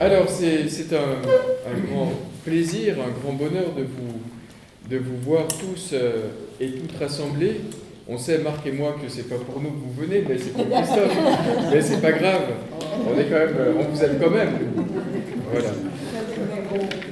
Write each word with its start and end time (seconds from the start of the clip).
Alors, 0.00 0.28
c'est 0.28 0.92
un, 0.92 1.70
un, 1.70 1.80
grand 1.86 2.12
plaisir, 2.44 2.96
un 3.00 3.10
grand 3.20 3.34
bonheur 3.34 3.72
de 3.76 3.82
vous, 3.82 4.20
de 4.90 4.96
vous 4.98 5.16
voir 5.18 5.46
tous 5.46 5.90
euh, 5.92 6.28
et 6.60 6.70
toutes 6.72 6.98
rassemblés. 6.98 7.60
On 8.08 8.18
sait, 8.18 8.38
Marc 8.38 8.66
et 8.66 8.72
moi, 8.72 8.96
que 9.00 9.08
c'est 9.08 9.28
pas 9.28 9.36
pour 9.36 9.60
nous 9.60 9.70
que 9.70 9.76
vous 9.76 10.02
venez, 10.02 10.24
mais 10.28 10.36
c'est 10.36 10.52
pour 10.52 10.68
Christophe. 10.68 11.16
mais 11.72 11.80
c'est 11.80 12.02
pas 12.02 12.12
grave. 12.12 12.42
On 13.06 13.18
est 13.18 13.24
quand 13.24 13.38
même, 13.38 13.56
euh, 13.56 13.72
on 13.78 13.94
vous 13.94 14.02
aime 14.02 14.18
quand 14.20 14.30
même. 14.30 14.58
Voilà. 15.52 15.70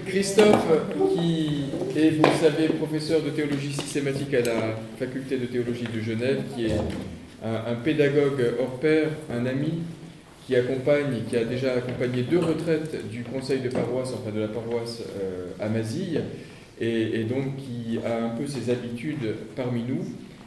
Christophe, 0.07 0.67
qui 1.14 1.64
est, 1.96 2.11
vous 2.11 2.23
le 2.23 2.49
savez, 2.49 2.69
professeur 2.69 3.23
de 3.23 3.30
théologie 3.30 3.73
systématique 3.73 4.35
à 4.35 4.41
la 4.41 4.77
faculté 4.99 5.39
de 5.39 5.46
théologie 5.46 5.87
de 5.95 6.01
Genève, 6.01 6.41
qui 6.55 6.67
est 6.67 6.77
un, 7.45 7.73
un 7.73 7.75
pédagogue 7.77 8.43
hors 8.61 8.79
pair, 8.80 9.09
un 9.33 9.46
ami, 9.46 9.83
qui 10.47 10.57
accompagne, 10.57 11.23
qui 11.29 11.37
a 11.37 11.45
déjà 11.45 11.75
accompagné 11.75 12.23
deux 12.23 12.39
retraites 12.39 13.09
du 13.09 13.23
conseil 13.23 13.61
de 13.61 13.69
paroisse, 13.69 14.11
enfin 14.15 14.35
de 14.35 14.41
la 14.41 14.49
paroisse 14.49 15.03
euh, 15.21 15.49
à 15.61 15.69
Mazille, 15.69 16.21
et, 16.81 17.25
donc 17.25 17.57
qui 17.57 17.99
a 18.05 18.25
un 18.25 18.31
peu 18.31 18.47
ses 18.47 18.71
habitudes 18.71 19.36
parmi 19.55 19.83
nous. 19.83 20.05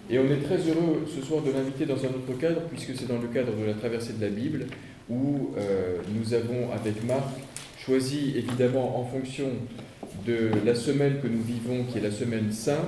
Et 0.10 0.20
on 0.20 0.26
est 0.26 0.44
très 0.44 0.58
heureux 0.58 1.06
ce 1.08 1.26
soir 1.26 1.42
de 1.42 1.52
l'inviter 1.52 1.86
dans 1.86 1.98
un 2.04 2.10
autre 2.10 2.38
cadre, 2.40 2.62
puisque 2.70 2.96
c'est 2.96 3.08
dans 3.08 3.22
le 3.22 3.28
cadre 3.30 3.54
de 3.56 3.66
la 3.66 3.74
traversée 3.74 4.14
de 4.14 4.22
la 4.22 4.30
Bible, 4.30 4.66
où 5.10 5.52
euh, 5.58 5.98
nous 6.14 6.34
avons, 6.34 6.72
avec 6.74 7.04
Marc, 7.06 7.30
choisi 7.78 8.34
évidemment 8.36 9.00
en 9.00 9.06
fonction 9.06 9.48
de 10.28 10.52
la 10.66 10.76
semaine 10.76 11.20
que 11.22 11.28
nous 11.28 11.42
vivons, 11.42 11.86
qui 11.86 12.00
est 12.00 12.02
la 12.02 12.12
semaine 12.12 12.52
sainte, 12.52 12.80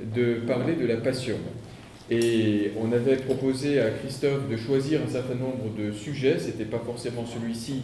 de 0.00 0.40
parler 0.46 0.74
de 0.74 0.86
la 0.86 0.96
passion. 0.96 1.36
Et 2.10 2.72
on 2.80 2.92
avait 2.92 3.16
proposé 3.16 3.80
à 3.80 3.90
Christophe 3.90 4.48
de 4.50 4.56
choisir 4.56 5.00
un 5.06 5.10
certain 5.10 5.34
nombre 5.34 5.74
de 5.78 5.92
sujets. 5.92 6.38
C'était 6.38 6.64
pas 6.64 6.82
forcément 6.84 7.24
celui-ci. 7.24 7.82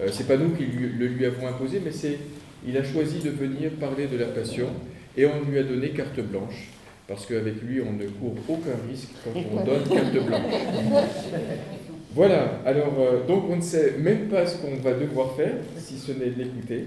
Euh, 0.00 0.08
c'est 0.10 0.26
pas 0.26 0.36
nous 0.36 0.50
qui 0.50 0.64
lui, 0.64 0.88
le 0.88 1.06
lui 1.06 1.24
avons 1.26 1.46
imposé, 1.46 1.80
mais 1.84 1.92
c'est 1.92 2.18
il 2.66 2.76
a 2.76 2.82
choisi 2.82 3.18
de 3.20 3.30
venir 3.30 3.70
parler 3.72 4.06
de 4.06 4.16
la 4.16 4.26
passion 4.26 4.68
et 5.16 5.26
on 5.26 5.48
lui 5.48 5.58
a 5.58 5.62
donné 5.62 5.90
carte 5.90 6.20
blanche 6.20 6.70
parce 7.06 7.24
qu'avec 7.26 7.62
lui 7.62 7.80
on 7.80 7.92
ne 7.92 8.06
court 8.06 8.34
aucun 8.48 8.76
risque 8.88 9.10
quand 9.24 9.30
on 9.34 9.64
donne 9.64 9.82
carte 9.88 10.26
blanche. 10.26 10.42
Voilà. 12.14 12.60
Alors 12.64 12.94
euh, 12.98 13.26
donc 13.26 13.44
on 13.48 13.56
ne 13.56 13.62
sait 13.62 13.94
même 13.98 14.28
pas 14.28 14.46
ce 14.46 14.58
qu'on 14.58 14.76
va 14.76 14.94
devoir 14.94 15.36
faire 15.36 15.54
si 15.76 15.98
ce 15.98 16.12
n'est 16.12 16.30
d'écouter. 16.30 16.84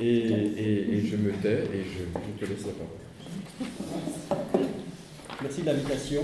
Et, 0.00 0.06
et, 0.06 0.96
et, 0.96 1.06
je 1.06 1.16
me 1.16 1.30
tais 1.30 1.62
et 1.72 1.84
je, 1.84 2.00
je 2.02 2.44
te 2.44 2.50
laisse 2.50 2.66
la 2.66 2.72
parole. 2.72 4.43
Merci 5.44 5.60
de 5.60 5.66
l'invitation. 5.66 6.22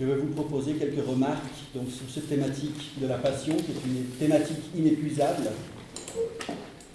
Je 0.00 0.06
vais 0.06 0.14
vous 0.14 0.28
proposer 0.28 0.72
quelques 0.72 1.06
remarques 1.06 1.44
sur 1.74 2.08
cette 2.08 2.30
thématique 2.30 2.98
de 2.98 3.06
la 3.06 3.18
passion, 3.18 3.54
qui 3.56 3.72
est 3.72 3.86
une 3.86 4.06
thématique 4.18 4.74
inépuisable, 4.74 5.50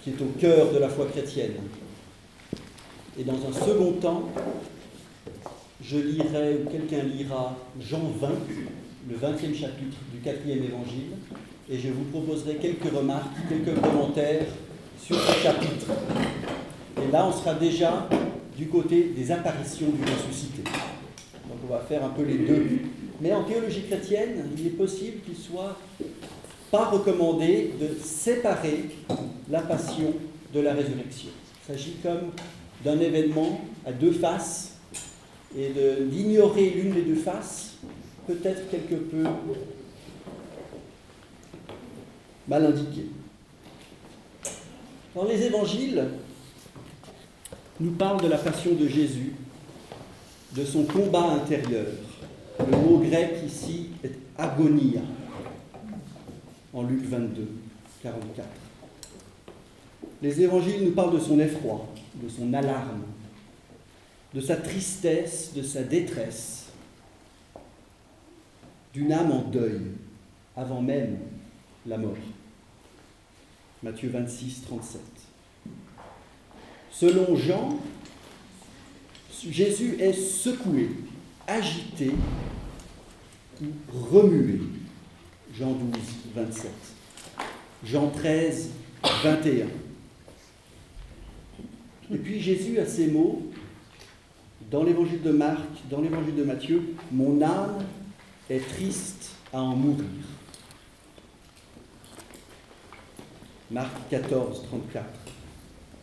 qui 0.02 0.10
est 0.10 0.20
au 0.20 0.32
cœur 0.40 0.72
de 0.72 0.78
la 0.78 0.88
foi 0.88 1.06
chrétienne. 1.06 1.52
Et 3.16 3.22
dans 3.22 3.36
un 3.36 3.52
second 3.52 3.92
temps, 4.00 4.30
je 5.80 5.98
lirai, 5.98 6.56
ou 6.56 6.68
quelqu'un 6.68 7.04
lira, 7.04 7.56
Jean 7.80 8.02
20, 8.20 8.28
le 9.08 9.14
20e 9.14 9.54
chapitre 9.54 9.98
du 10.12 10.28
4e 10.28 10.56
évangile, 10.56 11.12
et 11.70 11.78
je 11.78 11.86
vous 11.86 12.04
proposerai 12.10 12.56
quelques 12.56 12.92
remarques, 12.92 13.36
quelques 13.48 13.80
commentaires 13.80 14.46
sur 15.00 15.20
ce 15.20 15.40
chapitre. 15.40 15.86
Et 17.00 17.12
là, 17.12 17.28
on 17.28 17.32
sera 17.32 17.54
déjà 17.54 18.08
du 18.58 18.66
côté 18.66 19.12
des 19.16 19.30
apparitions 19.30 19.90
du 19.90 20.02
ressuscité. 20.02 20.64
On 21.72 21.76
va 21.76 21.84
faire 21.84 22.04
un 22.04 22.10
peu 22.10 22.22
les 22.22 22.36
deux. 22.36 22.66
Mais 23.22 23.32
en 23.32 23.44
théologie 23.44 23.84
chrétienne, 23.84 24.46
il 24.58 24.66
est 24.66 24.70
possible 24.76 25.22
qu'il 25.24 25.36
soit 25.36 25.78
pas 26.70 26.84
recommandé 26.90 27.72
de 27.80 27.96
séparer 27.98 28.90
la 29.48 29.62
passion 29.62 30.12
de 30.52 30.60
la 30.60 30.74
résurrection. 30.74 31.30
Il 31.62 31.72
s'agit 31.72 31.94
comme 32.02 32.32
d'un 32.84 33.00
événement 33.00 33.62
à 33.86 33.92
deux 33.92 34.12
faces 34.12 34.76
et 35.56 35.70
d'ignorer 36.10 36.68
l'une 36.68 36.92
des 36.92 37.02
deux 37.02 37.14
faces 37.14 37.78
peut 38.26 38.38
être 38.44 38.70
quelque 38.70 38.96
peu 38.96 39.24
mal 42.48 42.66
indiqué. 42.66 43.06
Dans 45.14 45.24
les 45.24 45.42
évangiles, 45.42 46.04
nous 47.80 47.92
parle 47.92 48.20
de 48.20 48.28
la 48.28 48.36
passion 48.36 48.74
de 48.74 48.86
Jésus 48.86 49.32
de 50.54 50.64
son 50.64 50.84
combat 50.84 51.32
intérieur. 51.32 51.86
Le 52.58 52.76
mot 52.76 52.98
grec 52.98 53.36
ici 53.46 53.88
est 54.04 54.14
agonia, 54.36 55.00
en 56.72 56.82
Luc 56.82 57.04
22, 57.04 57.48
44. 58.02 58.48
Les 60.20 60.40
évangiles 60.40 60.84
nous 60.84 60.92
parlent 60.92 61.14
de 61.14 61.18
son 61.18 61.40
effroi, 61.40 61.88
de 62.14 62.28
son 62.28 62.52
alarme, 62.52 63.02
de 64.34 64.40
sa 64.40 64.56
tristesse, 64.56 65.52
de 65.54 65.62
sa 65.62 65.82
détresse, 65.82 66.66
d'une 68.92 69.12
âme 69.12 69.32
en 69.32 69.42
deuil, 69.42 69.80
avant 70.56 70.82
même 70.82 71.18
la 71.86 71.96
mort. 71.98 72.16
Matthieu 73.82 74.10
26, 74.10 74.62
37. 74.66 75.00
Selon 76.90 77.34
Jean, 77.34 77.80
Jésus 79.50 79.96
est 79.98 80.12
secoué, 80.12 80.90
agité 81.46 82.10
ou 83.60 83.66
remué. 84.10 84.60
Jean 85.54 85.72
12, 85.72 86.00
27. 86.34 86.70
Jean 87.84 88.08
13, 88.08 88.70
21. 89.22 89.66
Et 92.12 92.18
puis 92.18 92.40
Jésus 92.40 92.78
a 92.78 92.86
ces 92.86 93.08
mots 93.08 93.42
dans 94.70 94.84
l'évangile 94.84 95.22
de 95.22 95.32
Marc, 95.32 95.68
dans 95.90 96.00
l'évangile 96.00 96.34
de 96.34 96.44
Matthieu, 96.44 96.94
mon 97.10 97.42
âme 97.42 97.84
est 98.48 98.66
triste 98.66 99.32
à 99.52 99.60
en 99.60 99.76
mourir. 99.76 100.06
Marc 103.70 103.92
14, 104.08 104.62
34. 104.64 105.04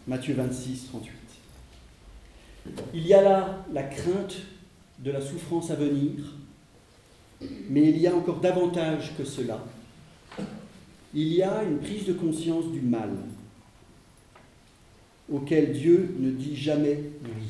Matthieu 0.08 0.36
26, 0.36 0.88
38. 0.90 1.19
Il 2.94 3.06
y 3.08 3.14
a 3.14 3.22
là 3.22 3.66
la 3.72 3.84
crainte 3.84 4.38
de 5.00 5.12
la 5.12 5.22
souffrance 5.22 5.72
à 5.72 5.76
venir, 5.76 6.12
mais 7.70 7.90
il 7.90 7.98
y 7.98 8.08
a 8.08 8.16
encore 8.16 8.40
davantage 8.40 9.16
que 9.18 9.24
cela. 9.24 9.64
Il 11.14 11.34
y 11.34 11.42
a 11.42 11.64
une 11.64 11.80
prise 11.80 12.06
de 12.06 12.14
conscience 12.14 12.72
du 12.72 12.82
mal, 12.82 13.10
auquel 15.32 15.72
Dieu 15.72 16.16
ne 16.20 16.32
dit 16.32 16.56
jamais 16.56 17.00
oui. 17.24 17.46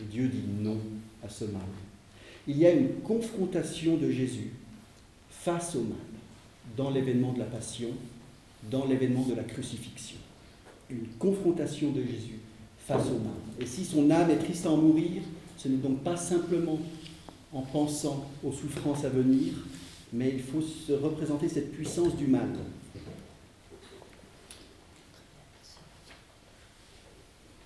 Et 0.00 0.04
Dieu 0.04 0.28
dit 0.28 0.44
non 0.60 0.78
à 1.24 1.28
ce 1.28 1.44
mal. 1.44 1.62
Il 2.48 2.58
y 2.58 2.66
a 2.66 2.72
une 2.72 3.00
confrontation 3.04 3.96
de 3.96 4.10
Jésus 4.10 4.50
face 5.30 5.76
au 5.76 5.82
mal, 5.82 5.98
dans 6.76 6.90
l'événement 6.90 7.32
de 7.32 7.38
la 7.38 7.44
passion, 7.44 7.88
dans 8.70 8.86
l'événement 8.86 9.22
de 9.22 9.34
la 9.34 9.44
crucifixion. 9.44 10.18
Une 10.90 11.06
confrontation 11.18 11.90
de 11.92 12.02
Jésus 12.02 12.40
face 12.86 13.06
au 13.06 13.18
mal. 13.18 13.32
Et 13.60 13.66
si 13.66 13.84
son 13.84 14.10
âme 14.10 14.30
est 14.30 14.38
triste 14.38 14.66
à 14.66 14.70
en 14.70 14.76
mourir, 14.76 15.22
ce 15.56 15.68
n'est 15.68 15.76
donc 15.76 16.00
pas 16.00 16.16
simplement 16.16 16.78
en 17.52 17.60
pensant 17.62 18.26
aux 18.42 18.52
souffrances 18.52 19.04
à 19.04 19.08
venir, 19.08 19.52
mais 20.12 20.30
il 20.30 20.42
faut 20.42 20.60
se 20.60 20.92
représenter 20.92 21.48
cette 21.48 21.72
puissance 21.72 22.16
du 22.16 22.26
mal. 22.26 22.48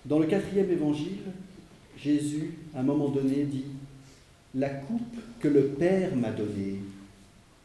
Dans 0.05 0.19
le 0.19 0.27
quatrième 0.27 0.71
évangile, 0.71 1.19
Jésus, 1.97 2.53
à 2.75 2.79
un 2.79 2.83
moment 2.83 3.09
donné, 3.09 3.43
dit 3.43 3.65
La 4.55 4.69
coupe 4.69 5.17
que 5.39 5.47
le 5.47 5.67
Père 5.67 6.15
m'a 6.15 6.31
donnée, 6.31 6.79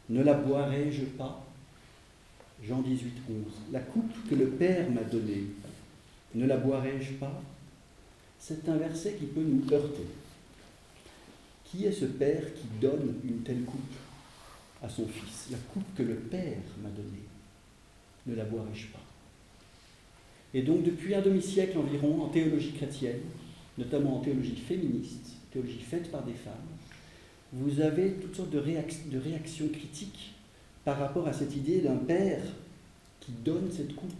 ne 0.09 0.23
la 0.23 0.33
boirai-je 0.33 1.03
pas? 1.17 1.45
Jean 2.61 2.81
18, 2.81 3.13
11. 3.29 3.53
La 3.71 3.79
coupe 3.79 4.11
que 4.29 4.35
le 4.35 4.47
Père 4.47 4.89
m'a 4.89 5.03
donnée, 5.03 5.45
ne 6.35 6.45
la 6.45 6.57
boirai-je 6.57 7.13
pas? 7.13 7.41
C'est 8.39 8.67
un 8.67 8.77
verset 8.77 9.13
qui 9.13 9.25
peut 9.25 9.41
nous 9.41 9.71
heurter. 9.73 10.05
Qui 11.65 11.85
est 11.85 11.91
ce 11.91 12.05
Père 12.05 12.53
qui 12.53 12.67
donne 12.81 13.15
une 13.23 13.41
telle 13.41 13.63
coupe 13.63 13.79
à 14.81 14.89
son 14.89 15.07
Fils? 15.07 15.47
La 15.51 15.57
coupe 15.73 15.95
que 15.95 16.03
le 16.03 16.15
Père 16.15 16.61
m'a 16.83 16.89
donnée, 16.89 17.25
ne 18.27 18.35
la 18.35 18.45
boirai-je 18.45 18.87
pas? 18.87 18.99
Et 20.53 20.61
donc 20.61 20.83
depuis 20.83 21.15
un 21.15 21.21
demi-siècle 21.21 21.77
environ, 21.77 22.23
en 22.23 22.29
théologie 22.29 22.73
chrétienne, 22.73 23.21
notamment 23.77 24.17
en 24.17 24.19
théologie 24.19 24.55
féministe, 24.55 25.31
théologie 25.51 25.79
faite 25.79 26.11
par 26.11 26.23
des 26.23 26.33
femmes, 26.33 26.53
vous 27.53 27.81
avez 27.81 28.13
toutes 28.13 28.35
sortes 28.35 28.51
de, 28.51 28.59
de 28.59 29.19
réactions 29.19 29.67
critiques 29.69 30.33
par 30.85 30.99
rapport 30.99 31.27
à 31.27 31.33
cette 31.33 31.55
idée 31.55 31.81
d'un 31.81 31.95
Père 31.95 32.43
qui 33.19 33.31
donne 33.31 33.71
cette 33.71 33.95
coupe 33.95 34.11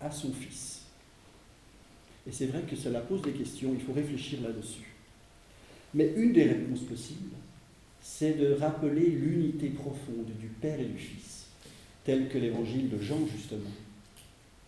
à 0.00 0.10
son 0.10 0.32
Fils. 0.32 0.79
Et 2.26 2.32
c'est 2.32 2.46
vrai 2.46 2.62
que 2.62 2.76
cela 2.76 3.00
pose 3.00 3.22
des 3.22 3.32
questions, 3.32 3.74
il 3.74 3.80
faut 3.80 3.92
réfléchir 3.92 4.40
là-dessus. 4.42 4.94
Mais 5.94 6.12
une 6.16 6.32
des 6.32 6.44
réponses 6.44 6.82
possibles, 6.82 7.30
c'est 8.00 8.34
de 8.34 8.54
rappeler 8.54 9.06
l'unité 9.06 9.68
profonde 9.70 10.30
du 10.38 10.46
Père 10.46 10.80
et 10.80 10.84
du 10.84 10.98
Fils. 10.98 11.46
tel 12.04 12.28
que 12.28 12.38
l'évangile 12.38 12.88
de 12.88 12.98
Jean, 12.98 13.26
justement, 13.26 13.70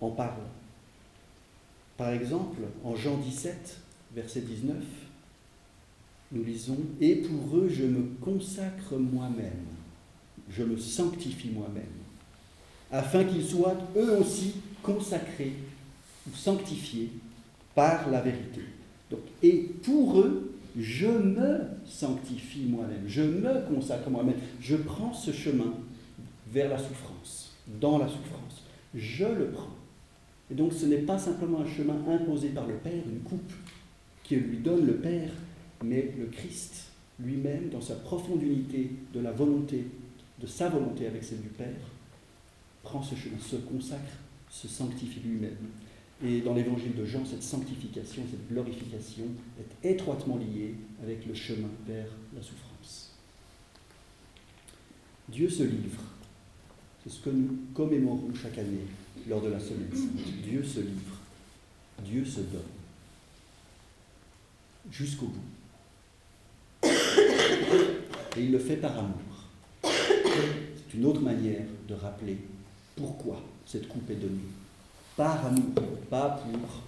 en 0.01 0.11
parle. 0.11 0.43
Par 1.97 2.11
exemple, 2.11 2.61
en 2.85 2.95
Jean 2.95 3.17
17, 3.17 3.79
verset 4.15 4.43
19, 4.43 4.77
nous 6.33 6.45
lisons 6.45 6.79
Et 7.01 7.17
pour 7.17 7.57
eux, 7.57 7.71
je 7.71 7.85
me 7.85 8.03
consacre 8.21 8.97
moi-même, 8.97 9.67
je 10.51 10.63
me 10.63 10.77
sanctifie 10.77 11.51
moi-même, 11.51 11.85
afin 12.91 13.25
qu'ils 13.25 13.47
soient 13.47 13.79
eux 13.97 14.19
aussi 14.19 14.57
consacrés 14.83 15.55
ou 16.29 16.35
sanctifiés 16.35 17.11
par 17.75 18.11
la 18.11 18.21
vérité. 18.21 18.61
Donc, 19.11 19.21
et 19.43 19.71
pour 19.83 20.21
eux, 20.21 20.53
je 20.79 21.07
me 21.07 21.61
sanctifie 21.85 22.65
moi-même, 22.65 23.05
je 23.07 23.23
me 23.23 23.67
consacre 23.75 24.09
moi-même, 24.11 24.37
je 24.61 24.77
prends 24.77 25.13
ce 25.13 25.31
chemin 25.31 25.75
vers 26.51 26.69
la 26.69 26.79
souffrance, 26.79 27.53
dans 27.81 27.99
la 27.99 28.09
souffrance. 28.09 28.65
Je 28.95 29.25
le 29.25 29.51
prends. 29.51 29.77
Et 30.51 30.55
donc 30.55 30.73
ce 30.73 30.87
n'est 30.87 30.99
pas 30.99 31.19
simplement 31.19 31.61
un 31.61 31.67
chemin 31.67 31.97
imposé 32.09 32.49
par 32.51 32.67
le 32.67 32.75
Père, 32.75 33.03
une 33.07 33.21
coupe 33.21 33.53
qui 34.23 34.37
lui 34.37 34.59
donne 34.59 34.87
le 34.87 34.97
Père, 34.97 35.31
mais 35.83 36.15
le 36.19 36.27
Christ 36.27 36.91
lui-même, 37.19 37.69
dans 37.71 37.81
sa 37.81 37.95
profonde 37.95 38.43
unité 38.43 38.91
de 39.15 39.21
la 39.21 39.33
volonté, 39.33 39.87
de 40.41 40.47
sa 40.47 40.69
volonté 40.69 41.07
avec 41.07 41.23
celle 41.23 41.41
du 41.41 41.49
Père, 41.49 41.69
prend 42.83 43.03
ce 43.03 43.15
chemin, 43.15 43.39
se 43.39 43.57
consacre, 43.57 44.13
se 44.51 44.69
sanctifie 44.69 45.21
lui-même. 45.21 45.57
Et 46.25 46.41
dans 46.41 46.55
l'évangile 46.55 46.95
de 46.95 47.05
Jean, 47.05 47.25
cette 47.25 47.43
sanctification, 47.43 48.23
cette 48.31 48.49
glorification 48.49 49.25
est 49.59 49.89
étroitement 49.91 50.37
liée 50.37 50.77
avec 51.03 51.27
le 51.27 51.35
chemin 51.35 51.69
vers 51.87 52.07
la 52.35 52.41
souffrance. 52.41 53.13
Dieu 55.29 55.51
se 55.51 55.65
livre. 55.65 56.01
C'est 57.03 57.11
ce 57.11 57.21
que 57.21 57.31
nous 57.31 57.57
commémorons 57.75 58.33
chaque 58.41 58.59
année 58.59 58.87
lors 59.29 59.43
de 59.43 59.49
la 59.49 59.59
semaine 59.59 59.91
sainte. 59.93 60.43
Dieu 60.45 60.63
se 60.63 60.79
livre. 60.79 61.19
Dieu 62.05 62.25
se 62.25 62.41
donne. 62.41 62.61
Jusqu'au 64.93 65.27
bout. 65.27 65.41
Et 68.37 68.45
il 68.45 68.53
le 68.53 68.59
fait 68.61 68.77
par 68.77 68.97
amour. 68.97 69.49
C'est 69.83 70.95
une 70.95 71.05
autre 71.05 71.21
manière 71.21 71.67
de 71.89 71.95
rappeler 71.95 72.37
pourquoi 72.95 73.43
cette 73.67 73.89
coupe 73.89 74.09
est 74.11 74.17
donnée 74.17 74.62
par 75.17 75.47
amour, 75.47 75.99
pas, 76.11 76.31
pour, 76.31 76.83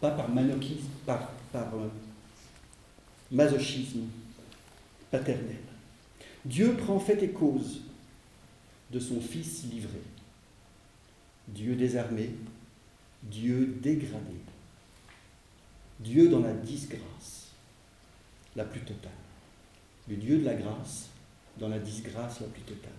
pas 0.00 0.10
par 0.10 0.28
manochisme, 0.28 0.88
par, 1.06 1.30
par 1.52 1.74
euh, 1.74 1.88
masochisme 3.30 4.04
paternel. 5.10 5.56
Dieu 6.44 6.74
prend 6.74 6.98
fait 6.98 7.22
et 7.22 7.30
cause 7.30 7.82
de 8.90 8.98
son 8.98 9.20
Fils 9.20 9.64
livré. 9.64 10.00
Dieu 11.48 11.76
désarmé, 11.76 12.30
Dieu 13.22 13.78
dégradé, 13.82 14.36
Dieu 16.00 16.28
dans 16.28 16.40
la 16.40 16.52
disgrâce 16.52 17.48
la 18.54 18.64
plus 18.64 18.80
totale. 18.80 19.10
Le 20.08 20.16
Dieu 20.16 20.38
de 20.38 20.44
la 20.44 20.54
grâce 20.54 21.08
dans 21.58 21.68
la 21.68 21.78
disgrâce 21.78 22.40
la 22.40 22.46
plus 22.46 22.62
totale. 22.62 22.92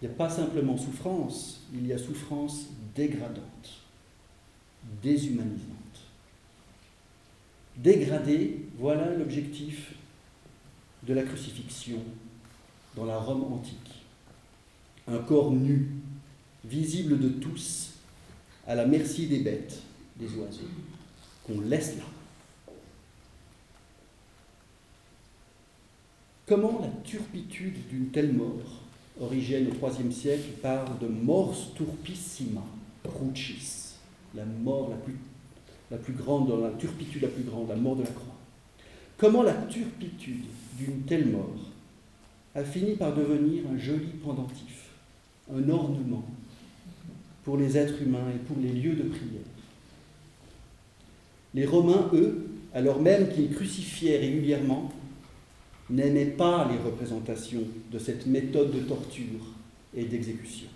Il 0.00 0.08
n'y 0.08 0.14
a 0.14 0.16
pas 0.16 0.30
simplement 0.30 0.76
souffrance, 0.76 1.60
il 1.74 1.86
y 1.86 1.92
a 1.92 1.98
souffrance 1.98 2.66
dégradante, 2.94 3.82
déshumanisante. 5.02 5.76
Dégradée, 7.76 8.66
voilà 8.78 9.14
l'objectif 9.14 9.94
de 11.02 11.14
la 11.14 11.22
crucifixion 11.22 11.98
dans 12.96 13.06
la 13.06 13.18
Rome 13.18 13.52
antique. 13.52 14.04
Un 15.08 15.18
corps 15.18 15.52
nu, 15.52 15.88
visible 16.64 17.18
de 17.18 17.28
tous, 17.28 17.94
à 18.66 18.74
la 18.74 18.86
merci 18.86 19.26
des 19.26 19.40
bêtes, 19.40 19.80
des 20.16 20.34
oiseaux, 20.34 20.68
qu'on 21.46 21.60
laisse 21.62 21.96
là. 21.96 22.04
Comment 26.46 26.80
la 26.80 26.88
turpitude 27.04 27.88
d'une 27.88 28.08
telle 28.08 28.32
mort 28.32 28.80
Origène 29.20 29.68
au 29.68 29.86
IIIe 29.86 30.12
siècle 30.12 30.48
parle 30.62 30.98
de 30.98 31.06
mors 31.06 31.54
turpissima, 31.74 32.64
la 34.34 34.44
mort 34.44 34.90
la 34.90 34.96
plus, 34.96 35.16
la 35.90 35.96
plus 35.98 36.12
grande, 36.12 36.50
la 36.62 36.70
turpitude 36.70 37.22
la 37.22 37.28
plus 37.28 37.42
grande, 37.42 37.68
la 37.68 37.76
mort 37.76 37.96
de 37.96 38.02
la 38.02 38.10
croix. 38.10 38.36
Comment 39.16 39.42
la 39.42 39.52
turpitude 39.52 40.44
d'une 40.78 41.02
telle 41.02 41.28
mort 41.28 41.56
a 42.54 42.64
fini 42.64 42.96
par 42.96 43.14
devenir 43.14 43.64
un 43.72 43.78
joli 43.78 44.08
pendentif, 44.24 44.88
un 45.52 45.68
ornement 45.68 46.24
pour 47.44 47.56
les 47.56 47.76
êtres 47.76 48.02
humains 48.02 48.30
et 48.34 48.38
pour 48.38 48.56
les 48.60 48.72
lieux 48.72 48.96
de 48.96 49.08
prière? 49.08 49.42
Les 51.54 51.66
Romains, 51.66 52.08
eux, 52.14 52.46
alors 52.72 53.00
même 53.00 53.28
qu'ils 53.28 53.52
crucifiaient 53.52 54.18
régulièrement, 54.18 54.92
n'aimait 55.90 56.26
pas 56.26 56.70
les 56.70 56.78
représentations 56.78 57.64
de 57.90 57.98
cette 57.98 58.26
méthode 58.26 58.72
de 58.72 58.80
torture 58.80 59.54
et 59.94 60.04
d'exécution. 60.04 60.68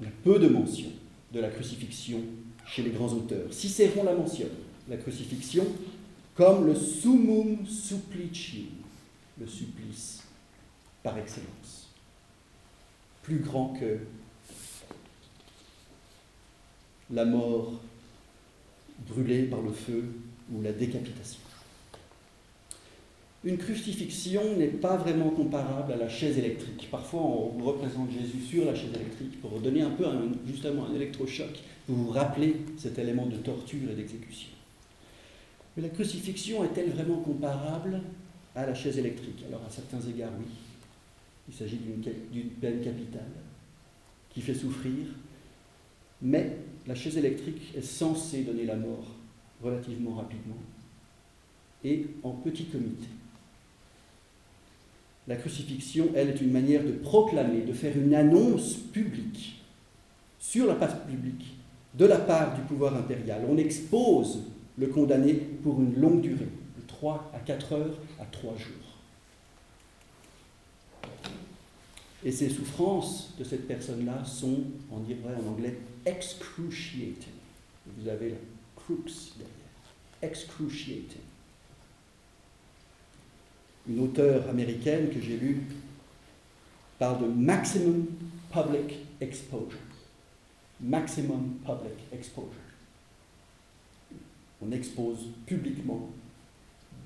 Il 0.00 0.06
y 0.06 0.08
a 0.08 0.12
peu 0.22 0.38
de 0.38 0.48
mentions 0.48 0.92
de 1.32 1.40
la 1.40 1.48
crucifixion 1.48 2.22
chez 2.66 2.82
les 2.82 2.90
grands 2.90 3.12
auteurs. 3.12 3.52
Cicéron 3.52 4.04
la 4.04 4.14
mentionne, 4.14 4.48
la 4.88 4.96
crucifixion, 4.96 5.66
comme 6.34 6.66
le 6.66 6.74
summum 6.74 7.66
supplicium, 7.66 8.66
le 9.40 9.46
supplice 9.46 10.22
par 11.02 11.16
excellence, 11.18 11.88
plus 13.22 13.38
grand 13.38 13.68
que 13.68 13.98
la 17.10 17.24
mort 17.24 17.80
brûlée 19.08 19.44
par 19.44 19.62
le 19.62 19.72
feu 19.72 20.04
ou 20.52 20.60
la 20.62 20.72
décapitation. 20.72 21.40
Une 23.46 23.58
crucifixion 23.58 24.56
n'est 24.56 24.66
pas 24.66 24.96
vraiment 24.96 25.30
comparable 25.30 25.92
à 25.92 25.96
la 25.96 26.08
chaise 26.08 26.36
électrique. 26.36 26.88
Parfois, 26.90 27.20
on 27.20 27.62
représente 27.62 28.10
Jésus 28.10 28.40
sur 28.44 28.64
la 28.64 28.74
chaise 28.74 28.92
électrique 28.92 29.40
pour 29.40 29.60
donner 29.60 29.82
un 29.82 29.90
peu 29.90 30.04
justement 30.44 30.86
un 30.86 30.94
électrochoc. 30.96 31.62
Vous 31.86 32.06
vous 32.06 32.10
rappelez 32.10 32.56
cet 32.76 32.98
élément 32.98 33.26
de 33.26 33.36
torture 33.36 33.88
et 33.88 33.94
d'exécution. 33.94 34.48
Mais 35.76 35.84
la 35.84 35.90
crucifixion 35.90 36.64
est-elle 36.64 36.90
vraiment 36.90 37.18
comparable 37.18 38.00
à 38.56 38.66
la 38.66 38.74
chaise 38.74 38.98
électrique? 38.98 39.44
Alors, 39.46 39.62
à 39.64 39.70
certains 39.70 40.00
égards, 40.00 40.32
oui. 40.40 40.46
Il 41.48 41.54
s'agit 41.54 41.78
d'une 42.32 42.50
peine 42.60 42.80
capitale 42.80 43.30
qui 44.30 44.40
fait 44.40 44.54
souffrir, 44.54 45.06
mais 46.20 46.56
la 46.84 46.96
chaise 46.96 47.16
électrique 47.16 47.74
est 47.76 47.80
censée 47.80 48.42
donner 48.42 48.64
la 48.64 48.74
mort 48.74 49.06
relativement 49.62 50.16
rapidement 50.16 50.58
et 51.84 52.06
en 52.24 52.32
petit 52.32 52.64
comité. 52.64 53.06
La 55.28 55.36
crucifixion, 55.36 56.10
elle, 56.14 56.30
est 56.30 56.40
une 56.40 56.52
manière 56.52 56.84
de 56.84 56.92
proclamer, 56.92 57.62
de 57.62 57.72
faire 57.72 57.96
une 57.96 58.14
annonce 58.14 58.74
publique 58.74 59.60
sur 60.38 60.66
la 60.66 60.74
place 60.74 60.94
publique 61.08 61.56
de 61.94 62.04
la 62.04 62.18
part 62.18 62.54
du 62.54 62.60
pouvoir 62.62 62.94
impérial. 62.94 63.42
On 63.48 63.56
expose 63.56 64.42
le 64.78 64.86
condamné 64.88 65.34
pour 65.34 65.80
une 65.80 65.98
longue 65.98 66.20
durée, 66.20 66.44
de 66.44 66.86
3 66.86 67.32
à 67.34 67.38
4 67.40 67.72
heures 67.72 67.98
à 68.20 68.24
3 68.26 68.54
jours. 68.56 68.86
Et 72.24 72.32
ces 72.32 72.48
souffrances 72.48 73.34
de 73.38 73.44
cette 73.44 73.66
personne-là 73.66 74.24
sont, 74.24 74.64
on 74.92 74.98
dirait 75.00 75.34
en 75.44 75.48
anglais, 75.48 75.78
excruciating. 76.04 77.32
Vous 77.98 78.08
avez 78.08 78.30
la 78.30 78.36
crux 78.74 79.04
derrière. 79.36 79.52
Excruciating 80.22 81.25
une 83.88 84.00
auteure 84.00 84.48
américaine 84.48 85.10
que 85.10 85.20
j'ai 85.20 85.36
lue 85.36 85.62
parle 86.98 87.22
de 87.22 87.26
maximum 87.26 88.06
public 88.52 88.98
exposure. 89.20 89.78
Maximum 90.80 91.54
public 91.64 91.98
exposure. 92.12 92.50
On 94.62 94.72
expose 94.72 95.28
publiquement 95.46 96.08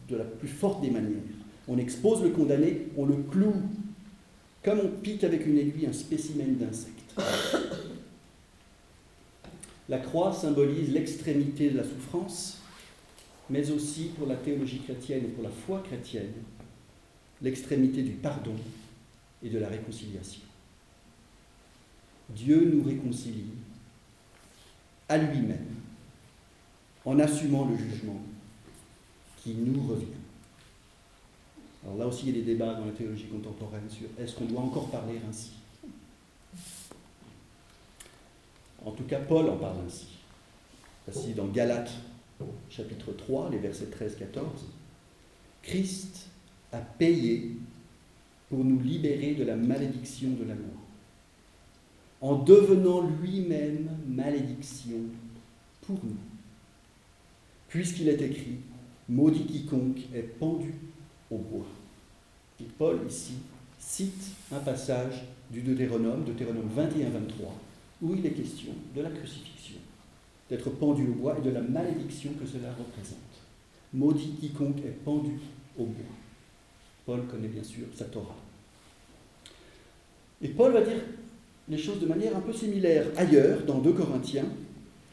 de 0.08 0.16
la 0.16 0.24
plus 0.24 0.48
forte 0.48 0.80
des 0.82 0.90
manières. 0.90 1.20
On 1.68 1.78
expose 1.78 2.22
le 2.22 2.30
condamné, 2.30 2.88
on 2.96 3.06
le 3.06 3.16
cloue 3.30 3.62
comme 4.64 4.80
on 4.80 4.88
pique 4.88 5.24
avec 5.24 5.46
une 5.46 5.58
aiguille 5.58 5.86
un 5.86 5.92
spécimen 5.92 6.56
d'insecte. 6.56 7.14
La 9.88 9.98
croix 9.98 10.32
symbolise 10.32 10.92
l'extrémité 10.92 11.70
de 11.70 11.78
la 11.78 11.84
souffrance, 11.84 12.58
mais 13.48 13.70
aussi 13.70 14.10
pour 14.16 14.28
la 14.28 14.36
théologie 14.36 14.80
chrétienne 14.80 15.24
et 15.24 15.28
pour 15.28 15.42
la 15.42 15.50
foi 15.50 15.82
chrétienne, 15.84 16.32
l'extrémité 17.42 18.02
du 18.02 18.12
pardon 18.12 18.54
et 19.42 19.48
de 19.48 19.58
la 19.58 19.68
réconciliation. 19.68 20.42
Dieu 22.30 22.70
nous 22.72 22.84
réconcilie 22.84 23.52
à 25.08 25.18
lui-même 25.18 25.66
en 27.04 27.18
assumant 27.18 27.64
le 27.64 27.76
jugement 27.76 28.20
qui 29.42 29.54
nous 29.54 29.86
revient. 29.88 30.06
Alors 31.82 31.96
là 31.96 32.06
aussi, 32.06 32.26
il 32.28 32.36
y 32.36 32.38
a 32.38 32.40
des 32.40 32.52
débats 32.52 32.74
dans 32.74 32.84
la 32.84 32.92
théologie 32.92 33.26
contemporaine 33.26 33.88
sur 33.88 34.06
est-ce 34.18 34.36
qu'on 34.36 34.44
doit 34.44 34.60
encore 34.60 34.90
parler 34.90 35.18
ainsi 35.28 35.52
En 38.84 38.92
tout 38.92 39.04
cas, 39.04 39.18
Paul 39.20 39.48
en 39.48 39.56
parle 39.56 39.78
ainsi. 39.86 40.06
Voici 41.06 41.32
dans 41.32 41.46
Galates 41.46 41.92
chapitre 42.68 43.12
3, 43.12 43.50
les 43.50 43.58
versets 43.58 43.86
13-14. 43.86 44.42
Christ 45.62 46.29
a 46.72 46.78
payé 46.78 47.56
pour 48.48 48.64
nous 48.64 48.80
libérer 48.80 49.34
de 49.34 49.44
la 49.44 49.56
malédiction 49.56 50.30
de 50.30 50.44
la 50.44 50.54
loi, 50.54 50.74
en 52.20 52.36
devenant 52.36 53.08
lui-même 53.22 53.88
malédiction 54.08 54.98
pour 55.82 55.98
nous. 56.04 56.16
Puisqu'il 57.68 58.08
est 58.08 58.20
écrit, 58.20 58.58
maudit 59.08 59.44
quiconque 59.44 60.00
est 60.14 60.38
pendu 60.38 60.74
au 61.30 61.38
bois. 61.38 61.66
Et 62.60 62.66
Paul 62.76 62.98
ici 63.08 63.34
cite 63.78 64.32
un 64.52 64.58
passage 64.58 65.24
du 65.50 65.62
Deutéronome, 65.62 66.24
Deutéronome 66.24 66.68
21-23, 66.76 66.82
où 68.02 68.14
il 68.14 68.26
est 68.26 68.32
question 68.32 68.72
de 68.94 69.00
la 69.00 69.10
crucifixion, 69.10 69.76
d'être 70.48 70.70
pendu 70.70 71.06
au 71.08 71.14
bois 71.14 71.38
et 71.38 71.42
de 71.42 71.50
la 71.50 71.62
malédiction 71.62 72.32
que 72.32 72.46
cela 72.46 72.70
représente. 72.70 73.18
Maudit 73.94 74.34
quiconque 74.40 74.78
est 74.78 75.04
pendu 75.04 75.38
au 75.78 75.84
bois. 75.84 76.04
Paul 77.06 77.26
connaît 77.26 77.48
bien 77.48 77.64
sûr 77.64 77.86
sa 77.94 78.04
Torah. 78.04 78.36
Et 80.42 80.48
Paul 80.48 80.72
va 80.72 80.82
dire 80.82 81.00
les 81.68 81.78
choses 81.78 82.00
de 82.00 82.06
manière 82.06 82.36
un 82.36 82.40
peu 82.40 82.52
similaire 82.52 83.06
ailleurs, 83.16 83.62
dans 83.64 83.78
2 83.78 83.92
Corinthiens, 83.92 84.46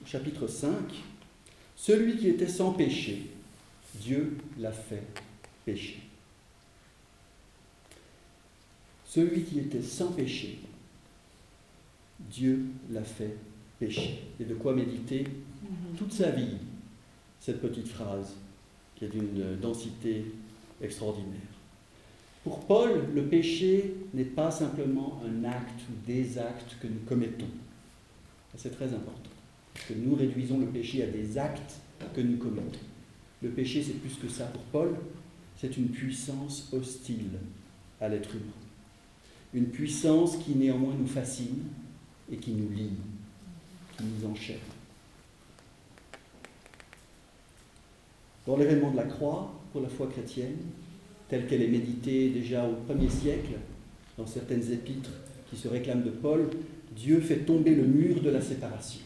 chapitre 0.05 0.47
5. 0.47 0.73
Celui 1.75 2.17
qui 2.17 2.29
était 2.29 2.47
sans 2.47 2.71
péché, 2.71 3.27
Dieu 3.95 4.37
l'a 4.59 4.71
fait 4.71 5.03
pécher. 5.65 5.99
Celui 9.05 9.43
qui 9.43 9.59
était 9.59 9.81
sans 9.81 10.11
péché, 10.11 10.59
Dieu 12.19 12.65
l'a 12.91 13.03
fait 13.03 13.35
pécher. 13.79 14.23
Et 14.39 14.45
de 14.45 14.55
quoi 14.55 14.73
méditer 14.73 15.25
toute 15.97 16.11
sa 16.11 16.31
vie 16.31 16.57
cette 17.39 17.61
petite 17.61 17.87
phrase 17.87 18.33
qui 18.95 19.05
est 19.05 19.09
d'une 19.09 19.55
densité 19.57 20.25
extraordinaire. 20.81 21.56
Pour 22.47 22.59
Paul, 22.59 23.09
le 23.13 23.25
péché 23.25 23.93
n'est 24.13 24.23
pas 24.23 24.49
simplement 24.51 25.21
un 25.25 25.43
acte 25.43 25.81
ou 25.89 26.07
des 26.07 26.37
actes 26.37 26.77
que 26.81 26.87
nous 26.87 27.01
commettons. 27.05 27.49
C'est 28.55 28.73
très 28.73 28.85
important. 28.85 29.29
Que 29.85 29.93
nous 29.93 30.15
réduisons 30.15 30.57
le 30.57 30.67
péché 30.67 31.03
à 31.03 31.07
des 31.07 31.37
actes 31.37 31.81
que 32.15 32.21
nous 32.21 32.37
commettons. 32.37 32.79
Le 33.43 33.49
péché, 33.49 33.83
c'est 33.83 33.99
plus 33.99 34.15
que 34.15 34.29
ça 34.29 34.45
pour 34.45 34.61
Paul, 34.61 34.95
c'est 35.57 35.75
une 35.75 35.89
puissance 35.89 36.69
hostile 36.71 37.31
à 37.99 38.07
l'être 38.07 38.33
humain. 38.33 38.53
Une 39.53 39.67
puissance 39.67 40.37
qui 40.37 40.55
néanmoins 40.55 40.95
nous 40.97 41.05
fascine 41.05 41.65
et 42.31 42.37
qui 42.37 42.51
nous 42.51 42.69
lie, 42.69 42.93
qui 43.97 44.03
nous 44.05 44.29
enchaîne. 44.29 44.55
Dans 48.45 48.55
l'événement 48.55 48.91
de 48.91 48.97
la 48.97 49.03
croix, 49.03 49.53
pour 49.73 49.81
la 49.81 49.89
foi 49.89 50.07
chrétienne, 50.07 50.55
telle 51.29 51.47
qu'elle 51.47 51.61
est 51.61 51.67
méditée 51.67 52.29
déjà 52.29 52.65
au 52.65 52.73
premier 52.85 53.09
siècle, 53.09 53.53
dans 54.17 54.25
certaines 54.25 54.71
épîtres 54.71 55.11
qui 55.49 55.57
se 55.57 55.67
réclament 55.67 56.03
de 56.03 56.09
Paul, 56.09 56.49
Dieu 56.95 57.19
fait 57.19 57.39
tomber 57.39 57.75
le 57.75 57.83
mur 57.83 58.21
de 58.21 58.29
la 58.29 58.41
séparation 58.41 59.01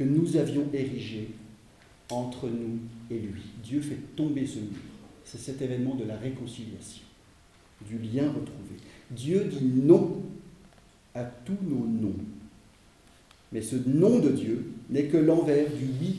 que 0.00 0.04
nous 0.04 0.38
avions 0.38 0.66
érigé 0.72 1.28
entre 2.10 2.48
nous 2.48 2.78
et 3.10 3.18
lui. 3.18 3.42
Dieu 3.62 3.82
fait 3.82 3.98
tomber 4.16 4.46
ce 4.46 4.58
mur. 4.58 4.80
C'est 5.24 5.38
cet 5.38 5.60
événement 5.60 5.94
de 5.94 6.04
la 6.04 6.16
réconciliation, 6.16 7.04
du 7.86 7.98
lien 7.98 8.28
retrouvé. 8.28 8.76
Dieu 9.10 9.44
dit 9.44 9.62
non 9.62 10.22
à 11.14 11.24
tous 11.24 11.58
nos 11.62 11.86
noms. 11.86 12.16
Mais 13.52 13.60
ce 13.60 13.76
nom 13.86 14.20
de 14.20 14.30
Dieu 14.30 14.72
n'est 14.88 15.04
que 15.04 15.18
l'envers 15.18 15.68
du 15.70 15.84
oui 16.00 16.16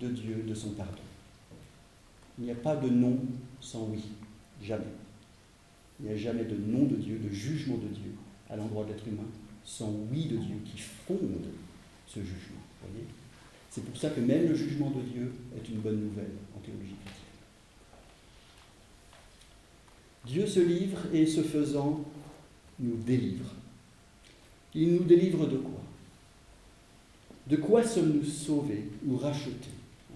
de 0.00 0.08
Dieu, 0.08 0.42
de 0.48 0.54
son 0.54 0.70
pardon. 0.70 0.94
Il 2.38 2.46
n'y 2.46 2.52
a 2.52 2.56
pas 2.56 2.76
de 2.76 2.88
non 2.88 3.18
sans 3.60 3.84
oui. 3.84 4.02
Jamais. 4.62 4.84
Il 6.00 6.06
n'y 6.06 6.12
a 6.12 6.16
jamais 6.16 6.44
de 6.44 6.56
nom 6.56 6.84
de 6.84 6.96
Dieu, 6.96 7.18
de 7.18 7.32
jugement 7.32 7.76
de 7.76 7.88
Dieu 7.88 8.12
à 8.48 8.56
l'endroit 8.56 8.84
de 8.84 8.90
l'être 8.90 9.06
humain, 9.06 9.28
sans 9.64 9.90
oui 10.10 10.26
de 10.26 10.36
Dieu 10.36 10.56
qui 10.64 10.78
fonde 10.78 11.46
ce 12.06 12.20
jugement. 12.20 12.60
C'est 13.70 13.84
pour 13.84 13.96
ça 13.96 14.10
que 14.10 14.20
même 14.20 14.48
le 14.48 14.54
jugement 14.54 14.90
de 14.90 15.02
Dieu 15.02 15.32
est 15.56 15.68
une 15.68 15.80
bonne 15.80 16.00
nouvelle 16.00 16.32
en 16.56 16.60
théologie 16.60 16.96
chrétienne. 17.04 17.26
Dieu 20.26 20.46
se 20.46 20.60
livre 20.60 20.98
et 21.12 21.24
ce 21.24 21.42
faisant 21.42 22.04
nous 22.80 22.96
délivre. 22.96 23.54
Il 24.74 24.94
nous 24.94 25.04
délivre 25.04 25.46
de 25.46 25.56
quoi? 25.56 25.80
De 27.46 27.56
quoi 27.56 27.82
sommes-nous 27.82 28.24
sauvés 28.24 28.88
ou 29.06 29.16
rachetés? 29.16 29.70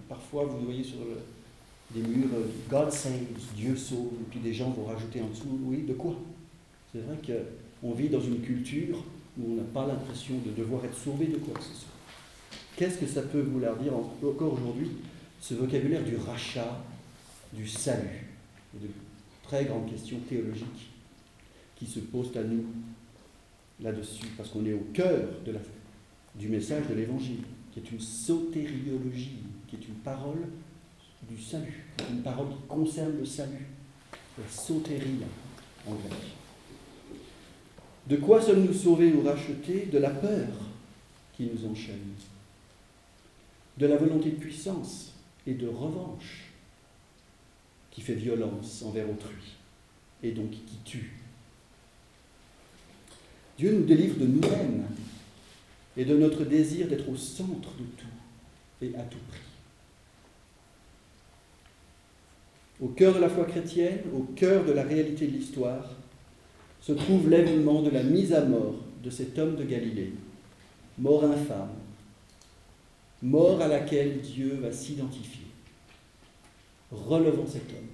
Parfois, 0.09 0.45
vous 0.45 0.65
voyez 0.65 0.85
sur 0.85 0.99
le, 0.99 1.17
des 1.95 2.03
murs 2.03 2.29
euh, 2.35 2.47
God 2.69 2.91
saves, 2.91 3.13
Dieu 3.57 3.77
sauve, 3.77 4.13
et 4.21 4.31
puis 4.31 4.41
des 4.41 4.53
gens 4.53 4.71
vont 4.71 4.85
rajouter 4.85 5.21
en 5.21 5.29
dessous, 5.29 5.59
oui, 5.63 5.85
de 5.87 5.95
quoi? 5.95 6.15
C'est 6.93 7.01
vrai 7.01 7.17
qu'on 7.25 7.93
vit 7.93 8.09
dans 8.09 8.21
une 8.21 8.41
culture 8.41 9.03
où 9.39 9.53
on 9.53 9.55
n'a 9.57 9.63
pas 9.63 9.87
l'impression 9.87 10.35
de 10.45 10.51
devoir 10.51 10.85
être 10.85 10.97
sauvé 10.97 11.27
de 11.27 11.37
quoi 11.37 11.55
que 11.55 11.63
ce 11.63 11.75
soit. 11.75 11.89
Qu'est-ce 12.77 12.99
que 12.99 13.07
ça 13.07 13.23
peut 13.23 13.41
vouloir 13.41 13.77
dire 13.77 13.93
encore 13.95 14.53
aujourd'hui, 14.53 14.91
ce 15.41 15.55
vocabulaire 15.55 16.05
du 16.05 16.17
rachat, 16.17 16.85
du 17.53 17.67
salut, 17.67 18.27
de 18.75 18.89
très 19.45 19.65
grandes 19.65 19.89
questions 19.89 20.19
théologiques 20.29 20.91
qui 21.77 21.87
se 21.87 22.01
posent 22.01 22.37
à 22.37 22.43
nous 22.43 22.65
là-dessus, 23.81 24.27
parce 24.37 24.49
qu'on 24.49 24.65
est 24.67 24.73
au 24.73 24.87
cœur 24.93 25.29
de 25.45 25.53
la, 25.53 25.61
du 26.35 26.49
message 26.49 26.89
de 26.89 26.95
l'Évangile, 26.95 27.43
qui 27.73 27.81
est 27.81 27.91
une 27.91 28.01
sotériologie, 28.01 29.39
qui 29.69 29.77
est 29.77 29.89
une 29.89 29.95
parole 29.97 30.47
du 31.29 31.41
salut, 31.41 31.85
une 32.11 32.23
parole 32.23 32.49
qui 32.49 32.67
concerne 32.69 33.17
le 33.19 33.25
salut, 33.25 33.67
la 34.39 34.49
sotérie 34.49 35.21
en 35.87 35.95
grec. 35.95 36.13
De 38.07 38.17
quoi 38.17 38.41
sommes-nous 38.41 38.75
sauvés 38.75 39.13
ou 39.13 39.23
rachetés? 39.23 39.87
De 39.87 39.99
la 39.99 40.11
peur 40.11 40.49
qui 41.37 41.45
nous 41.45 41.71
enchaîne, 41.71 42.15
de 43.79 43.87
la 43.87 43.97
volonté 43.97 44.31
de 44.31 44.37
puissance 44.37 45.13
et 45.47 45.55
de 45.55 45.69
revanche 45.69 46.51
qui 47.91 48.01
fait 48.01 48.15
violence 48.15 48.83
envers 48.83 49.09
autrui 49.09 49.57
et 50.23 50.33
donc 50.33 50.51
qui 50.51 50.79
tue. 50.85 51.13
Dieu 53.57 53.73
nous 53.73 53.85
délivre 53.85 54.19
de 54.19 54.27
nous-mêmes 54.27 54.87
et 55.97 56.05
de 56.05 56.17
notre 56.17 56.45
désir 56.45 56.89
d'être 56.89 57.09
au 57.09 57.17
centre 57.17 57.71
de 57.79 57.85
tout 57.97 58.07
et 58.83 58.95
à 58.97 59.03
tout 59.03 59.19
prix. 59.31 59.44
Au 62.85 62.89
cœur 62.89 63.15
de 63.15 63.21
la 63.21 63.31
foi 63.31 63.47
chrétienne, 63.47 64.01
au 64.15 64.25
cœur 64.35 64.63
de 64.67 64.73
la 64.73 64.83
réalité 64.83 65.27
de 65.27 65.33
l'histoire, 65.33 65.89
se 66.83 66.93
trouve 66.93 67.31
l'événement 67.31 67.81
de 67.81 67.89
la 67.89 68.03
mise 68.03 68.35
à 68.35 68.45
mort 68.45 68.75
de 69.03 69.09
cet 69.09 69.39
homme 69.39 69.57
de 69.57 69.65
Galilée, 69.65 70.13
mort 70.99 71.25
infâme, 71.25 71.71
mort 73.23 73.63
à 73.63 73.69
laquelle 73.69 74.21
Dieu 74.21 74.59
va 74.61 74.71
s'identifier, 74.71 75.47
relevant 76.93 77.47
cet 77.47 77.71
homme 77.71 77.89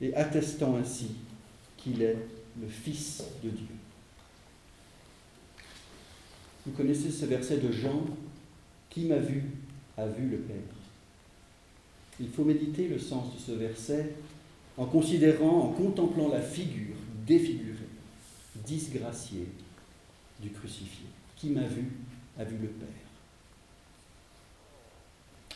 et 0.00 0.12
attestant 0.14 0.74
ainsi 0.74 1.12
qu'il 1.76 2.02
est 2.02 2.18
le 2.60 2.66
Fils 2.66 3.22
de 3.44 3.50
Dieu. 3.50 3.66
Vous 6.66 6.72
connaissez 6.72 7.12
ce 7.12 7.26
verset 7.26 7.58
de 7.58 7.70
Jean, 7.70 8.04
Qui 8.90 9.04
m'a 9.04 9.18
vu 9.18 9.44
a 9.96 10.06
vu 10.06 10.28
le 10.28 10.38
Père. 10.38 10.81
Il 12.20 12.28
faut 12.28 12.44
méditer 12.44 12.88
le 12.88 12.98
sens 12.98 13.34
de 13.34 13.40
ce 13.40 13.52
verset 13.52 14.14
en 14.76 14.86
considérant, 14.86 15.60
en 15.60 15.68
contemplant 15.68 16.28
la 16.28 16.40
figure 16.40 16.96
défigurée, 17.26 17.88
disgraciée 18.66 19.48
du 20.40 20.50
crucifié. 20.50 21.06
Qui 21.36 21.50
m'a 21.50 21.66
vu 21.66 21.90
a 22.38 22.44
vu 22.44 22.56
le 22.60 22.68
Père. 22.68 22.88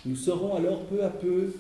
Nous 0.05 0.17
serons 0.17 0.55
alors 0.55 0.85
peu 0.87 1.03
à 1.05 1.11
peu 1.11 1.53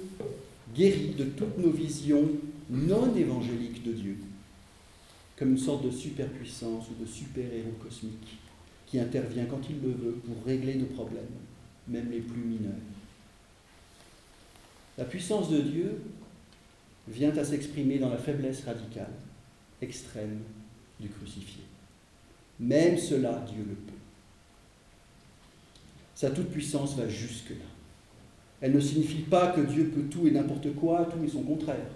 guéris 0.75 1.15
de 1.17 1.25
toutes 1.25 1.59
nos 1.59 1.71
visions 1.71 2.29
non 2.71 3.15
évangéliques 3.15 3.85
de 3.85 3.93
Dieu, 3.93 4.17
comme 5.37 5.53
une 5.53 5.59
sorte 5.59 5.85
de 5.85 5.91
superpuissance 5.91 6.87
ou 6.91 7.03
de 7.03 7.09
super-héros 7.09 7.76
cosmique 7.83 8.38
qui 8.87 8.99
intervient 8.99 9.47
quand 9.47 9.61
il 9.69 9.81
le 9.81 9.93
veut 9.93 10.21
pour 10.25 10.45
régler 10.45 10.76
nos 10.76 10.87
problèmes, 10.87 11.25
même 11.88 12.11
les 12.11 12.21
plus 12.21 12.41
mineurs. 12.41 12.73
La 14.99 15.05
puissance 15.05 15.50
de 15.50 15.61
Dieu 15.61 16.00
vient 17.09 17.37
à 17.37 17.45
s'exprimer 17.45 17.99
dans 17.99 18.09
la 18.09 18.19
faiblesse 18.19 18.65
radicale, 18.65 19.12
extrême 19.83 20.41
du 20.99 21.09
crucifié. 21.09 21.62
Même 22.59 22.97
cela, 22.97 23.45
Dieu 23.47 23.65
le 23.69 23.75
peut. 23.75 23.93
Sa 26.15 26.31
toute-puissance 26.31 26.97
va 26.97 27.09
jusque-là. 27.09 27.67
Elle 28.62 28.73
ne 28.73 28.81
signifie 28.81 29.23
pas 29.23 29.49
que 29.49 29.61
Dieu 29.61 29.93
peut 29.95 30.05
tout 30.05 30.26
et 30.26 30.31
n'importe 30.31 30.75
quoi, 30.75 31.05
tout 31.05 31.23
et 31.23 31.29
son 31.29 31.43
contraire. 31.43 31.91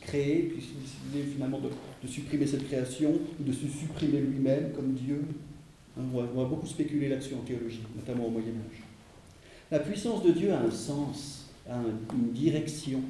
créer, 0.00 0.44
puis 0.44 0.56
décider 0.56 1.30
finalement 1.32 1.60
de, 1.60 2.08
supprimer 2.08 2.46
cette 2.46 2.66
création, 2.66 3.12
ou 3.38 3.42
de 3.42 3.52
se 3.52 3.66
supprimer 3.66 4.20
lui-même 4.20 4.72
comme 4.72 4.94
Dieu. 4.94 5.20
Hein, 5.98 6.02
on, 6.12 6.16
va, 6.16 6.28
on, 6.34 6.42
va, 6.42 6.48
beaucoup 6.48 6.66
spéculer 6.66 7.08
là-dessus 7.08 7.34
en 7.34 7.44
théologie, 7.44 7.82
notamment 7.94 8.26
au 8.26 8.30
Moyen 8.30 8.48
Âge. 8.48 8.82
La 9.70 9.80
puissance 9.80 10.22
de 10.22 10.30
Dieu 10.30 10.52
a 10.52 10.60
un 10.60 10.70
sens, 10.70 11.45
a 11.68 11.76
une 12.12 12.32
direction 12.32 13.02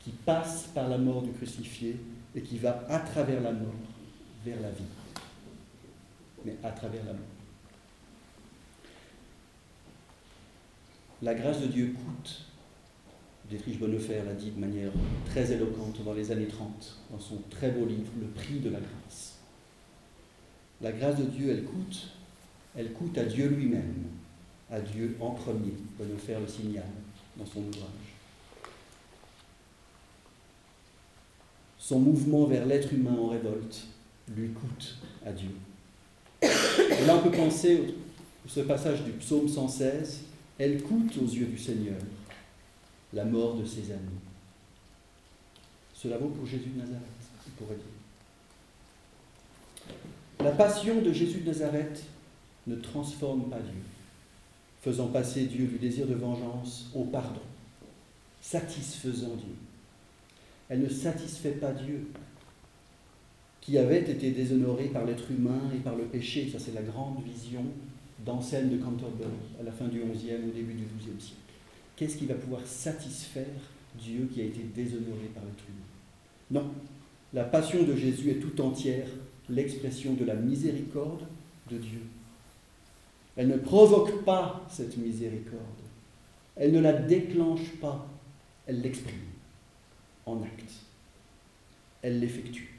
qui 0.00 0.10
passe 0.10 0.68
par 0.74 0.88
la 0.88 0.98
mort 0.98 1.22
du 1.22 1.30
crucifié 1.30 1.96
et 2.34 2.42
qui 2.42 2.58
va 2.58 2.84
à 2.88 2.98
travers 2.98 3.40
la 3.40 3.52
mort 3.52 3.74
vers 4.44 4.60
la 4.60 4.70
vie. 4.70 4.84
Mais 6.44 6.56
à 6.62 6.70
travers 6.70 7.04
la 7.04 7.12
mort. 7.12 7.20
La 11.22 11.34
grâce 11.34 11.60
de 11.60 11.66
Dieu 11.66 11.94
coûte. 11.94 12.46
Dietrich 13.48 13.78
Bonhoeffer 13.78 14.22
l'a 14.24 14.34
dit 14.34 14.50
de 14.50 14.58
manière 14.58 14.90
très 15.26 15.52
éloquente 15.52 16.02
dans 16.04 16.14
les 16.14 16.30
années 16.30 16.46
30, 16.46 16.98
dans 17.10 17.20
son 17.20 17.38
très 17.50 17.70
beau 17.70 17.84
livre, 17.84 18.10
Le 18.20 18.28
prix 18.28 18.60
de 18.60 18.70
la 18.70 18.78
grâce. 18.80 19.38
La 20.80 20.90
grâce 20.90 21.16
de 21.16 21.24
Dieu, 21.24 21.50
elle 21.50 21.64
coûte, 21.64 22.08
elle 22.76 22.92
coûte 22.92 23.16
à 23.18 23.24
Dieu 23.24 23.48
lui-même, 23.48 24.04
à 24.70 24.80
Dieu 24.80 25.16
en 25.20 25.30
premier. 25.30 25.74
Bonhoeffer 25.98 26.38
le 26.40 26.48
signale 26.48 27.01
son 27.46 27.60
ouvrage. 27.60 28.16
Son 31.78 31.98
mouvement 31.98 32.44
vers 32.46 32.66
l'être 32.66 32.92
humain 32.92 33.16
en 33.18 33.28
révolte 33.28 33.86
lui 34.34 34.50
coûte 34.50 34.98
à 35.26 35.32
Dieu. 35.32 35.50
Et 36.42 37.06
là, 37.06 37.16
on 37.16 37.22
peut 37.22 37.36
penser 37.36 37.94
ce 38.46 38.60
passage 38.60 39.02
du 39.02 39.12
psaume 39.12 39.48
116 39.48 40.22
elle 40.58 40.82
coûte 40.82 41.16
aux 41.16 41.26
yeux 41.26 41.46
du 41.46 41.58
Seigneur 41.58 41.98
la 43.12 43.24
mort 43.24 43.56
de 43.56 43.64
ses 43.64 43.90
amis. 43.90 44.20
Cela 45.92 46.18
vaut 46.18 46.28
pour 46.28 46.46
Jésus 46.46 46.70
de 46.70 46.80
Nazareth. 46.80 47.02
La 50.40 50.52
passion 50.52 51.02
de 51.02 51.12
Jésus 51.12 51.40
de 51.40 51.46
Nazareth 51.46 52.04
ne 52.66 52.76
transforme 52.76 53.50
pas 53.50 53.58
Dieu, 53.58 53.82
faisant 54.82 55.06
passer 55.06 55.46
Dieu 55.46 55.66
du 55.66 55.78
désir 55.78 56.06
de 56.06 56.14
vengeance 56.14 56.90
au 56.94 57.04
pardon, 57.04 57.40
satisfaisant 58.40 59.36
Dieu. 59.36 59.54
Elle 60.68 60.80
ne 60.80 60.88
satisfait 60.88 61.52
pas 61.52 61.72
Dieu, 61.72 62.08
qui 63.60 63.78
avait 63.78 64.00
été 64.00 64.32
déshonoré 64.32 64.86
par 64.86 65.04
l'être 65.04 65.30
humain 65.30 65.70
et 65.74 65.78
par 65.78 65.94
le 65.94 66.04
péché. 66.04 66.50
Ça, 66.50 66.58
c'est 66.58 66.74
la 66.74 66.82
grande 66.82 67.22
vision 67.24 67.64
d'Anselme 68.26 68.70
de 68.70 68.76
Canterbury 68.76 69.30
à 69.60 69.62
la 69.62 69.70
fin 69.70 69.86
du 69.86 70.00
XIe, 70.00 70.34
au 70.34 70.52
début 70.52 70.74
du 70.74 70.84
XIIe 70.98 71.20
siècle. 71.20 71.36
Qu'est-ce 71.94 72.16
qui 72.16 72.26
va 72.26 72.34
pouvoir 72.34 72.66
satisfaire 72.66 73.46
Dieu 74.00 74.28
qui 74.32 74.40
a 74.40 74.44
été 74.44 74.62
déshonoré 74.74 75.30
par 75.32 75.44
l'être 75.44 75.64
humain? 75.68 76.60
Non, 76.62 76.70
la 77.32 77.44
passion 77.44 77.84
de 77.84 77.94
Jésus 77.94 78.30
est 78.30 78.40
tout 78.40 78.60
entière 78.60 79.06
l'expression 79.48 80.14
de 80.14 80.24
la 80.24 80.34
miséricorde 80.34 81.24
de 81.70 81.78
Dieu. 81.78 82.00
Elle 83.36 83.48
ne 83.48 83.56
provoque 83.56 84.24
pas 84.24 84.66
cette 84.70 84.96
miséricorde. 84.96 85.62
Elle 86.56 86.72
ne 86.72 86.80
la 86.80 86.92
déclenche 86.92 87.70
pas. 87.80 88.06
Elle 88.66 88.80
l'exprime 88.82 89.14
en 90.26 90.42
acte. 90.42 90.72
Elle 92.02 92.20
l'effectue. 92.20 92.78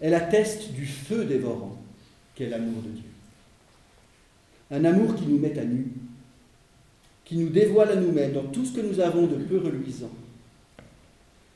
Elle 0.00 0.14
atteste 0.14 0.72
du 0.72 0.86
feu 0.86 1.24
dévorant 1.24 1.76
qu'est 2.34 2.48
l'amour 2.48 2.82
de 2.82 2.90
Dieu. 2.90 3.04
Un 4.70 4.84
amour 4.84 5.14
qui 5.14 5.26
nous 5.26 5.38
met 5.38 5.58
à 5.58 5.64
nu, 5.64 5.92
qui 7.24 7.36
nous 7.36 7.48
dévoile 7.48 7.90
à 7.90 7.96
nous-mêmes 7.96 8.32
dans 8.32 8.44
tout 8.44 8.64
ce 8.64 8.72
que 8.72 8.80
nous 8.80 9.00
avons 9.00 9.26
de 9.26 9.36
peu 9.36 9.58
reluisant, 9.58 10.10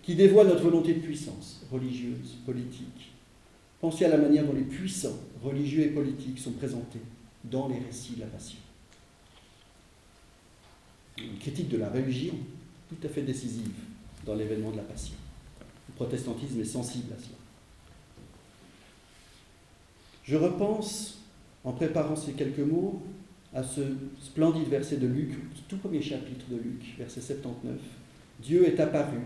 qui 0.03 0.15
dévoile 0.15 0.49
notre 0.49 0.63
volonté 0.65 0.95
de 0.95 1.01
puissance 1.01 1.65
religieuse, 1.71 2.37
politique. 2.45 3.13
Pensez 3.81 4.05
à 4.05 4.09
la 4.09 4.17
manière 4.17 4.45
dont 4.45 4.55
les 4.55 4.63
puissants, 4.63 5.19
religieux 5.43 5.83
et 5.83 5.89
politiques, 5.89 6.39
sont 6.39 6.53
présentés 6.53 7.01
dans 7.45 7.69
les 7.69 7.79
récits 7.79 8.15
de 8.15 8.21
la 8.21 8.27
Passion. 8.27 8.59
Une 11.19 11.39
critique 11.39 11.69
de 11.69 11.79
la 11.79 11.91
religion 11.91 12.35
tout 12.89 13.07
à 13.07 13.09
fait 13.09 13.23
décisive 13.23 13.73
dans 14.25 14.35
l'événement 14.35 14.71
de 14.71 14.77
la 14.77 14.83
Passion. 14.83 15.15
Le 15.89 15.95
protestantisme 15.95 16.61
est 16.61 16.65
sensible 16.65 17.13
à 17.13 17.17
cela. 17.17 17.37
Je 20.25 20.37
repense, 20.37 21.19
en 21.65 21.73
préparant 21.73 22.17
ces 22.17 22.33
quelques 22.33 22.61
mots, 22.61 23.03
à 23.55 23.63
ce 23.63 23.83
splendide 24.21 24.69
verset 24.69 24.97
de 24.97 25.07
Luc, 25.07 25.35
tout 25.69 25.77
premier 25.77 26.01
chapitre 26.01 26.47
de 26.49 26.57
Luc, 26.57 26.95
verset 26.97 27.21
79. 27.21 27.77
Dieu 28.43 28.67
est 28.67 28.81
apparu 28.81 29.19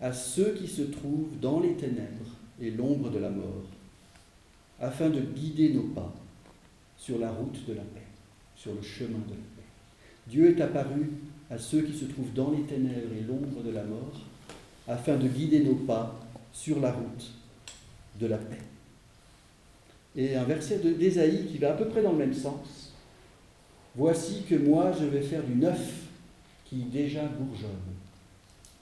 à 0.00 0.12
ceux 0.12 0.54
qui 0.54 0.66
se 0.66 0.82
trouvent 0.82 1.38
dans 1.40 1.60
les 1.60 1.74
ténèbres 1.74 2.36
et 2.60 2.70
l'ombre 2.70 3.10
de 3.10 3.18
la 3.18 3.30
mort, 3.30 3.64
afin 4.82 5.08
de 5.08 5.20
guider 5.20 5.72
nos 5.72 5.84
pas 5.84 6.12
sur 6.98 7.18
la 7.18 7.30
route 7.30 7.66
de 7.66 7.72
la 7.72 7.82
paix, 7.82 8.06
sur 8.54 8.74
le 8.74 8.82
chemin 8.82 9.18
de 9.26 9.30
la 9.30 9.36
paix. 9.36 9.62
Dieu 10.26 10.50
est 10.50 10.60
apparu 10.60 11.12
à 11.50 11.56
ceux 11.56 11.82
qui 11.82 11.96
se 11.96 12.04
trouvent 12.04 12.34
dans 12.34 12.50
les 12.50 12.62
ténèbres 12.64 13.14
et 13.16 13.22
l'ombre 13.22 13.62
de 13.62 13.70
la 13.70 13.84
mort, 13.84 14.20
afin 14.86 15.16
de 15.16 15.28
guider 15.28 15.60
nos 15.60 15.76
pas 15.76 16.20
sur 16.52 16.80
la 16.80 16.92
route 16.92 17.32
de 18.20 18.26
la 18.26 18.36
paix 18.36 18.58
et 20.16 20.36
un 20.36 20.44
verset 20.44 20.78
d'Ésaïe 20.78 21.46
qui 21.50 21.58
va 21.58 21.70
à 21.70 21.74
peu 21.74 21.86
près 21.86 22.02
dans 22.02 22.12
le 22.12 22.18
même 22.18 22.34
sens. 22.34 22.92
Voici 23.94 24.42
que 24.48 24.54
moi 24.54 24.92
je 24.98 25.04
vais 25.06 25.22
faire 25.22 25.42
du 25.42 25.54
neuf 25.54 26.06
qui 26.66 26.76
déjà 26.84 27.24
bourgeonne. 27.24 27.70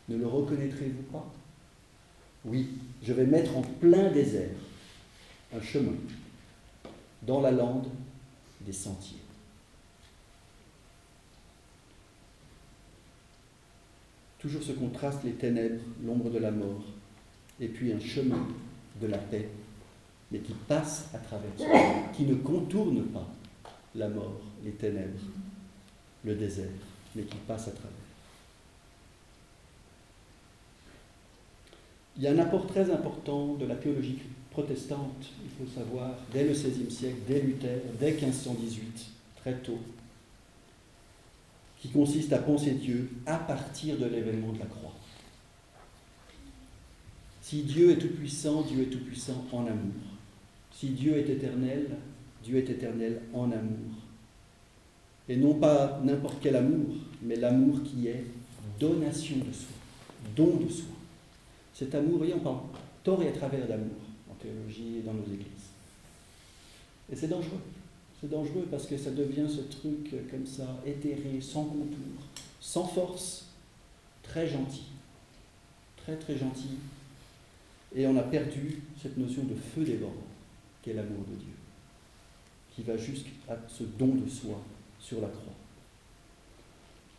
Ne 0.09 0.17
le 0.17 0.27
reconnaîtrez-vous 0.27 1.03
pas? 1.13 1.33
Oui, 2.45 2.69
je 3.03 3.13
vais 3.13 3.27
mettre 3.27 3.57
en 3.57 3.63
plein 3.63 4.11
désert 4.11 4.49
un 5.55 5.61
chemin 5.61 5.97
dans 7.23 7.41
la 7.41 7.51
lande 7.51 7.87
des 8.61 8.73
sentiers. 8.73 9.19
Toujours 14.39 14.63
ce 14.63 14.73
contraste, 14.73 15.23
les 15.25 15.33
ténèbres, 15.33 15.83
l'ombre 16.03 16.31
de 16.31 16.39
la 16.39 16.51
mort, 16.51 16.85
et 17.61 17.69
puis 17.69 17.93
un 17.93 18.01
chemin 18.01 18.47
de 19.01 19.07
la 19.07 19.19
paix 19.19 19.49
mais 20.31 20.39
qui 20.39 20.53
passe 20.53 21.09
à 21.15 21.19
travers 21.19 21.51
qui 22.13 22.25
ne 22.25 22.37
contourne 22.37 23.03
pas 23.07 23.27
la 23.95 24.09
mort, 24.09 24.41
les 24.65 24.71
ténèbres, 24.73 25.21
le 26.25 26.35
désert, 26.35 26.69
mais 27.15 27.23
qui 27.23 27.37
passe 27.39 27.69
à 27.69 27.73
travers. 27.73 27.91
Il 32.17 32.23
y 32.23 32.27
a 32.29 32.33
un 32.33 32.39
apport 32.39 32.67
très 32.67 32.91
important 32.91 33.55
de 33.55 33.67
la 33.67 33.75
théologie 33.75 34.19
protestante, 34.61 35.27
il 35.45 35.51
faut 35.51 35.73
savoir, 35.73 36.15
dès 36.33 36.45
le 36.45 36.53
XVIe 36.53 36.91
siècle, 36.91 37.19
dès 37.27 37.41
Luther, 37.41 37.81
dès 37.99 38.13
1518, 38.13 39.07
très 39.41 39.55
tôt, 39.55 39.79
qui 41.81 41.89
consiste 41.89 42.33
à 42.33 42.39
penser 42.39 42.73
Dieu 42.73 43.11
à 43.27 43.37
partir 43.37 43.97
de 43.97 44.05
l'événement 44.05 44.53
de 44.53 44.59
la 44.59 44.67
croix. 44.67 44.95
Si 47.43 47.63
Dieu 47.63 47.91
est 47.91 47.97
tout-puissant, 47.97 48.63
Dieu 48.63 48.83
est 48.83 48.91
tout-puissant 48.91 49.45
en 49.53 49.67
amour. 49.67 49.95
Si 50.73 50.91
Dieu 50.91 51.17
est 51.17 51.29
éternel, 51.29 51.97
Dieu 52.45 52.59
est 52.59 52.71
éternel 52.71 53.23
en 53.33 53.51
amour. 53.51 53.95
Et 55.29 55.37
non 55.37 55.55
pas 55.55 56.01
n'importe 56.05 56.37
quel 56.43 56.57
amour, 56.57 56.95
mais 57.23 57.37
l'amour 57.37 57.83
qui 57.83 58.09
est 58.09 58.25
donation 58.79 59.37
de 59.37 59.53
soi, 59.53 59.77
don 60.37 60.57
de 60.57 60.69
soi. 60.71 60.95
Cet 61.73 61.95
amour, 61.95 62.19
voyez, 62.19 62.35
on 62.35 62.41
parle 62.41 62.59
tort 63.03 63.23
et 63.23 63.29
à 63.29 63.33
travers 63.33 63.67
d'amour 63.67 63.97
en 63.97 64.10
théologie 64.43 64.99
et 64.99 65.03
dans 65.03 65.15
nos 65.15 65.25
églises. 65.25 65.71
Et 67.13 67.17
c'est 67.17 67.29
dangereux. 67.29 67.61
C'est 68.21 68.31
dangereux 68.31 68.67
parce 68.71 68.87
que 68.87 68.99
ça 68.99 69.11
devient 69.11 69.49
ce 69.49 69.63
truc 69.63 70.11
comme 70.31 70.47
ça, 70.47 70.81
éthéré, 70.85 71.41
sans 71.41 71.65
contour, 71.65 72.23
sans 72.61 72.87
force, 72.87 73.47
très 74.23 74.47
gentil. 74.47 74.85
Très 75.97 76.17
très 76.17 76.37
gentil. 76.37 76.77
Et 77.95 78.07
on 78.07 78.17
a 78.17 78.23
perdu 78.23 78.83
cette 79.01 79.17
notion 79.17 79.43
de 79.45 79.55
feu 79.55 79.85
dévorant 79.85 80.13
qu'est 80.83 80.93
l'amour 80.93 81.25
de 81.31 81.37
Dieu, 81.37 81.55
qui 82.75 82.83
va 82.83 82.97
jusqu'à 82.97 83.59
ce 83.69 83.85
don 83.85 84.15
de 84.15 84.29
soi 84.29 84.61
sur 85.01 85.21
la 85.21 85.29
croix. 85.29 85.55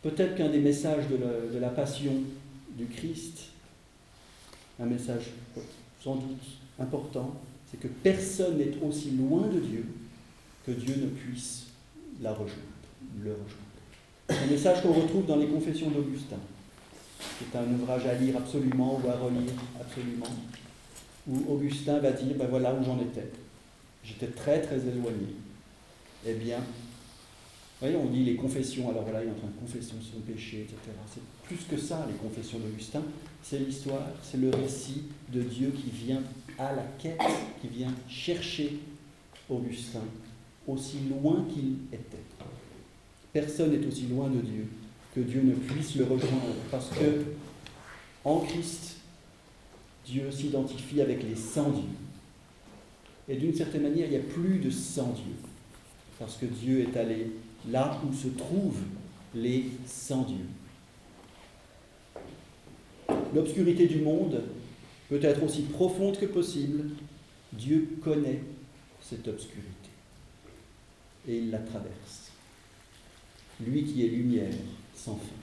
Peut-être 0.02 0.34
qu'un 0.36 0.48
des 0.48 0.60
messages 0.60 1.04
de 1.08 1.58
la, 1.58 1.68
passion 1.68 2.12
du 2.76 2.86
Christ, 2.86 3.50
un 4.80 4.86
message 4.86 5.30
sans 6.02 6.16
doute 6.16 6.42
important, 6.78 7.34
c'est 7.70 7.80
que 7.80 7.88
personne 7.88 8.58
n'est 8.58 8.74
aussi 8.82 9.12
loin 9.12 9.46
de 9.48 9.60
Dieu 9.60 9.86
que 10.66 10.72
Dieu 10.72 10.94
ne 10.96 11.06
puisse 11.06 11.66
la 12.20 12.30
rejoindre, 12.30 12.52
le 13.22 13.32
rejoindre. 13.32 14.44
Un 14.44 14.50
message 14.50 14.82
qu'on 14.82 14.92
retrouve 14.92 15.26
dans 15.26 15.36
les 15.36 15.48
Confessions 15.48 15.90
d'Augustin. 15.90 16.36
C'est 17.18 17.58
un 17.58 17.72
ouvrage 17.74 18.06
à 18.06 18.14
lire 18.14 18.36
absolument 18.36 19.00
ou 19.02 19.08
à 19.08 19.16
relire 19.16 19.52
absolument, 19.80 20.26
où 21.28 21.52
Augustin 21.52 21.98
va 21.98 22.12
dire, 22.12 22.34
ben 22.36 22.46
voilà 22.48 22.74
où 22.74 22.84
j'en 22.84 22.98
étais. 23.00 23.30
J'étais 24.04 24.28
très 24.28 24.60
très 24.60 24.76
éloigné. 24.76 25.34
Eh 26.26 26.34
bien, 26.34 26.58
voyez, 27.82 27.96
on 27.96 28.06
dit 28.06 28.24
les 28.24 28.36
confessions, 28.36 28.88
alors 28.90 29.02
voilà, 29.02 29.22
il 29.22 29.28
est 29.28 29.32
en 29.32 29.34
train 29.34 29.48
de 29.48 29.58
confesser 29.58 29.94
son 30.00 30.20
péché, 30.20 30.60
etc. 30.60 30.76
C'est 31.12 31.22
plus 31.46 31.64
que 31.68 31.76
ça, 31.76 32.06
les 32.08 32.16
confessions 32.16 32.58
d'Augustin. 32.58 33.02
C'est 33.42 33.58
l'histoire, 33.58 34.06
c'est 34.22 34.38
le 34.38 34.50
récit 34.50 35.02
de 35.32 35.42
Dieu 35.42 35.72
qui 35.74 35.90
vient 35.90 36.22
à 36.58 36.72
la 36.74 36.84
quête, 36.98 37.20
qui 37.60 37.66
vient 37.66 37.92
chercher 38.08 38.78
Augustin, 39.50 40.04
aussi 40.68 40.98
loin 41.10 41.44
qu'il 41.52 41.78
était. 41.92 42.22
Personne 43.32 43.72
n'est 43.72 43.84
aussi 43.84 44.06
loin 44.06 44.28
de 44.28 44.40
Dieu 44.40 44.66
que 45.14 45.20
Dieu 45.20 45.42
ne 45.42 45.54
puisse 45.54 45.96
le 45.96 46.04
rejoindre, 46.04 46.54
parce 46.70 46.88
que 46.90 47.24
en 48.24 48.38
Christ, 48.40 48.96
Dieu 50.06 50.30
s'identifie 50.30 51.00
avec 51.00 51.22
les 51.24 51.34
sans 51.34 51.70
Dieu. 51.70 51.88
Et 53.28 53.36
d'une 53.36 53.54
certaine 53.54 53.82
manière, 53.82 54.06
il 54.06 54.10
n'y 54.10 54.16
a 54.16 54.20
plus 54.20 54.58
de 54.58 54.70
sans 54.70 55.08
Dieu, 55.08 55.34
parce 56.18 56.36
que 56.36 56.46
Dieu 56.46 56.80
est 56.80 56.96
allé 56.96 57.32
là 57.70 58.00
où 58.06 58.12
se 58.14 58.28
trouvent 58.28 58.82
les 59.34 59.66
sans 59.86 60.22
Dieu. 60.22 60.46
L'obscurité 63.34 63.86
du 63.86 64.00
monde 64.00 64.42
peut 65.08 65.20
être 65.22 65.42
aussi 65.42 65.62
profonde 65.62 66.18
que 66.18 66.26
possible. 66.26 66.90
Dieu 67.52 67.96
connaît 68.02 68.40
cette 69.00 69.28
obscurité 69.28 69.90
et 71.28 71.38
il 71.38 71.50
la 71.50 71.58
traverse. 71.58 72.30
Lui 73.60 73.84
qui 73.84 74.04
est 74.04 74.08
lumière 74.08 74.52
sans 74.94 75.16
fin. 75.16 75.42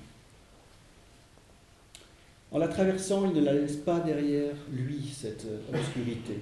En 2.51 2.57
la 2.57 2.67
traversant, 2.67 3.29
il 3.29 3.33
ne 3.39 3.45
la 3.45 3.53
laisse 3.53 3.77
pas 3.77 3.99
derrière 3.99 4.55
lui, 4.71 5.01
cette 5.13 5.45
obscurité. 5.71 6.39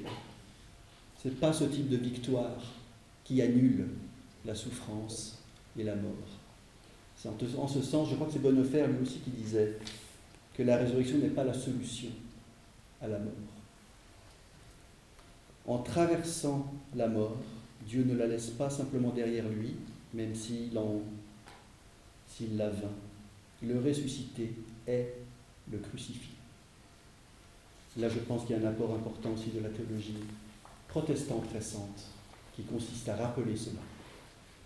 Ce 1.22 1.28
n'est 1.28 1.36
pas 1.36 1.52
ce 1.52 1.66
type 1.66 1.90
de 1.90 1.98
victoire 1.98 2.62
qui 3.26 3.42
annule 3.42 3.90
la 4.46 4.56
souffrance 4.56 5.37
et 5.78 5.84
la 5.84 5.96
mort. 5.96 6.12
C'est 7.16 7.30
en, 7.30 7.68
ce 7.68 7.82
sens, 7.82 8.10
je 8.10 8.16
crois 8.16 8.28
que 8.28 8.34
c'est 8.34 8.42
Bonhoeffer 8.42 8.88
lui 8.88 9.02
aussi 9.02 9.20
qui 9.20 9.32
disait 9.32 9.78
que 10.54 10.64
la 10.64 10.78
résurrection 10.78 11.18
n'est 11.18 11.30
pas 11.30 11.44
la 11.44 11.54
solution 11.54 12.10
à 13.02 13.08
la 13.08 13.18
mort. 13.18 13.34
En 15.68 15.80
traversant 15.80 16.72
la 16.96 17.08
mort, 17.08 17.38
Dieu 17.88 18.04
ne 18.04 18.16
la 18.16 18.28
laisse 18.28 18.52
pas 18.52 18.70
simplement 18.70 19.10
derrière 19.10 19.48
lui, 19.50 19.76
même 20.14 20.36
s'il 20.36 20.78
s'il 22.28 22.58
la 22.58 22.70
vainc. 22.70 22.92
Le 23.64 23.80
ressuscité 23.80 24.54
est 24.88 25.14
le 25.72 25.80
crucifié. 25.80 26.36
Là, 27.98 28.10
je 28.10 28.20
pense 28.20 28.46
qu'il 28.46 28.56
y 28.56 28.60
a 28.60 28.62
un 28.62 28.70
apport 28.70 28.94
important 28.94 29.32
aussi 29.32 29.50
de 29.50 29.60
la 29.60 29.70
théologie 29.70 30.18
protestante 30.88 31.52
récente 31.52 32.04
qui 32.56 32.62
consiste 32.64 33.10
à 33.10 33.16
rappeler 33.16 33.56
cela. 33.56 33.80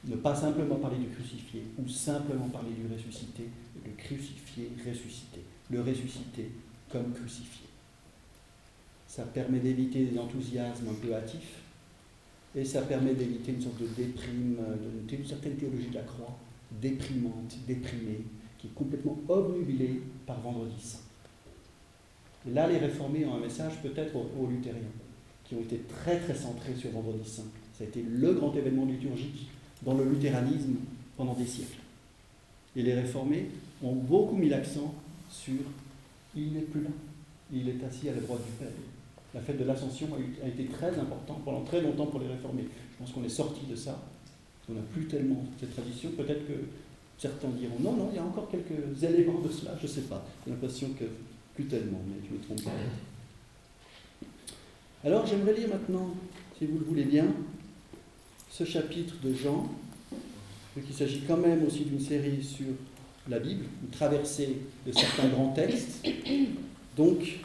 Ne 0.06 0.16
pas 0.16 0.34
simplement 0.34 0.76
parler 0.76 0.98
du 0.98 1.10
crucifié 1.10 1.64
ou 1.78 1.88
simplement 1.88 2.50
parler 2.50 2.72
du 2.72 2.92
ressuscité, 2.92 3.44
le 3.86 3.92
crucifié 3.92 4.72
ressuscité, 4.88 5.42
le 5.70 5.82
ressuscité 5.82 6.50
comme 6.92 7.14
crucifié. 7.14 7.68
Ça 9.08 9.24
permet 9.24 9.60
d'éviter 9.60 10.06
des 10.06 10.18
enthousiasmes 10.18 10.90
un 10.90 11.06
peu 11.06 11.14
hâtifs 11.14 11.60
et 12.56 12.66
ça 12.66 12.82
permet 12.82 13.14
d'éviter 13.14 13.52
une 13.52 13.62
sorte 13.62 13.80
de 13.80 13.88
déprime, 13.88 14.58
une 15.12 15.26
certaine 15.26 15.56
théologie 15.56 15.90
de 15.90 15.96
la 15.96 16.02
croix, 16.02 16.38
déprimante, 16.82 17.58
déprimée, 17.68 18.24
qui 18.58 18.68
est 18.68 18.74
complètement 18.76 19.18
obnubilée 19.28 20.02
par 20.26 20.40
Vendredi 20.42 20.80
Saint. 20.82 21.00
Là, 22.52 22.68
les 22.68 22.78
réformés 22.78 23.26
ont 23.26 23.36
un 23.36 23.40
message 23.40 23.74
peut-être 23.82 24.16
aux, 24.16 24.48
luthériens, 24.48 24.82
qui 25.44 25.56
ont 25.56 25.62
été 25.62 25.78
très 25.88 26.20
très 26.20 26.36
centrés 26.36 26.76
sur 26.76 26.92
Vendredi 26.92 27.28
Saint. 27.28 27.46
Ça 27.78 27.84
a 27.84 27.88
été 27.88 28.04
le 28.04 28.34
grand 28.34 28.54
événement 28.56 28.86
liturgique 28.86 29.48
dans 29.84 29.94
le 29.94 30.06
luthéranisme 30.06 30.76
pendant 31.17 31.34
des 31.34 31.46
siècles. 31.46 31.78
Et 32.76 32.84
les 32.84 32.94
réformés 32.94 33.50
ont 33.84 33.94
beaucoup 33.94 34.36
mis 34.36 34.50
l'accent 34.50 34.94
sur 35.30 35.56
il 36.36 36.54
n'est 36.54 36.62
plus 36.62 36.82
là, 36.82 36.89
il 37.52 37.67
est 37.67 37.84
assis 37.84 38.10
à 38.10 38.13
la 38.13 38.22
droite 38.22 38.41
du 38.46 38.52
Père. 38.54 38.72
La 39.34 39.41
fête 39.41 39.60
de 39.60 39.65
l'Ascension 39.65 40.08
a, 40.44 40.48
été 40.48 40.65
très 40.65 40.98
importante 40.98 41.44
pendant 41.44 41.62
très 41.62 41.82
longtemps 41.82 42.06
pour 42.06 42.20
les 42.20 42.28
réformés. 42.28 42.65
Je 42.94 42.98
pense 42.98 43.12
qu'on 43.13 43.24
est 43.24 43.30
sorti 43.30 43.65
de 43.65 43.76
ça. 43.76 44.00
On 44.70 44.74
n'a 44.74 44.82
plus 44.94 45.06
tellement 45.06 45.44
cette 45.60 45.74
tradition. 45.74 46.12
Peut-être 46.12 46.48
que 46.48 46.54
certains 47.17 47.50
diront 47.50 47.80
non, 47.80 47.94
non, 47.94 48.10
il 48.12 48.15
y 48.15 48.20
a 48.20 48.24
encore 48.24 48.50
quelques 48.50 49.04
éléments 49.04 49.39
de 49.41 49.50
cela, 49.50 49.76
je 49.78 49.84
ne 49.84 49.91
sais 49.91 50.02
pas. 50.02 50.26
J'ai 50.46 50.52
l'impression 50.52 50.89
que 50.98 51.06
plus 51.56 51.65
tellement, 51.65 52.00
mais 52.08 52.15
je 52.28 52.34
me 52.34 52.41
trompe. 52.41 52.74
Alors 55.04 55.26
j'aimerais 55.26 55.54
lire 55.54 55.70
maintenant, 55.70 56.13
si 56.58 56.65
vous 56.65 56.80
le 56.80 56.86
voulez 56.86 57.06
bien, 57.06 57.26
ce 58.52 58.66
chapitre 58.66 59.16
de 59.24 59.34
Jean, 59.34 59.68
qu'il 60.86 60.94
s'agit 60.94 61.22
quand 61.28 61.38
même 61.38 61.64
aussi 61.66 61.86
d'une 61.86 62.00
série 62.00 62.44
sur 62.44 62.68
la 63.30 63.40
Bible, 63.40 63.66
une 63.82 63.90
traversée 63.90 64.58
de 64.86 64.92
certains 64.92 65.30
grands 65.30 65.54
textes. 65.54 66.06
Donc, 66.98 67.40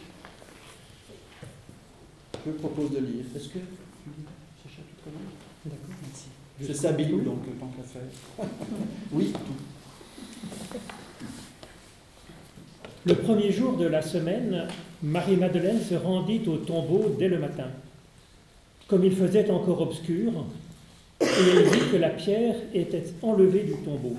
je 2.44 2.50
propose 2.52 2.90
de 2.90 2.98
lire. 2.98 3.24
Est-ce 3.34 3.48
que 3.48 3.58
tu 3.58 4.08
lis 4.08 4.24
ce 4.64 4.68
chapitre-là? 4.68 5.20
D'accord, 5.64 5.94
merci. 6.02 6.26
C'est 6.60 6.74
sa 6.74 6.92
Bible, 6.92 7.24
donc 7.24 7.44
tant 7.58 7.68
qu'à 7.68 7.82
faire. 7.82 8.02
oui, 9.12 9.32
tout. 9.32 10.78
Le 13.04 13.14
premier 13.14 13.52
jour 13.52 13.76
de 13.76 13.86
la 13.86 14.02
semaine, 14.02 14.66
Marie-Madeleine 15.02 15.80
se 15.80 15.94
rendit 15.94 16.42
au 16.48 16.56
tombeau 16.56 17.14
dès 17.16 17.28
le 17.28 17.38
matin. 17.38 17.68
Comme 18.88 19.04
il 19.04 19.14
faisait 19.14 19.48
encore 19.50 19.80
obscur, 19.80 20.32
et 21.20 21.50
elle 21.50 21.64
vit 21.64 21.90
que 21.90 21.96
la 21.96 22.10
pierre 22.10 22.56
était 22.74 23.04
enlevée 23.22 23.62
du 23.62 23.74
tombeau. 23.84 24.16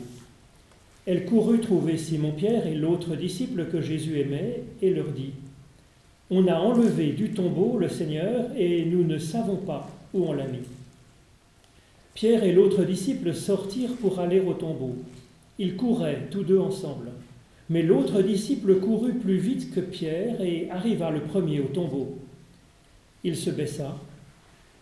Elle 1.06 1.26
courut 1.26 1.60
trouver 1.60 1.98
Simon-Pierre 1.98 2.68
et 2.68 2.76
l'autre 2.76 3.16
disciple 3.16 3.68
que 3.72 3.82
Jésus 3.82 4.20
aimait 4.20 4.64
et 4.82 4.90
leur 4.90 5.08
dit 5.08 5.32
On 6.30 6.48
a 6.48 6.56
enlevé 6.56 7.12
du 7.12 7.30
tombeau 7.30 7.78
le 7.78 7.88
Seigneur 7.88 8.48
et 8.58 8.84
nous 8.86 9.04
ne 9.04 9.18
savons 9.18 9.56
pas 9.56 9.90
où 10.14 10.26
on 10.26 10.34
l'a 10.34 10.48
mis. 10.48 10.68
Pierre 12.14 12.44
et 12.44 12.52
l'autre 12.52 12.84
disciple 12.84 13.34
sortirent 13.34 13.96
pour 13.96 14.20
aller 14.20 14.40
au 14.40 14.54
tombeau. 14.54 14.96
Ils 15.60 15.76
couraient 15.76 16.28
tous 16.32 16.44
deux 16.44 16.60
ensemble. 16.60 17.12
Mais 17.70 17.84
l'autre 17.84 18.22
disciple 18.22 18.80
courut 18.80 19.14
plus 19.14 19.38
vite 19.38 19.74
que 19.74 19.80
Pierre 19.80 20.42
et 20.42 20.70
arriva 20.72 21.12
le 21.12 21.22
premier 21.22 21.60
au 21.60 21.68
tombeau. 21.68 22.18
Il 23.24 23.36
se 23.36 23.50
baissa, 23.50 23.98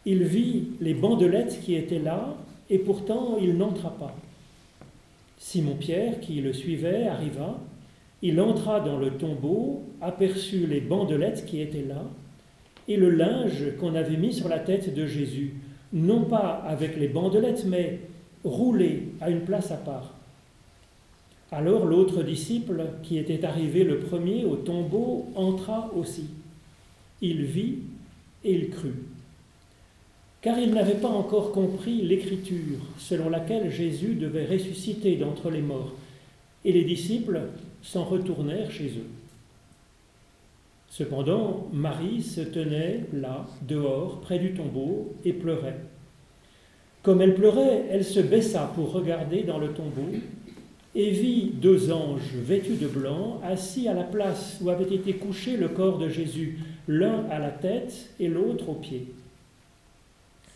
il 0.06 0.24
vit 0.24 0.68
les 0.82 0.94
bandelettes 0.94 1.60
qui 1.62 1.76
étaient 1.76 2.00
là, 2.00 2.36
et 2.70 2.80
pourtant 2.80 3.38
il 3.42 3.58
n'entra 3.58 3.90
pas. 3.92 4.16
Simon-Pierre, 5.38 6.20
qui 6.20 6.42
le 6.42 6.54
suivait, 6.54 7.08
arriva, 7.08 7.60
il 8.22 8.40
entra 8.40 8.80
dans 8.80 8.98
le 8.98 9.12
tombeau, 9.12 9.84
aperçut 10.02 10.66
les 10.68 10.82
bandelettes 10.82 11.46
qui 11.46 11.62
étaient 11.62 11.86
là, 11.88 12.04
et 12.88 12.98
le 12.98 13.10
linge 13.10 13.78
qu'on 13.80 13.96
avait 13.96 14.18
mis 14.18 14.34
sur 14.34 14.48
la 14.48 14.60
tête 14.60 14.94
de 14.94 15.06
Jésus, 15.06 15.54
non 15.92 16.26
pas 16.26 16.64
avec 16.68 16.98
les 16.98 17.08
bandelettes, 17.08 17.66
mais 17.66 18.00
roulé 18.44 19.10
à 19.22 19.30
une 19.30 19.42
place 19.42 19.72
à 19.72 19.78
part. 19.78 20.14
Alors 21.52 21.86
l'autre 21.86 22.24
disciple, 22.24 22.86
qui 23.04 23.18
était 23.18 23.46
arrivé 23.46 23.84
le 23.84 24.00
premier 24.00 24.46
au 24.46 24.56
tombeau, 24.56 25.28
entra 25.36 25.92
aussi. 25.96 26.30
Il 27.22 27.44
vit 27.44 27.80
et 28.44 28.54
il 28.54 28.70
crut. 28.70 28.96
Car 30.46 30.60
il 30.60 30.76
n'avait 30.76 30.94
pas 30.94 31.08
encore 31.08 31.52
compris 31.52 32.04
l'écriture 32.04 32.78
selon 33.00 33.32
laquelle 33.32 33.72
Jésus 33.72 34.14
devait 34.14 34.46
ressusciter 34.46 35.16
d'entre 35.16 35.50
les 35.50 35.64
morts, 35.64 35.94
et 36.64 36.72
les 36.72 36.84
disciples 36.84 37.42
s'en 37.82 38.04
retournèrent 38.04 38.70
chez 38.70 38.90
eux. 38.90 39.10
Cependant, 40.88 41.68
Marie 41.74 42.22
se 42.22 42.42
tenait 42.42 43.06
là, 43.12 43.48
dehors, 43.68 44.22
près 44.22 44.38
du 44.38 44.54
tombeau, 44.54 45.16
et 45.26 45.34
pleurait. 45.34 45.80
Comme 47.02 47.24
elle 47.24 47.34
pleurait, 47.34 47.86
elle 47.90 48.06
se 48.06 48.20
baissa 48.20 48.72
pour 48.76 48.92
regarder 48.92 49.42
dans 49.42 49.58
le 49.58 49.70
tombeau, 49.70 50.12
et 50.94 51.10
vit 51.10 51.54
deux 51.56 51.92
anges 51.92 52.36
vêtus 52.36 52.76
de 52.76 52.88
blanc 52.88 53.42
assis 53.44 53.88
à 53.88 53.96
la 53.96 54.04
place 54.04 54.60
où 54.62 54.70
avait 54.70 54.94
été 54.94 55.14
couché 55.14 55.58
le 55.58 55.70
corps 55.70 55.98
de 55.98 56.08
Jésus, 56.08 56.60
l'un 56.88 57.26
à 57.32 57.40
la 57.40 57.50
tête 57.50 58.12
et 58.20 58.28
l'autre 58.28 58.70
aux 58.70 58.76
pieds. 58.76 59.08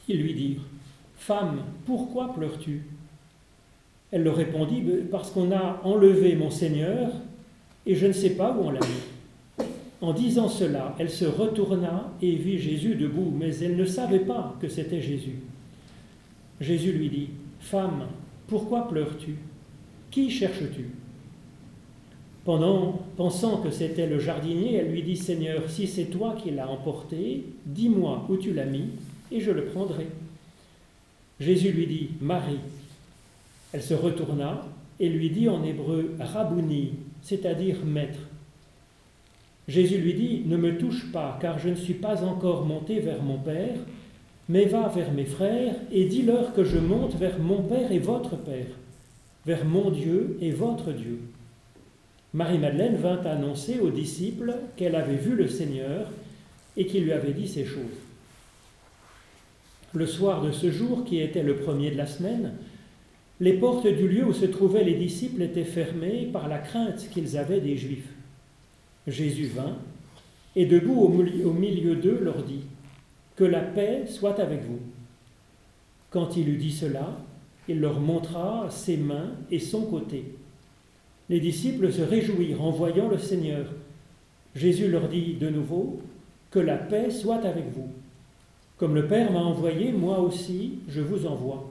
Ils 0.09 0.21
lui 0.21 0.33
dirent, 0.33 0.61
Femme, 1.15 1.59
pourquoi 1.85 2.33
pleures-tu? 2.33 2.81
Elle 4.11 4.23
leur 4.23 4.35
répondit, 4.35 4.83
Parce 5.11 5.29
qu'on 5.29 5.51
a 5.51 5.79
enlevé 5.83 6.35
mon 6.35 6.49
Seigneur, 6.49 7.11
et 7.85 7.95
je 7.95 8.07
ne 8.07 8.11
sais 8.11 8.31
pas 8.31 8.51
où 8.51 8.65
on 8.65 8.71
l'a 8.71 8.79
mis. 8.79 9.65
En 10.01 10.13
disant 10.13 10.49
cela, 10.49 10.95
elle 10.97 11.09
se 11.09 11.25
retourna 11.25 12.11
et 12.21 12.35
vit 12.35 12.57
Jésus 12.57 12.95
debout, 12.95 13.31
mais 13.37 13.55
elle 13.57 13.75
ne 13.75 13.85
savait 13.85 14.19
pas 14.19 14.55
que 14.59 14.67
c'était 14.67 15.01
Jésus. 15.01 15.35
Jésus 16.59 16.91
lui 16.91 17.09
dit, 17.09 17.29
Femme, 17.59 18.07
pourquoi 18.47 18.87
pleures-tu 18.87 19.35
qui 20.09 20.31
cherches-tu? 20.31 20.89
Pendant, 22.45 22.99
pensant 23.15 23.57
que 23.57 23.69
c'était 23.69 24.07
le 24.07 24.17
jardinier, 24.17 24.75
elle 24.75 24.91
lui 24.91 25.03
dit 25.03 25.17
Seigneur, 25.17 25.69
si 25.69 25.85
c'est 25.85 26.05
toi 26.05 26.35
qui 26.41 26.49
l'as 26.49 26.67
emporté, 26.67 27.43
dis-moi 27.65 28.25
où 28.27 28.37
tu 28.37 28.53
l'as 28.53 28.65
mis, 28.65 28.89
et 29.31 29.39
je 29.39 29.51
le 29.51 29.65
prendrai. 29.65 30.07
Jésus 31.39 31.71
lui 31.71 31.87
dit 31.87 32.09
Marie. 32.21 32.59
Elle 33.71 33.83
se 33.83 33.93
retourna 33.93 34.65
et 34.99 35.09
lui 35.09 35.29
dit 35.29 35.47
en 35.47 35.63
hébreu 35.63 36.15
Rabouni, 36.19 36.93
c'est-à-dire 37.21 37.85
maître. 37.85 38.19
Jésus 39.67 39.99
lui 39.99 40.13
dit 40.15 40.43
Ne 40.45 40.57
me 40.57 40.77
touche 40.77 41.11
pas, 41.11 41.37
car 41.39 41.59
je 41.59 41.69
ne 41.69 41.75
suis 41.75 41.93
pas 41.93 42.23
encore 42.23 42.65
monté 42.65 42.99
vers 42.99 43.21
mon 43.21 43.37
Père, 43.37 43.77
mais 44.49 44.65
va 44.65 44.87
vers 44.87 45.11
mes 45.13 45.25
frères 45.25 45.75
et 45.91 46.05
dis-leur 46.05 46.53
que 46.53 46.63
je 46.63 46.79
monte 46.79 47.15
vers 47.15 47.39
mon 47.39 47.61
Père 47.61 47.91
et 47.91 47.99
votre 47.99 48.35
Père, 48.35 48.65
vers 49.45 49.63
mon 49.63 49.91
Dieu 49.91 50.37
et 50.41 50.51
votre 50.51 50.91
Dieu. 50.91 51.19
Marie-Madeleine 52.33 52.95
vint 52.95 53.21
annoncer 53.25 53.79
aux 53.79 53.91
disciples 53.91 54.55
qu'elle 54.75 54.95
avait 54.95 55.15
vu 55.15 55.35
le 55.35 55.47
Seigneur 55.47 56.07
et 56.75 56.85
qu'il 56.85 57.03
lui 57.03 57.13
avait 57.13 57.33
dit 57.33 57.47
ces 57.47 57.65
choses. 57.65 57.98
Le 59.93 60.05
soir 60.05 60.43
de 60.43 60.51
ce 60.51 60.69
jour, 60.69 61.03
qui 61.03 61.19
était 61.19 61.41
le 61.41 61.55
premier 61.55 61.89
de 61.89 61.97
la 61.97 62.05
semaine, 62.05 62.53
les 63.39 63.53
portes 63.53 63.87
du 63.87 64.07
lieu 64.07 64.25
où 64.25 64.33
se 64.33 64.45
trouvaient 64.45 64.83
les 64.83 64.93
disciples 64.93 65.41
étaient 65.41 65.63
fermées 65.63 66.29
par 66.31 66.47
la 66.47 66.59
crainte 66.59 67.09
qu'ils 67.11 67.37
avaient 67.37 67.61
des 67.61 67.77
Juifs. 67.77 68.13
Jésus 69.07 69.47
vint 69.47 69.77
et 70.55 70.65
debout 70.65 70.99
au 71.45 71.53
milieu 71.53 71.95
d'eux 71.95 72.19
leur 72.21 72.43
dit 72.43 72.61
Que 73.35 73.45
la 73.45 73.61
paix 73.61 74.03
soit 74.07 74.39
avec 74.39 74.63
vous. 74.63 74.79
Quand 76.11 76.35
il 76.37 76.49
eut 76.49 76.57
dit 76.57 76.71
cela, 76.71 77.17
il 77.67 77.79
leur 77.79 77.99
montra 77.99 78.67
ses 78.69 78.97
mains 78.97 79.31
et 79.51 79.59
son 79.59 79.83
côté. 79.83 80.25
Les 81.29 81.39
disciples 81.39 81.91
se 81.91 82.01
réjouirent 82.01 82.63
en 82.63 82.71
voyant 82.71 83.07
le 83.07 83.19
Seigneur. 83.19 83.67
Jésus 84.55 84.89
leur 84.89 85.07
dit 85.07 85.35
de 85.35 85.49
nouveau 85.49 86.01
Que 86.51 86.59
la 86.59 86.77
paix 86.77 87.09
soit 87.11 87.45
avec 87.45 87.71
vous. 87.73 87.89
Comme 88.79 88.95
le 88.95 89.07
Père 89.07 89.31
m'a 89.31 89.41
envoyé, 89.41 89.91
moi 89.91 90.19
aussi 90.19 90.79
je 90.87 91.01
vous 91.01 91.27
envoie. 91.27 91.69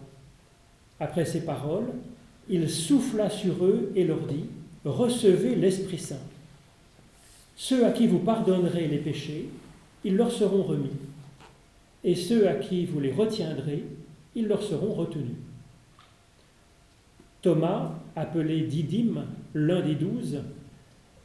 Après 1.00 1.24
ces 1.24 1.44
paroles, 1.44 1.88
il 2.50 2.68
souffla 2.68 3.30
sur 3.30 3.64
eux 3.64 3.90
et 3.96 4.04
leur 4.04 4.20
dit 4.20 4.44
Recevez 4.84 5.54
l'Esprit 5.54 5.98
Saint. 5.98 6.20
Ceux 7.56 7.86
à 7.86 7.90
qui 7.90 8.06
vous 8.06 8.18
pardonnerez 8.18 8.86
les 8.86 8.98
péchés, 8.98 9.48
ils 10.04 10.16
leur 10.16 10.30
seront 10.30 10.62
remis. 10.62 10.92
Et 12.04 12.14
ceux 12.14 12.46
à 12.48 12.54
qui 12.54 12.84
vous 12.84 13.00
les 13.00 13.12
retiendrez, 13.12 13.84
ils 14.34 14.46
leur 14.46 14.62
seront 14.62 14.92
retenus. 14.92 15.36
Thomas, 17.42 17.92
appelé 18.16 18.62
Didyme, 18.62 19.24
l'un 19.54 19.80
des 19.80 19.94
douze, 19.94 20.38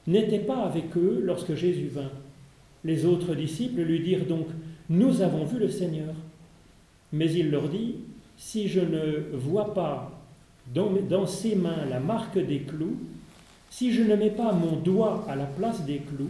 n'était 0.07 0.39
pas 0.39 0.63
avec 0.63 0.95
eux 0.97 1.21
lorsque 1.23 1.55
Jésus 1.55 1.87
vint. 1.87 2.11
Les 2.83 3.05
autres 3.05 3.35
disciples 3.35 3.81
lui 3.81 3.99
dirent 3.99 4.25
donc, 4.25 4.47
Nous 4.93 5.23
avons 5.23 5.43
vu 5.43 5.57
le 5.57 5.69
Seigneur. 5.69 6.13
Mais 7.13 7.31
il 7.33 7.49
leur 7.49 7.67
dit, 7.67 7.95
Si 8.37 8.67
je 8.67 8.79
ne 8.79 9.35
vois 9.35 9.73
pas 9.73 10.11
dans, 10.71 11.25
ses 11.25 11.55
mains 11.55 11.85
la 11.89 11.99
marque 11.99 12.37
des 12.37 12.59
clous, 12.59 12.97
si 13.71 13.91
je 13.91 14.03
ne 14.03 14.15
mets 14.15 14.29
pas 14.29 14.53
mon 14.53 14.75
doigt 14.75 15.25
à 15.27 15.35
la 15.35 15.45
place 15.45 15.83
des 15.83 15.97
clous, 15.97 16.29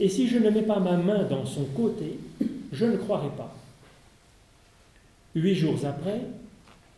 et 0.00 0.08
si 0.08 0.26
je 0.26 0.38
ne 0.38 0.48
mets 0.48 0.62
pas 0.62 0.80
ma 0.80 0.96
main 0.96 1.24
dans 1.24 1.44
son 1.44 1.64
côté, 1.64 2.18
je 2.72 2.86
ne 2.86 2.96
croirai 2.96 3.28
pas. 3.36 3.54
Huit 5.34 5.54
jours 5.54 5.84
après, 5.84 6.22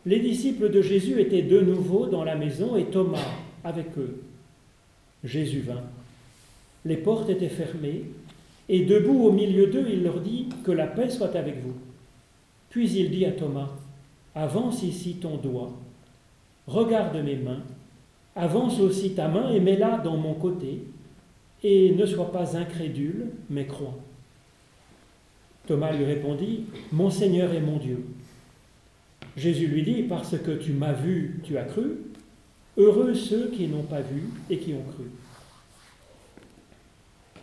les 0.05 0.19
disciples 0.21 0.71
de 0.71 0.81
Jésus 0.81 1.19
étaient 1.19 1.41
de 1.41 1.59
nouveau 1.59 2.05
dans 2.05 2.23
la 2.23 2.35
maison 2.35 2.77
et 2.77 2.85
Thomas 2.85 3.27
avec 3.65 3.97
eux. 3.97 4.21
Jésus 5.25 5.59
vint. 5.59 5.83
Les 6.85 6.97
portes 6.97 7.29
étaient 7.29 7.49
fermées 7.49 8.03
et 8.67 8.85
debout 8.85 9.25
au 9.25 9.31
milieu 9.31 9.67
d'eux, 9.67 9.87
il 9.89 10.03
leur 10.03 10.19
dit 10.19 10.47
Que 10.63 10.71
la 10.71 10.87
paix 10.87 11.09
soit 11.09 11.35
avec 11.35 11.61
vous. 11.61 11.73
Puis 12.69 12.89
il 12.91 13.11
dit 13.11 13.25
à 13.25 13.31
Thomas 13.31 13.69
Avance 14.33 14.83
ici 14.83 15.15
ton 15.15 15.37
doigt, 15.37 15.71
regarde 16.67 17.15
mes 17.23 17.37
mains 17.37 17.63
Avance 18.35 18.81
aussi 18.81 19.11
ta 19.11 19.29
main 19.29 19.49
et 19.51 19.61
mets-la 19.61 19.99
dans 19.99 20.17
mon 20.17 20.33
côté, 20.33 20.83
et 21.63 21.91
ne 21.95 22.05
sois 22.05 22.33
pas 22.33 22.57
incrédule, 22.57 23.27
mais 23.49 23.65
crois. 23.65 23.97
Thomas 25.67 25.93
lui 25.93 26.03
répondit, 26.03 26.65
Mon 26.91 27.09
Seigneur 27.09 27.53
et 27.53 27.61
mon 27.61 27.77
Dieu. 27.77 28.05
Jésus 29.37 29.67
lui 29.67 29.83
dit, 29.83 30.03
Parce 30.03 30.37
que 30.37 30.51
tu 30.51 30.73
m'as 30.73 30.91
vu, 30.91 31.39
tu 31.43 31.57
as 31.57 31.63
cru. 31.63 31.97
Heureux 32.77 33.13
ceux 33.13 33.49
qui 33.51 33.67
n'ont 33.67 33.83
pas 33.83 34.01
vu 34.01 34.23
et 34.49 34.57
qui 34.57 34.73
ont 34.73 34.83
cru. 34.93 35.05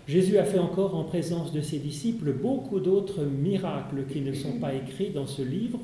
Jésus 0.09 0.39
a 0.39 0.45
fait 0.45 0.59
encore 0.59 0.97
en 0.97 1.05
présence 1.05 1.53
de 1.53 1.61
ses 1.61 1.79
disciples 1.79 2.33
beaucoup 2.33 2.81
d'autres 2.81 3.23
miracles 3.25 4.05
qui 4.11 4.21
ne 4.21 4.33
sont 4.33 4.59
pas 4.59 4.75
écrits 4.75 5.11
dans 5.11 5.27
ce 5.27 5.43
livre, 5.43 5.79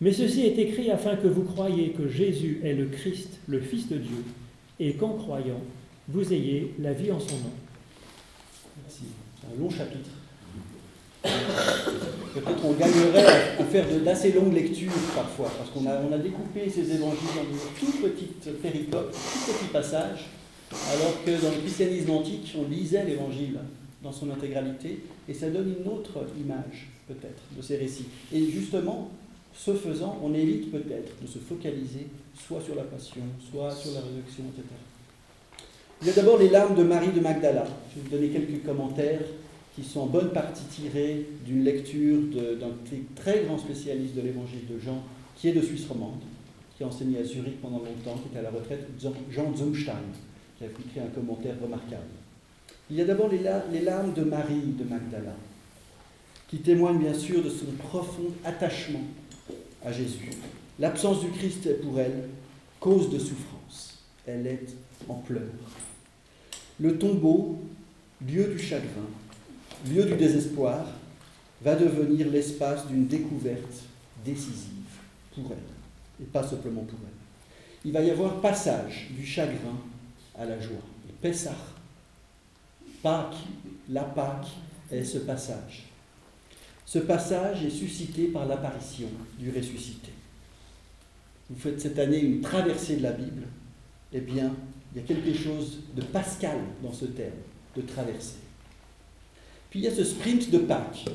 mais 0.00 0.12
ceci 0.12 0.42
est 0.46 0.58
écrit 0.58 0.90
afin 0.90 1.14
que 1.14 1.28
vous 1.28 1.44
croyiez 1.44 1.90
que 1.90 2.08
Jésus 2.08 2.60
est 2.64 2.74
le 2.74 2.86
Christ, 2.86 3.38
le 3.46 3.60
Fils 3.60 3.88
de 3.88 3.98
Dieu, 3.98 4.24
et 4.80 4.94
qu'en 4.94 5.14
croyant, 5.14 5.60
vous 6.08 6.32
ayez 6.32 6.74
la 6.80 6.92
vie 6.92 7.12
en 7.12 7.20
son 7.20 7.36
nom. 7.36 7.52
Merci. 8.82 9.04
Un 9.46 9.60
long 9.60 9.70
chapitre. 9.70 10.10
Peut-être 11.22 12.64
on 12.64 12.72
gagnerait 12.72 13.58
à 13.60 13.64
faire 13.64 13.84
d'assez 14.04 14.32
longues 14.32 14.54
lectures 14.54 14.90
parfois, 15.14 15.52
parce 15.56 15.70
qu'on 15.70 15.86
a, 15.86 16.18
découpé 16.18 16.68
ces 16.68 16.90
évangiles 16.90 17.28
dans 17.36 17.42
de 17.42 17.78
toutes 17.78 18.02
petites 18.02 18.60
péricopes, 18.60 19.12
tout 19.12 19.52
petits 19.52 19.72
passages, 19.72 20.26
alors 20.90 21.24
que 21.24 21.30
dans 21.42 21.50
le 21.50 21.60
christianisme 21.60 22.10
antique, 22.10 22.54
on 22.58 22.68
lisait 22.68 23.04
l'évangile 23.04 23.58
dans 24.02 24.12
son 24.12 24.30
intégralité, 24.30 25.00
et 25.28 25.34
ça 25.34 25.48
donne 25.48 25.74
une 25.78 25.88
autre 25.88 26.24
image, 26.38 26.88
peut-être, 27.06 27.42
de 27.56 27.62
ces 27.62 27.76
récits. 27.76 28.06
Et 28.32 28.50
justement, 28.50 29.10
ce 29.54 29.74
faisant, 29.74 30.18
on 30.22 30.34
évite 30.34 30.70
peut-être 30.70 31.12
de 31.22 31.26
se 31.26 31.38
focaliser 31.38 32.06
soit 32.34 32.60
sur 32.60 32.74
la 32.74 32.82
passion, 32.82 33.22
soit 33.50 33.70
sur 33.70 33.92
la 33.92 34.00
réduction, 34.00 34.44
etc. 34.52 34.66
Il 36.00 36.08
y 36.08 36.10
a 36.10 36.14
d'abord 36.14 36.38
les 36.38 36.48
larmes 36.48 36.74
de 36.74 36.82
Marie 36.82 37.12
de 37.12 37.20
Magdala. 37.20 37.64
Je 37.90 38.00
vais 38.00 38.08
vous 38.08 38.16
donner 38.16 38.28
quelques 38.28 38.64
commentaires 38.64 39.20
qui 39.76 39.84
sont 39.84 40.00
en 40.00 40.06
bonne 40.06 40.30
partie 40.30 40.64
tirés 40.64 41.26
d'une 41.46 41.62
lecture 41.62 42.18
d'un 42.58 42.72
très 43.14 43.44
grand 43.44 43.58
spécialiste 43.58 44.14
de 44.16 44.22
l'évangile 44.22 44.66
de 44.68 44.78
Jean, 44.78 45.02
qui 45.36 45.48
est 45.48 45.52
de 45.52 45.62
Suisse 45.62 45.86
romande, 45.86 46.20
qui 46.76 46.82
a 46.82 46.88
enseigné 46.88 47.18
à 47.18 47.24
Zurich 47.24 47.60
pendant 47.60 47.78
longtemps, 47.78 48.20
qui 48.20 48.34
est 48.34 48.38
à 48.38 48.42
la 48.42 48.50
retraite, 48.50 48.86
Jean 49.30 49.56
Zumstein, 49.56 49.94
qui 50.62 50.66
a 50.66 50.84
écrit 50.86 51.00
un 51.00 51.10
commentaire 51.10 51.54
remarquable. 51.62 52.02
Il 52.90 52.96
y 52.96 53.00
a 53.00 53.04
d'abord 53.04 53.28
les, 53.28 53.40
larmes 53.80 54.12
de 54.12 54.22
Marie 54.22 54.74
de 54.78 54.84
Magdala, 54.84 55.34
qui 56.48 56.58
témoignent 56.58 56.98
bien 56.98 57.14
sûr 57.14 57.42
de 57.42 57.48
son 57.48 57.72
profond 57.78 58.30
attachement 58.44 59.02
à 59.84 59.92
Jésus. 59.92 60.30
L'absence 60.78 61.20
du 61.20 61.30
Christ 61.30 61.66
est 61.66 61.82
pour 61.82 61.98
elle 61.98 62.28
cause 62.80 63.10
de 63.10 63.18
souffrance. 63.18 63.98
Elle 64.26 64.46
est 64.46 64.66
en 65.08 65.14
pleurs. 65.14 65.40
Le 66.80 66.98
tombeau, 66.98 67.58
lieu 68.26 68.46
du 68.48 68.58
chagrin, 68.58 69.08
lieu 69.90 70.04
du 70.04 70.14
désespoir, 70.14 70.86
va 71.62 71.76
devenir 71.76 72.28
l'espace 72.30 72.86
d'une 72.86 73.06
découverte 73.06 73.84
décisive 74.24 74.68
pour 75.34 75.50
elle, 75.52 76.22
et 76.24 76.26
pas 76.26 76.42
simplement 76.42 76.82
pour 76.82 76.98
elle. 77.02 77.84
Il 77.84 77.92
va 77.92 78.00
y 78.00 78.10
avoir 78.10 78.40
passage 78.40 79.08
du 79.16 79.24
chagrin 79.24 79.76
à 80.38 80.44
la 80.44 80.60
joie. 80.60 80.82
Pessah, 81.20 81.56
Pâques, 83.02 83.36
la 83.88 84.04
Pâque 84.04 84.48
est 84.90 85.04
ce 85.04 85.18
passage. 85.18 85.84
Ce 86.84 86.98
passage 86.98 87.64
est 87.64 87.70
suscité 87.70 88.28
par 88.28 88.46
l'apparition 88.46 89.08
du 89.38 89.50
ressuscité. 89.50 90.10
Vous 91.48 91.58
faites 91.58 91.80
cette 91.80 91.98
année 91.98 92.20
une 92.20 92.40
traversée 92.40 92.96
de 92.96 93.02
la 93.02 93.12
Bible, 93.12 93.42
eh 94.12 94.20
bien, 94.20 94.54
il 94.94 95.00
y 95.00 95.04
a 95.04 95.06
quelque 95.06 95.34
chose 95.34 95.80
de 95.94 96.02
pascal 96.02 96.58
dans 96.82 96.92
ce 96.92 97.06
terme, 97.06 97.32
de 97.76 97.82
traversée. 97.82 98.40
Puis 99.70 99.80
il 99.80 99.82
y 99.84 99.88
a 99.88 99.94
ce 99.94 100.04
sprint 100.04 100.50
de 100.50 100.58
Pâques. 100.58 101.06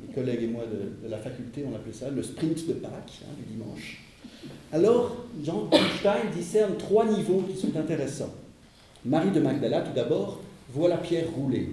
Mes 0.00 0.12
collègues 0.12 0.42
et 0.42 0.48
moi 0.48 0.64
de, 0.66 1.08
la 1.08 1.18
faculté, 1.18 1.64
on 1.64 1.74
appelait 1.74 1.92
ça 1.92 2.10
le 2.10 2.22
sprint 2.22 2.66
de 2.66 2.72
Pâques, 2.74 3.22
hein, 3.22 3.34
du 3.38 3.54
dimanche. 3.54 4.02
Alors, 4.72 5.16
Jean 5.42 5.68
Stein 5.98 6.30
discerne 6.34 6.76
trois 6.76 7.06
niveaux 7.06 7.42
qui 7.42 7.58
sont 7.58 7.74
intéressants. 7.76 8.34
Marie 9.04 9.30
de 9.30 9.40
Magdala, 9.40 9.80
tout 9.80 9.94
d'abord, 9.94 10.40
voit 10.70 10.88
la 10.88 10.98
pierre 10.98 11.30
rouler. 11.30 11.70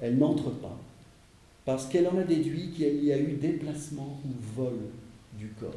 Elle 0.00 0.18
n'entre 0.18 0.50
pas 0.50 0.76
parce 1.64 1.86
qu'elle 1.86 2.08
en 2.08 2.16
a 2.16 2.22
déduit 2.22 2.70
qu'il 2.70 3.04
y 3.04 3.12
a 3.12 3.18
eu 3.18 3.32
déplacement 3.34 4.18
ou 4.24 4.28
vol 4.56 4.78
du 5.38 5.48
corps. 5.60 5.70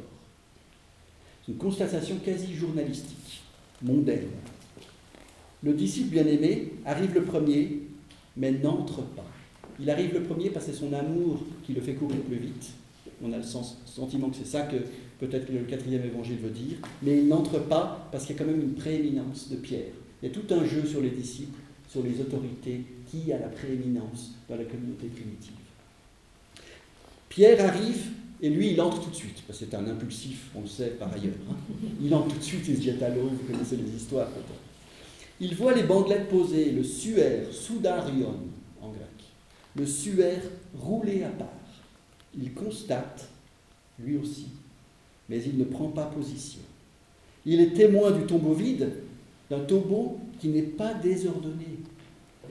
C'est 1.44 1.52
une 1.52 1.58
constatation 1.58 2.16
quasi 2.24 2.54
journalistique, 2.54 3.42
mondaine. 3.82 4.28
Le 5.62 5.74
disciple 5.74 6.08
bien-aimé 6.08 6.72
arrive 6.86 7.12
le 7.12 7.24
premier, 7.24 7.82
mais 8.38 8.52
n'entre 8.52 9.02
pas. 9.02 9.26
Il 9.78 9.90
arrive 9.90 10.14
le 10.14 10.22
premier 10.22 10.48
parce 10.48 10.64
que 10.64 10.72
c'est 10.72 10.78
son 10.78 10.94
amour 10.94 11.40
qui 11.62 11.74
le 11.74 11.82
fait 11.82 11.92
courir 11.92 12.20
plus 12.22 12.38
vite. 12.38 12.70
On 13.22 13.30
a 13.32 13.36
le 13.36 13.42
sentiment 13.42 14.30
que 14.30 14.36
c'est 14.36 14.46
ça 14.46 14.62
que 14.62 14.76
peut-être 15.22 15.52
le 15.52 15.60
quatrième 15.60 16.04
évangile 16.04 16.38
veut 16.38 16.50
dire, 16.50 16.78
mais 17.00 17.18
il 17.18 17.28
n'entre 17.28 17.60
pas 17.60 18.08
parce 18.10 18.26
qu'il 18.26 18.34
y 18.34 18.38
a 18.40 18.42
quand 18.42 18.50
même 18.50 18.60
une 18.60 18.74
prééminence 18.74 19.48
de 19.50 19.56
Pierre. 19.56 19.92
Il 20.20 20.28
y 20.28 20.32
a 20.32 20.34
tout 20.34 20.52
un 20.52 20.64
jeu 20.66 20.84
sur 20.84 21.00
les 21.00 21.10
disciples, 21.10 21.60
sur 21.88 22.02
les 22.02 22.20
autorités, 22.20 22.82
qui 23.08 23.32
a 23.32 23.38
la 23.38 23.46
prééminence 23.46 24.32
dans 24.48 24.56
la 24.56 24.64
communauté 24.64 25.06
primitive. 25.06 25.52
Pierre 27.28 27.64
arrive 27.64 28.10
Et 28.42 28.50
lui, 28.50 28.72
il 28.72 28.80
entre 28.80 29.00
tout 29.00 29.10
de 29.10 29.14
suite, 29.14 29.44
parce 29.46 29.60
que 29.60 29.66
c'est 29.66 29.76
un 29.76 29.86
impulsif, 29.86 30.50
on 30.56 30.62
le 30.62 30.66
sait 30.66 30.96
par 30.98 31.12
ailleurs. 31.12 31.34
hein. 31.48 31.54
Il 32.02 32.12
entre 32.12 32.34
tout 32.34 32.38
de 32.38 32.42
suite, 32.42 32.66
il 32.66 32.76
se 32.76 32.82
jette 32.82 33.00
à 33.00 33.08
l'eau, 33.10 33.30
vous 33.30 33.52
connaissez 33.52 33.76
les 33.76 33.94
histoires 33.94 34.26
peut-être. 34.30 34.60
Il 35.38 35.54
voit 35.54 35.72
les 35.72 35.84
bandelettes 35.84 36.28
posées, 36.28 36.72
le 36.72 36.82
suaire, 36.82 37.46
soudarion 37.52 38.34
en 38.80 38.88
grec, 38.88 39.06
le 39.76 39.86
suaire 39.86 40.42
roulé 40.76 41.22
à 41.22 41.28
part. 41.28 41.48
Il 42.36 42.52
constate, 42.52 43.28
lui 44.00 44.16
aussi, 44.16 44.48
mais 45.32 45.42
il 45.44 45.56
ne 45.56 45.64
prend 45.64 45.88
pas 45.88 46.04
position. 46.04 46.60
Il 47.46 47.58
est 47.58 47.72
témoin 47.72 48.10
du 48.10 48.26
tombeau 48.26 48.52
vide, 48.52 48.92
d'un 49.48 49.60
tombeau 49.60 50.18
qui 50.38 50.48
n'est 50.48 50.60
pas 50.60 50.92
désordonné. 50.92 51.78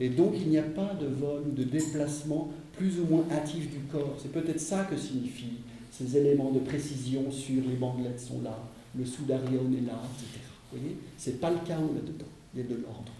Et 0.00 0.08
donc 0.08 0.32
il 0.34 0.48
n'y 0.48 0.58
a 0.58 0.64
pas 0.64 0.92
de 1.00 1.06
vol 1.06 1.42
ou 1.46 1.52
de 1.52 1.62
déplacement 1.62 2.50
plus 2.76 2.98
ou 2.98 3.04
moins 3.04 3.24
hâtif 3.30 3.70
du 3.70 3.78
corps. 3.90 4.16
C'est 4.20 4.32
peut-être 4.32 4.58
ça 4.58 4.82
que 4.90 4.96
signifient 4.96 5.60
ces 5.92 6.16
éléments 6.16 6.50
de 6.50 6.58
précision 6.58 7.30
sur 7.30 7.62
les 7.62 7.76
bandelettes 7.76 8.18
sont 8.18 8.42
là, 8.42 8.58
le 8.98 9.04
soudarion 9.04 9.70
est 9.78 9.86
là, 9.86 10.02
etc. 10.16 10.40
Vous 10.72 10.78
voyez 10.78 10.96
C'est 11.16 11.40
pas 11.40 11.50
le 11.50 11.58
chaos 11.64 11.92
là-dedans, 11.94 12.24
il 12.52 12.62
y 12.62 12.64
a 12.64 12.66
de 12.66 12.74
l'ordre. 12.82 13.12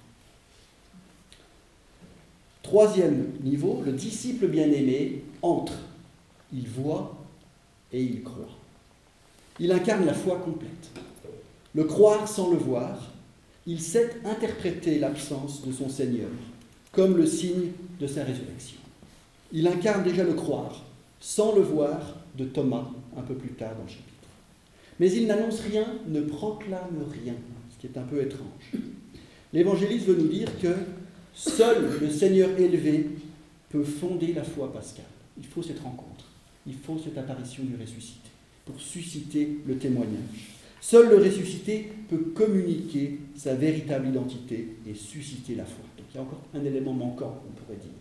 Troisième 2.64 3.35
niveau, 3.44 3.81
le 3.87 3.92
disciple 3.92 4.48
bien-aimé 4.48 5.22
entre. 5.40 5.75
Il 6.53 6.66
voit 6.66 7.16
et 7.92 8.03
il 8.03 8.22
croit. 8.22 8.62
Il 9.61 9.71
incarne 9.71 10.07
la 10.07 10.15
foi 10.15 10.37
complète. 10.38 10.91
Le 11.75 11.85
croire 11.85 12.29
sans 12.29 12.51
le 12.51 12.57
voir, 12.57 13.12
il 13.67 13.81
sait 13.81 14.11
interpréter 14.25 14.99
l'absence 14.99 15.65
de 15.65 15.73
son 15.73 15.88
Seigneur 15.88 16.29
comme 16.91 17.17
le 17.17 17.27
signe 17.27 17.71
de 18.01 18.07
sa 18.07 18.25
résurrection. 18.25 18.79
Il 19.53 19.67
incarne 19.67 20.05
déjà 20.05 20.25
le 20.25 20.35
croire 20.35 20.85
sans 21.21 21.55
le 21.55 21.62
voir 21.62 22.17
de 22.37 22.45
Thomas 22.45 22.91
un 23.17 23.23
peu 23.23 23.35
plus 23.35 23.51
tard 23.51 23.75
dans 23.77 23.85
le 23.85 23.88
chapitre. 23.88 24.09
Mais 25.01 25.11
il 25.11 25.27
n'annonce 25.27 25.61
rien, 25.61 25.87
ne 26.09 26.21
proclame 26.21 27.05
rien, 27.11 27.35
ce 27.71 27.81
qui 27.81 27.87
est 27.87 27.99
un 27.99 28.03
peu 28.03 28.21
étrange. 28.21 28.73
L'évangéliste 29.53 30.07
veut 30.07 30.17
nous 30.17 30.29
dire 30.29 30.49
que 30.61 30.75
seul 31.35 31.99
le 32.01 32.11
Seigneur 32.11 32.51
élevé 32.59 33.11
peut 33.71 33.85
fonder 33.85 34.33
la 34.35 34.45
foi 34.45 34.73
pascale. 34.73 35.05
Il 35.38 35.47
faut 35.47 35.62
cette 35.62 35.81
rencontre, 35.81 36.27
il 36.67 36.75
faut 36.75 36.99
cette 37.03 37.17
apparition 37.17 37.65
du 37.65 37.77
ressuscité 37.81 38.32
pour 38.64 38.81
susciter 38.81 39.59
le 39.66 39.77
témoignage. 39.77 40.53
Seul 40.81 41.11
le 41.11 41.16
ressuscité 41.16 41.92
peut 42.09 42.33
communiquer 42.35 43.18
sa 43.37 43.55
véritable 43.55 44.09
identité 44.09 44.77
et 44.87 44.94
susciter 44.94 45.55
la 45.55 45.64
foi. 45.64 45.85
Donc 45.96 46.07
il 46.12 46.16
y 46.16 46.18
a 46.18 46.22
encore 46.22 46.42
un 46.55 46.64
élément 46.64 46.92
manquant, 46.92 47.40
on 47.48 47.53
pourrait 47.53 47.79
dire. 47.79 47.92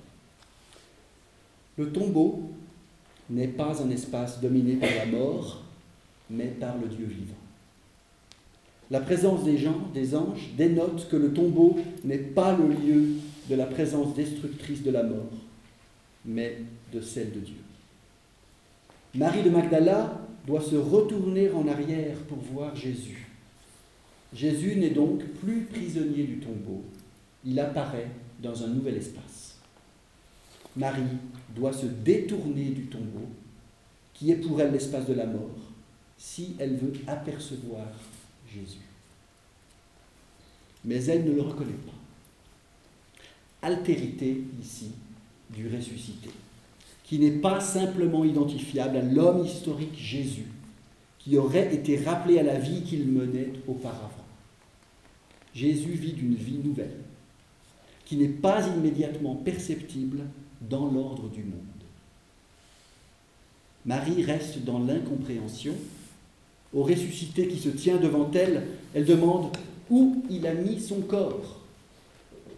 Le 1.77 1.91
tombeau 1.91 2.49
n'est 3.29 3.47
pas 3.47 3.81
un 3.81 3.89
espace 3.91 4.41
dominé 4.41 4.75
par 4.75 4.89
la 4.89 5.05
mort, 5.05 5.63
mais 6.29 6.47
par 6.47 6.77
le 6.77 6.87
Dieu 6.87 7.05
vivant. 7.05 7.35
La 8.89 8.99
présence 8.99 9.43
des 9.43 9.57
gens, 9.57 9.87
des 9.93 10.15
anges, 10.15 10.49
dénote 10.57 11.07
que 11.07 11.15
le 11.15 11.31
tombeau 11.33 11.77
n'est 12.03 12.17
pas 12.17 12.57
le 12.57 12.67
lieu 12.67 13.07
de 13.49 13.55
la 13.55 13.65
présence 13.65 14.13
destructrice 14.15 14.83
de 14.83 14.91
la 14.91 15.03
mort, 15.03 15.31
mais 16.25 16.57
de 16.91 16.99
celle 16.99 17.31
de 17.31 17.39
Dieu. 17.39 17.55
Marie 19.15 19.43
de 19.43 19.49
Magdala 19.49 20.20
doit 20.45 20.61
se 20.61 20.75
retourner 20.75 21.51
en 21.51 21.67
arrière 21.67 22.17
pour 22.27 22.39
voir 22.39 22.75
Jésus. 22.75 23.27
Jésus 24.33 24.75
n'est 24.75 24.91
donc 24.91 25.23
plus 25.43 25.63
prisonnier 25.65 26.23
du 26.23 26.37
tombeau, 26.37 26.83
il 27.43 27.59
apparaît 27.59 28.09
dans 28.41 28.63
un 28.63 28.67
nouvel 28.67 28.95
espace. 28.95 29.57
Marie 30.75 31.17
doit 31.55 31.73
se 31.73 31.85
détourner 31.85 32.69
du 32.69 32.85
tombeau, 32.85 33.27
qui 34.13 34.31
est 34.31 34.35
pour 34.35 34.61
elle 34.61 34.71
l'espace 34.71 35.05
de 35.05 35.13
la 35.13 35.25
mort, 35.25 35.57
si 36.17 36.55
elle 36.59 36.77
veut 36.77 36.93
apercevoir 37.07 37.87
Jésus. 38.47 38.79
Mais 40.85 41.03
elle 41.05 41.25
ne 41.25 41.33
le 41.33 41.41
reconnaît 41.41 41.71
pas. 41.71 43.67
Altérité 43.67 44.43
ici 44.61 44.91
du 45.49 45.67
ressuscité, 45.67 46.29
qui 47.11 47.19
n'est 47.19 47.41
pas 47.41 47.59
simplement 47.59 48.23
identifiable 48.23 48.95
à 48.95 49.01
l'homme 49.01 49.45
historique 49.45 49.97
Jésus, 49.97 50.47
qui 51.19 51.35
aurait 51.35 51.75
été 51.75 51.97
rappelé 51.97 52.39
à 52.39 52.43
la 52.43 52.57
vie 52.57 52.83
qu'il 52.83 53.05
menait 53.05 53.51
auparavant. 53.67 54.23
Jésus 55.53 55.91
vit 55.91 56.13
d'une 56.13 56.35
vie 56.35 56.59
nouvelle, 56.63 56.95
qui 58.05 58.15
n'est 58.15 58.29
pas 58.29 58.65
immédiatement 58.65 59.35
perceptible 59.35 60.21
dans 60.61 60.89
l'ordre 60.89 61.27
du 61.27 61.43
monde. 61.43 61.59
Marie 63.85 64.23
reste 64.23 64.63
dans 64.63 64.79
l'incompréhension. 64.79 65.73
Au 66.73 66.83
ressuscité 66.83 67.49
qui 67.49 67.59
se 67.59 67.67
tient 67.67 67.97
devant 67.97 68.31
elle, 68.33 68.67
elle 68.93 69.03
demande 69.03 69.51
où 69.89 70.23
il 70.29 70.47
a 70.47 70.53
mis 70.53 70.79
son 70.79 71.01
corps? 71.01 71.59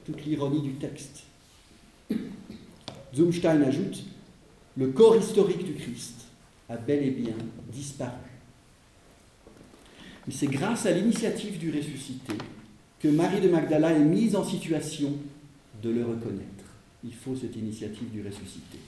Toute 0.05 0.23
l'ironie 0.23 0.61
du 0.61 0.73
texte. 0.73 1.23
Zumstein 3.15 3.63
ajoute 3.63 4.12
Le 4.75 4.88
corps 4.88 5.15
historique 5.15 5.63
du 5.63 5.73
Christ 5.73 6.25
a 6.69 6.77
bel 6.77 7.03
et 7.03 7.12
bien 7.12 7.36
disparu. 7.71 8.12
Mais 10.25 10.33
c'est 10.33 10.47
grâce 10.47 10.86
à 10.86 10.91
l'initiative 10.91 11.59
du 11.59 11.69
ressuscité 11.69 12.33
que 12.99 13.07
Marie 13.09 13.41
de 13.41 13.49
Magdala 13.49 13.91
est 13.91 13.99
mise 13.99 14.36
en 14.36 14.43
situation 14.43 15.13
de 15.81 15.89
le 15.89 16.03
reconnaître. 16.03 16.47
Il 17.03 17.13
faut 17.13 17.36
cette 17.36 17.55
initiative 17.55 18.09
du 18.09 18.25
ressuscité. 18.25 18.79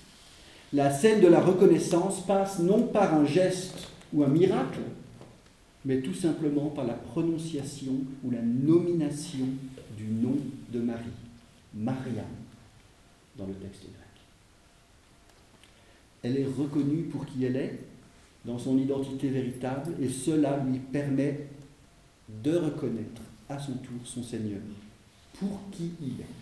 La 0.74 0.90
scène 0.90 1.22
de 1.22 1.28
la 1.28 1.42
reconnaissance 1.42 2.26
passe 2.26 2.60
non 2.60 2.88
par 2.88 3.14
un 3.14 3.26
geste 3.26 3.90
ou 4.14 4.24
un 4.24 4.30
miracle, 4.30 4.80
mais 5.84 6.00
tout 6.00 6.14
simplement 6.14 6.70
par 6.70 6.86
la 6.86 6.94
prononciation 6.94 7.94
ou 8.24 8.32
la 8.32 8.42
nomination 8.42 9.48
du 9.96 10.06
nom 10.06 10.38
de 10.72 10.80
Marie, 10.80 11.04
Maria, 11.76 12.24
dans 13.38 13.46
le 13.46 13.54
texte 13.54 13.84
grec. 13.84 14.05
Elle 16.26 16.40
est 16.40 16.48
reconnue 16.58 17.04
pour 17.04 17.24
qui 17.28 17.46
elle 17.46 17.56
est, 17.56 17.80
dans 18.46 18.58
son 18.58 18.80
identité 18.80 19.30
véritable, 19.30 19.94
et 20.02 20.10
cela 20.10 20.58
lui 20.66 20.80
permet 20.80 21.48
de 22.44 22.56
reconnaître 22.58 23.22
à 23.48 23.60
son 23.60 23.74
tour 23.74 24.00
son 24.04 24.24
Seigneur, 24.24 24.60
pour 25.40 25.60
qui 25.72 25.92
il 26.02 26.20
est. 26.20 26.36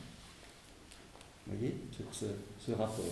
Vous 1.46 1.58
voyez 1.58 1.76
ce, 2.14 2.72
rapport 2.72 3.04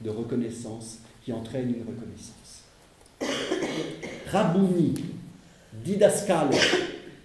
de 0.00 0.10
reconnaissance 0.10 1.00
qui 1.24 1.32
entraîne 1.32 1.74
une 1.74 1.82
reconnaissance. 1.82 2.62
Rabouni, 4.28 4.94
didaskalo 5.84 6.56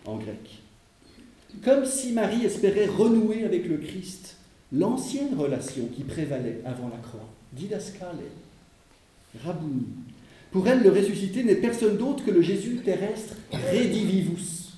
en 0.06 0.18
grec. 0.18 0.63
Comme 1.63 1.86
si 1.86 2.12
Marie 2.12 2.44
espérait 2.44 2.88
renouer 2.88 3.46
avec 3.46 3.68
le 3.68 3.78
Christ 3.78 4.38
l'ancienne 4.72 5.38
relation 5.38 5.86
qui 5.96 6.04
prévalait 6.04 6.62
avant 6.65 6.89
la 6.89 6.98
croix. 6.98 7.30
Didaskale, 7.54 8.18
Rabouni. 9.43 9.86
Pour 10.52 10.67
elle, 10.67 10.84
le 10.84 10.89
ressuscité 10.89 11.43
n'est 11.43 11.56
personne 11.56 11.98
d'autre 11.98 12.24
que 12.24 12.32
le 12.32 12.41
Jésus 12.41 12.78
terrestre 12.84 13.36
redivivus. 13.52 14.74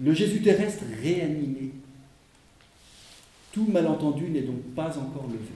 Le 0.00 0.12
Jésus 0.12 0.40
terrestre 0.40 0.84
réanimé. 1.02 1.70
Tout 3.52 3.66
malentendu 3.66 4.28
n'est 4.28 4.42
donc 4.42 4.62
pas 4.74 4.96
encore 4.98 5.26
levé. 5.26 5.50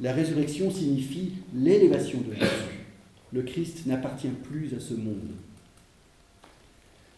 La 0.00 0.12
résurrection 0.12 0.70
signifie 0.70 1.32
l'élévation 1.54 2.20
de 2.20 2.34
Jésus. 2.34 2.80
Le 3.32 3.42
Christ 3.42 3.86
n'appartient 3.86 4.28
plus 4.28 4.74
à 4.76 4.80
ce 4.80 4.94
monde. 4.94 5.30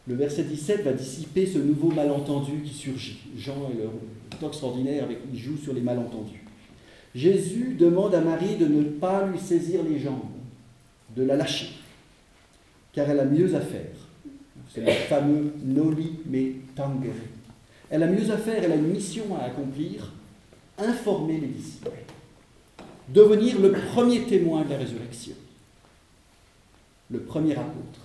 Le 0.07 0.15
verset 0.15 0.45
17 0.45 0.83
va 0.83 0.93
dissiper 0.93 1.47
ce 1.47 1.59
nouveau 1.59 1.91
malentendu 1.91 2.63
qui 2.65 2.75
surgit. 2.75 3.21
Jean 3.37 3.71
est 3.71 3.75
le 3.75 3.89
extraordinaire 4.47 5.05
avec 5.05 5.19
il 5.33 5.39
joue 5.39 5.57
sur 5.57 5.73
les 5.73 5.81
malentendus. 5.81 6.42
Jésus 7.15 7.75
demande 7.79 8.15
à 8.15 8.21
Marie 8.21 8.57
de 8.57 8.67
ne 8.67 8.85
pas 8.85 9.27
lui 9.27 9.39
saisir 9.39 9.83
les 9.83 9.99
jambes, 9.99 10.31
de 11.15 11.23
la 11.23 11.37
lâcher, 11.37 11.73
car 12.93 13.09
elle 13.11 13.21
a 13.21 13.25
mieux 13.25 13.55
à 13.55 13.61
faire. 13.61 13.91
C'est 14.71 14.81
le 14.81 14.93
fameux 14.93 15.53
noli 15.63 16.21
me 16.25 16.55
tangere. 16.75 17.13
Elle 17.91 18.03
a 18.03 18.07
mieux 18.07 18.31
à 18.31 18.39
faire, 18.39 18.65
elle 18.65 18.73
a 18.73 18.77
une 18.77 18.89
mission 18.89 19.37
à 19.37 19.45
accomplir, 19.45 20.11
informer 20.79 21.39
les 21.39 21.49
disciples, 21.49 21.91
devenir 23.09 23.61
le 23.61 23.73
premier 23.73 24.23
témoin 24.23 24.65
de 24.65 24.71
la 24.71 24.79
résurrection, 24.79 25.35
le 27.11 27.21
premier 27.21 27.53
apôtre. 27.53 28.01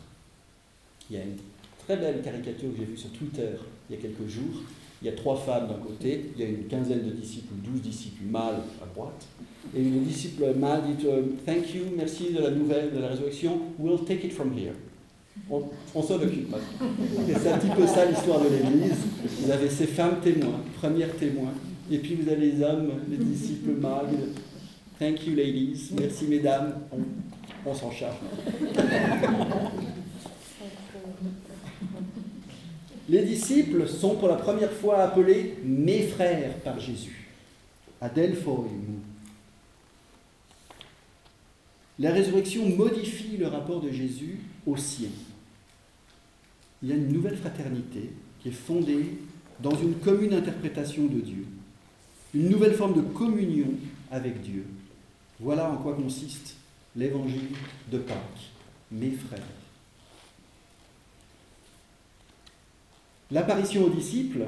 Il 1.10 1.16
y 1.16 1.20
a 1.20 1.24
une 1.24 1.38
très 1.86 1.96
belle 1.96 2.22
caricature 2.22 2.70
que 2.74 2.80
j'ai 2.80 2.86
vue 2.86 2.98
sur 2.98 3.12
Twitter 3.12 3.52
il 3.90 3.96
y 3.96 4.00
a 4.00 4.02
quelques 4.02 4.28
jours. 4.28 4.62
Il 5.02 5.06
y 5.06 5.10
a 5.10 5.14
trois 5.14 5.36
femmes 5.36 5.68
d'un 5.68 5.76
côté, 5.76 6.32
il 6.36 6.42
y 6.42 6.46
a 6.46 6.50
une 6.50 6.66
quinzaine 6.66 7.06
de 7.06 7.12
disciples, 7.12 7.54
douze 7.64 7.82
disciples 7.82 8.24
mâles 8.30 8.62
à 8.82 8.86
droite, 8.94 9.28
et 9.76 9.82
une 9.82 10.04
disciple 10.04 10.44
mâle 10.58 10.82
dit 10.88 11.06
euh, 11.06 11.22
Thank 11.46 11.74
you, 11.76 11.84
merci 11.96 12.34
de 12.34 12.42
la 12.42 12.50
nouvelle, 12.52 12.92
de 12.94 13.00
la 13.00 13.10
résurrection, 13.10 13.60
we'll 13.78 14.00
take 14.06 14.26
it 14.26 14.34
from 14.34 14.52
here. 14.58 14.74
On, 15.52 15.62
on 15.94 16.02
s'en 16.02 16.16
occupe 16.16 16.52
c'est 17.28 17.52
un 17.52 17.58
petit 17.60 17.76
peu 17.76 17.86
ça 17.86 18.06
l'histoire 18.06 18.40
de 18.40 18.48
l'Église. 18.50 18.98
Vous 19.42 19.52
avez 19.52 19.70
ces 19.70 19.86
femmes 19.86 20.20
témoins, 20.24 20.62
premières 20.82 21.16
témoins, 21.16 21.54
et 21.92 22.00
puis 22.00 22.16
vous 22.16 22.28
avez 22.28 22.52
les 22.52 22.64
hommes, 22.64 22.90
les 23.10 23.18
disciples 23.18 23.80
mâles. 23.80 24.08
Thank 25.00 25.28
you, 25.28 25.36
ladies. 25.36 25.92
Merci, 26.00 26.26
mesdames. 26.26 26.74
On 27.66 27.74
s'en 27.74 27.92
charge. 27.92 28.16
Les 33.10 33.24
disciples 33.24 33.88
sont 33.88 34.16
pour 34.16 34.28
la 34.28 34.36
première 34.36 34.72
fois 34.72 35.00
appelés 35.00 35.56
mes 35.64 36.04
frères 36.04 36.54
par 36.60 36.80
Jésus. 36.80 37.30
Adelphoi. 38.02 38.66
La 42.00 42.12
résurrection 42.12 42.68
modifie 42.70 43.38
le 43.38 43.48
rapport 43.48 43.82
de 43.82 43.92
Jésus 43.92 44.40
au 44.66 44.76
sien. 44.76 45.10
Il 46.84 46.90
y 46.90 46.92
a 46.92 46.96
une 46.96 47.12
nouvelle 47.12 47.38
fraternité 47.38 48.12
qui 48.40 48.50
est 48.50 48.52
fondée 48.52 49.18
dans 49.62 49.76
une 49.76 49.96
commune 49.96 50.34
interprétation 50.34 51.06
de 51.06 51.20
Dieu, 51.20 51.46
une 52.36 52.50
nouvelle 52.50 52.76
forme 52.76 52.94
de 52.94 53.02
communion 53.02 53.70
avec 54.12 54.42
Dieu. 54.42 54.66
Voilà 55.40 55.72
en 55.72 55.78
quoi 55.78 55.96
consiste 55.96 56.56
l'évangile 56.96 57.56
de 57.92 57.98
Pâques, 57.98 58.52
mes 58.92 59.12
frères. 59.12 59.42
L'apparition 63.30 63.84
aux 63.84 63.90
disciples 63.90 64.46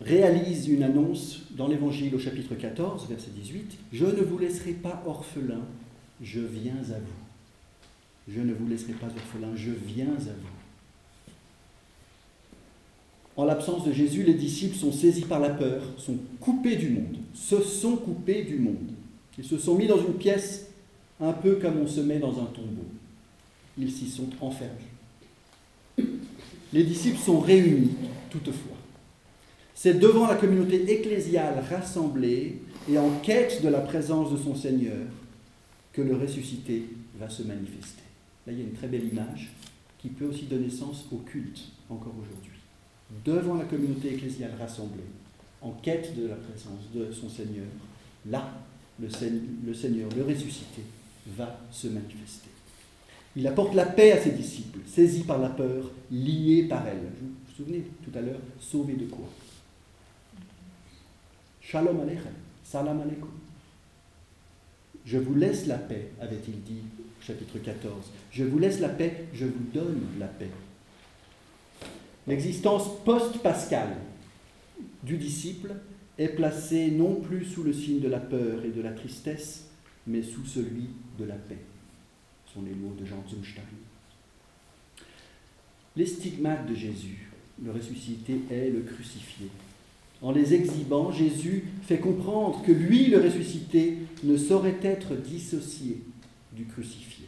réalise 0.00 0.68
une 0.68 0.82
annonce 0.82 1.42
dans 1.50 1.68
l'évangile 1.68 2.14
au 2.14 2.18
chapitre 2.18 2.54
14, 2.54 3.06
verset 3.08 3.30
18. 3.34 3.78
Je 3.92 4.06
ne 4.06 4.22
vous 4.22 4.38
laisserai 4.38 4.72
pas 4.72 5.02
orphelin, 5.06 5.60
je 6.22 6.40
viens 6.40 6.78
à 6.90 6.98
vous. 6.98 8.32
Je 8.32 8.40
ne 8.40 8.54
vous 8.54 8.66
laisserai 8.66 8.94
pas 8.94 9.06
orphelin, 9.06 9.54
je 9.54 9.72
viens 9.72 10.06
à 10.06 10.32
vous. 10.40 11.32
En 13.36 13.44
l'absence 13.44 13.84
de 13.84 13.92
Jésus, 13.92 14.22
les 14.22 14.34
disciples 14.34 14.76
sont 14.76 14.92
saisis 14.92 15.24
par 15.24 15.40
la 15.40 15.50
peur, 15.50 15.82
sont 15.98 16.16
coupés 16.40 16.76
du 16.76 16.88
monde, 16.90 17.18
se 17.34 17.60
sont 17.60 17.96
coupés 17.96 18.44
du 18.44 18.56
monde. 18.56 18.92
Ils 19.36 19.44
se 19.44 19.58
sont 19.58 19.74
mis 19.74 19.86
dans 19.86 19.98
une 19.98 20.14
pièce 20.14 20.68
un 21.20 21.32
peu 21.32 21.56
comme 21.56 21.78
on 21.80 21.86
se 21.86 22.00
met 22.00 22.20
dans 22.20 22.40
un 22.40 22.46
tombeau. 22.46 22.86
Ils 23.76 23.90
s'y 23.90 24.08
sont 24.08 24.28
enfermés 24.40 24.94
les 26.74 26.82
disciples 26.82 27.20
sont 27.20 27.38
réunis 27.38 27.94
toutefois. 28.30 28.76
C'est 29.76 29.94
devant 29.94 30.26
la 30.26 30.34
communauté 30.34 30.92
ecclésiale 30.92 31.62
rassemblée 31.70 32.58
et 32.90 32.98
en 32.98 33.10
quête 33.22 33.62
de 33.62 33.68
la 33.68 33.80
présence 33.80 34.32
de 34.32 34.36
son 34.36 34.56
Seigneur 34.56 35.06
que 35.92 36.02
le 36.02 36.16
ressuscité 36.16 36.86
va 37.16 37.30
se 37.30 37.44
manifester. 37.44 38.02
Là, 38.44 38.52
il 38.52 38.58
y 38.58 38.62
a 38.62 38.64
une 38.64 38.72
très 38.72 38.88
belle 38.88 39.06
image 39.06 39.52
qui 39.98 40.08
peut 40.08 40.26
aussi 40.26 40.46
donner 40.46 40.68
sens 40.68 41.06
au 41.12 41.18
culte 41.18 41.60
encore 41.88 42.14
aujourd'hui. 42.20 42.58
Devant 43.24 43.54
la 43.54 43.64
communauté 43.66 44.12
ecclésiale 44.12 44.54
rassemblée, 44.58 45.04
en 45.62 45.70
quête 45.70 46.16
de 46.16 46.26
la 46.26 46.34
présence 46.34 46.90
de 46.92 47.12
son 47.12 47.28
Seigneur, 47.28 47.66
là, 48.28 48.52
le 49.00 49.08
Seigneur, 49.74 50.08
le 50.16 50.24
ressuscité, 50.24 50.82
va 51.36 51.56
se 51.70 51.86
manifester. 51.86 52.50
Il 53.36 53.46
apporte 53.48 53.74
la 53.74 53.86
paix 53.86 54.12
à 54.12 54.22
ses 54.22 54.30
disciples, 54.30 54.78
saisis 54.86 55.24
par 55.24 55.38
la 55.38 55.48
peur, 55.48 55.90
liés 56.10 56.66
par 56.68 56.86
elle. 56.86 56.98
Vous 57.20 57.28
vous 57.28 57.56
souvenez 57.56 57.84
tout 58.04 58.16
à 58.16 58.20
l'heure, 58.20 58.38
sauvés 58.60 58.94
de 58.94 59.06
quoi? 59.06 59.28
Shalom 61.60 62.00
Aleichem, 62.00 62.32
Salam 62.62 63.00
Aleikum. 63.00 63.30
Je 65.04 65.18
vous 65.18 65.34
laisse 65.34 65.66
la 65.66 65.78
paix, 65.78 66.12
avait-il 66.20 66.62
dit, 66.62 66.82
chapitre 67.20 67.58
14. 67.58 67.92
Je 68.30 68.44
vous 68.44 68.58
laisse 68.58 68.78
la 68.78 68.88
paix, 68.88 69.26
je 69.34 69.46
vous 69.46 69.64
donne 69.72 70.02
la 70.18 70.26
paix. 70.26 70.50
L'existence 72.26 72.84
post-pascale 73.04 73.96
du 75.02 75.18
disciple 75.18 75.74
est 76.18 76.28
placée 76.28 76.90
non 76.92 77.16
plus 77.16 77.44
sous 77.44 77.64
le 77.64 77.72
signe 77.72 78.00
de 78.00 78.08
la 78.08 78.20
peur 78.20 78.64
et 78.64 78.70
de 78.70 78.80
la 78.80 78.92
tristesse, 78.92 79.66
mais 80.06 80.22
sous 80.22 80.46
celui 80.46 80.88
de 81.18 81.24
la 81.24 81.34
paix 81.34 81.58
les 82.62 82.74
mots 82.74 82.94
de 82.98 83.04
Jean 83.04 83.22
Zumstein. 83.28 83.62
Les 85.96 86.06
stigmates 86.06 86.66
de 86.66 86.74
Jésus, 86.74 87.30
le 87.62 87.70
ressuscité 87.70 88.40
est 88.50 88.70
le 88.70 88.80
crucifié. 88.80 89.48
En 90.22 90.32
les 90.32 90.54
exhibant, 90.54 91.12
Jésus 91.12 91.64
fait 91.82 91.98
comprendre 91.98 92.62
que 92.64 92.72
lui, 92.72 93.06
le 93.06 93.20
ressuscité, 93.20 93.98
ne 94.22 94.36
saurait 94.36 94.78
être 94.82 95.14
dissocié 95.14 96.02
du 96.52 96.64
crucifié. 96.64 97.26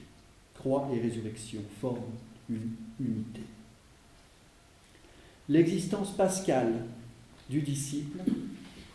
Croix 0.54 0.88
et 0.94 1.00
résurrection 1.00 1.60
forment 1.80 2.00
une 2.48 2.70
unité. 3.00 3.42
L'existence 5.48 6.10
pascale 6.16 6.84
du 7.48 7.60
disciple 7.60 8.18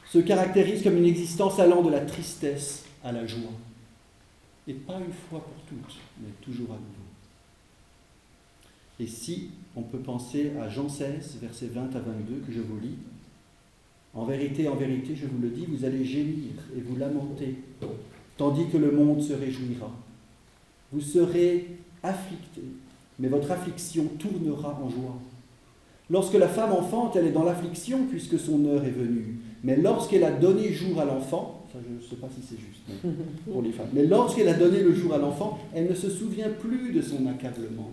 se 0.05 0.19
caractérise 0.19 0.83
comme 0.83 0.97
une 0.97 1.05
existence 1.05 1.59
allant 1.59 1.81
de 1.81 1.91
la 1.91 2.01
tristesse 2.01 2.83
à 3.03 3.11
la 3.11 3.25
joie 3.25 3.51
et 4.67 4.73
pas 4.73 4.99
une 4.99 5.13
fois 5.13 5.43
pour 5.43 5.63
toutes, 5.67 5.97
mais 6.21 6.31
toujours 6.41 6.71
à 6.71 6.75
nouveau. 6.75 7.01
Et 8.99 9.07
si 9.07 9.49
on 9.75 9.81
peut 9.81 9.99
penser 9.99 10.51
à 10.61 10.69
Jean 10.69 10.87
16, 10.87 11.37
versets 11.41 11.67
20 11.67 11.95
à 11.95 11.99
22, 11.99 12.43
que 12.45 12.51
je 12.51 12.61
vous 12.61 12.79
lis, 12.79 12.97
en 14.13 14.25
vérité, 14.25 14.67
en 14.67 14.75
vérité, 14.75 15.15
je 15.15 15.25
vous 15.25 15.41
le 15.41 15.49
dis, 15.49 15.65
vous 15.65 15.85
allez 15.85 16.03
gémir 16.03 16.51
et 16.77 16.81
vous 16.81 16.97
lamenter, 16.97 17.55
tandis 18.37 18.67
que 18.67 18.77
le 18.77 18.91
monde 18.91 19.21
se 19.21 19.33
réjouira. 19.33 19.91
Vous 20.91 21.01
serez 21.01 21.67
afflictés, 22.03 22.65
mais 23.19 23.29
votre 23.29 23.51
affliction 23.51 24.05
tournera 24.19 24.79
en 24.83 24.89
joie. 24.89 25.17
Lorsque 26.09 26.33
la 26.33 26.49
femme 26.49 26.73
enfante, 26.73 27.15
elle 27.15 27.27
est 27.27 27.31
dans 27.31 27.45
l'affliction 27.45 28.05
puisque 28.09 28.37
son 28.37 28.65
heure 28.65 28.83
est 28.83 28.91
venue. 28.91 29.37
Mais 29.63 29.77
lorsqu'elle 29.77 30.25
a 30.25 30.31
donné 30.31 30.73
jour 30.73 30.99
à 30.99 31.05
l'enfant, 31.05 31.60
je 31.73 32.03
ne 32.05 32.09
sais 32.09 32.15
pas 32.15 32.27
si 32.29 32.45
c'est 32.47 32.59
juste 32.59 33.05
pour 33.49 33.61
les 33.61 33.71
femmes. 33.71 33.89
Mais 33.93 34.05
lorsqu'elle 34.05 34.49
a 34.49 34.53
donné 34.53 34.81
le 34.81 34.93
jour 34.93 35.13
à 35.13 35.17
l'enfant, 35.17 35.59
elle 35.73 35.89
ne 35.89 35.95
se 35.95 36.09
souvient 36.09 36.49
plus 36.49 36.91
de 36.91 37.01
son 37.01 37.25
accablement. 37.27 37.91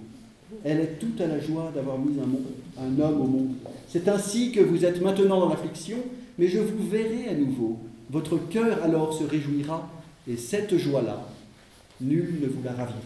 Elle 0.64 0.81
est 0.81 0.99
toute 0.99 1.20
à 1.20 1.26
la 1.26 1.41
joie 1.41 1.70
d'avoir 1.74 1.99
mis 1.99 2.16
un, 2.18 2.83
un 2.83 3.01
homme 3.01 3.20
au 3.20 3.26
monde. 3.26 3.55
C'est 3.89 4.09
ainsi 4.09 4.51
que 4.51 4.61
vous 4.61 4.85
êtes 4.85 5.01
maintenant 5.01 5.41
dans 5.41 5.49
l'affliction, 5.49 5.99
mais 6.39 6.49
je 6.49 6.59
vous 6.59 6.89
verrai 6.89 7.29
à 7.29 7.35
nouveau. 7.35 7.79
Votre 8.11 8.39
cœur 8.49 8.83
alors 8.83 9.12
se 9.12 9.24
réjouira, 9.24 9.91
et 10.26 10.37
cette 10.37 10.76
joie-là, 10.76 11.29
nul 12.01 12.39
ne 12.41 12.47
vous 12.47 12.62
la 12.62 12.72
ravira. 12.72 12.99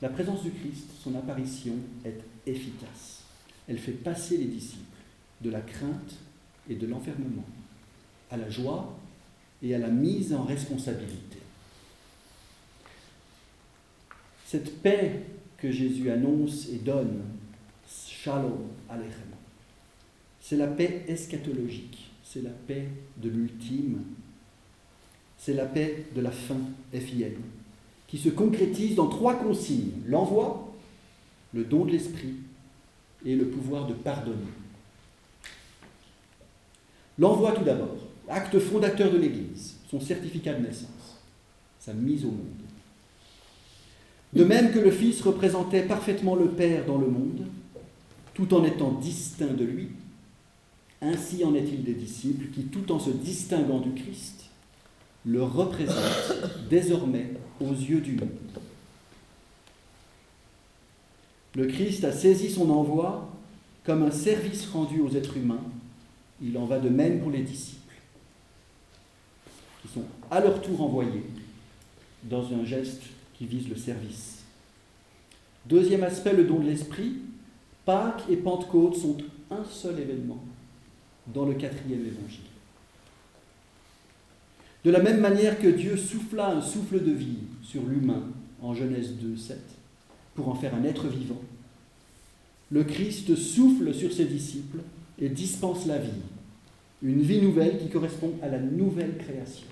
La 0.00 0.08
présence 0.08 0.44
du 0.44 0.50
Christ, 0.50 0.86
son 1.02 1.14
apparition, 1.16 1.74
est 2.04 2.20
efficace. 2.46 3.22
Elle 3.66 3.78
fait 3.78 3.92
passer 3.92 4.36
les 4.36 4.44
disciples 4.44 4.84
de 5.40 5.50
la 5.50 5.60
crainte 5.60 6.14
et 6.70 6.74
de 6.74 6.86
l'enfermement 6.86 7.44
à 8.30 8.36
la 8.36 8.48
joie 8.48 8.96
et 9.62 9.74
à 9.74 9.78
la 9.78 9.88
mise 9.88 10.32
en 10.32 10.44
responsabilité. 10.44 11.38
Cette 14.46 14.80
paix 14.82 15.22
que 15.58 15.70
Jésus 15.70 16.10
annonce 16.10 16.68
et 16.68 16.78
donne, 16.78 17.22
Shalom 17.86 18.68
Aleichem, 18.88 19.12
c'est 20.40 20.56
la 20.56 20.66
paix 20.66 21.04
eschatologique, 21.08 22.10
c'est 22.24 22.42
la 22.42 22.50
paix 22.50 22.88
de 23.16 23.28
l'ultime, 23.28 24.02
c'est 25.36 25.54
la 25.54 25.66
paix 25.66 26.06
de 26.14 26.20
la 26.20 26.30
fin, 26.30 26.58
FIM, 26.92 27.42
qui 28.06 28.18
se 28.18 28.30
concrétise 28.30 28.94
dans 28.94 29.08
trois 29.08 29.34
consignes 29.36 29.92
l'envoi, 30.06 30.72
le 31.52 31.64
don 31.64 31.84
de 31.84 31.92
l'esprit 31.92 32.34
et 33.24 33.36
le 33.36 33.48
pouvoir 33.48 33.86
de 33.86 33.94
pardonner. 33.94 34.36
L'envoi 37.18 37.52
tout 37.52 37.64
d'abord 37.64 37.97
acte 38.28 38.58
fondateur 38.58 39.10
de 39.10 39.18
l'Église, 39.18 39.76
son 39.90 40.00
certificat 40.00 40.54
de 40.54 40.66
naissance, 40.66 41.18
sa 41.80 41.92
mise 41.92 42.24
au 42.24 42.30
monde. 42.30 42.46
De 44.32 44.44
même 44.44 44.72
que 44.72 44.78
le 44.78 44.90
Fils 44.90 45.22
représentait 45.22 45.82
parfaitement 45.82 46.34
le 46.34 46.48
Père 46.48 46.84
dans 46.84 46.98
le 46.98 47.08
monde, 47.08 47.46
tout 48.34 48.52
en 48.54 48.64
étant 48.64 48.92
distinct 48.92 49.54
de 49.54 49.64
lui, 49.64 49.88
ainsi 51.00 51.44
en 51.44 51.54
est-il 51.54 51.84
des 51.84 51.94
disciples 51.94 52.46
qui, 52.52 52.64
tout 52.64 52.92
en 52.92 52.98
se 52.98 53.10
distinguant 53.10 53.80
du 53.80 53.92
Christ, 53.92 54.44
le 55.24 55.42
représentent 55.42 56.68
désormais 56.68 57.32
aux 57.60 57.72
yeux 57.72 58.00
du 58.00 58.16
monde. 58.16 58.28
Le 61.54 61.66
Christ 61.66 62.04
a 62.04 62.12
saisi 62.12 62.50
son 62.50 62.70
envoi 62.70 63.28
comme 63.84 64.02
un 64.02 64.10
service 64.10 64.66
rendu 64.66 65.00
aux 65.00 65.10
êtres 65.16 65.36
humains. 65.36 65.64
Il 66.42 66.56
en 66.58 66.66
va 66.66 66.78
de 66.78 66.88
même 66.88 67.20
pour 67.20 67.30
les 67.30 67.42
disciples 67.42 67.77
sont 69.92 70.04
à 70.30 70.40
leur 70.40 70.60
tour 70.60 70.80
envoyés 70.82 71.24
dans 72.24 72.52
un 72.52 72.64
geste 72.64 73.02
qui 73.34 73.46
vise 73.46 73.68
le 73.68 73.76
service. 73.76 74.42
Deuxième 75.66 76.02
aspect, 76.02 76.32
le 76.32 76.44
don 76.44 76.60
de 76.60 76.68
l'esprit. 76.68 77.18
Pâques 77.84 78.24
et 78.28 78.36
Pentecôte 78.36 78.96
sont 78.96 79.16
un 79.50 79.64
seul 79.64 79.98
événement 79.98 80.42
dans 81.32 81.46
le 81.46 81.54
quatrième 81.54 82.00
évangile. 82.00 82.40
De 84.84 84.90
la 84.90 85.00
même 85.00 85.20
manière 85.20 85.58
que 85.58 85.68
Dieu 85.68 85.96
souffla 85.96 86.50
un 86.50 86.60
souffle 86.60 87.02
de 87.02 87.10
vie 87.10 87.38
sur 87.62 87.82
l'humain 87.84 88.22
en 88.62 88.74
Genèse 88.74 89.14
2, 89.14 89.36
7, 89.36 89.58
pour 90.34 90.48
en 90.48 90.54
faire 90.54 90.74
un 90.74 90.84
être 90.84 91.08
vivant, 91.08 91.40
le 92.70 92.84
Christ 92.84 93.34
souffle 93.34 93.94
sur 93.94 94.12
ses 94.12 94.26
disciples 94.26 94.80
et 95.18 95.28
dispense 95.28 95.86
la 95.86 95.98
vie 95.98 96.10
Une 97.02 97.22
vie 97.22 97.40
nouvelle 97.40 97.78
qui 97.78 97.88
correspond 97.88 98.32
à 98.42 98.48
la 98.48 98.58
nouvelle 98.58 99.16
création. 99.16 99.66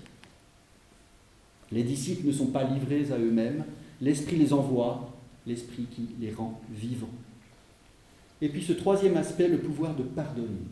Les 1.71 1.83
disciples 1.83 2.27
ne 2.27 2.31
sont 2.31 2.47
pas 2.47 2.63
livrés 2.63 3.11
à 3.11 3.17
eux-mêmes, 3.17 3.63
l'Esprit 4.01 4.37
les 4.37 4.53
envoie, 4.53 5.13
l'Esprit 5.45 5.85
qui 5.91 6.07
les 6.19 6.31
rend 6.31 6.61
vivants. 6.71 7.09
Et 8.41 8.49
puis 8.49 8.63
ce 8.63 8.73
troisième 8.73 9.17
aspect, 9.17 9.47
le 9.47 9.57
pouvoir 9.57 9.95
de 9.95 10.03
pardonner, 10.03 10.67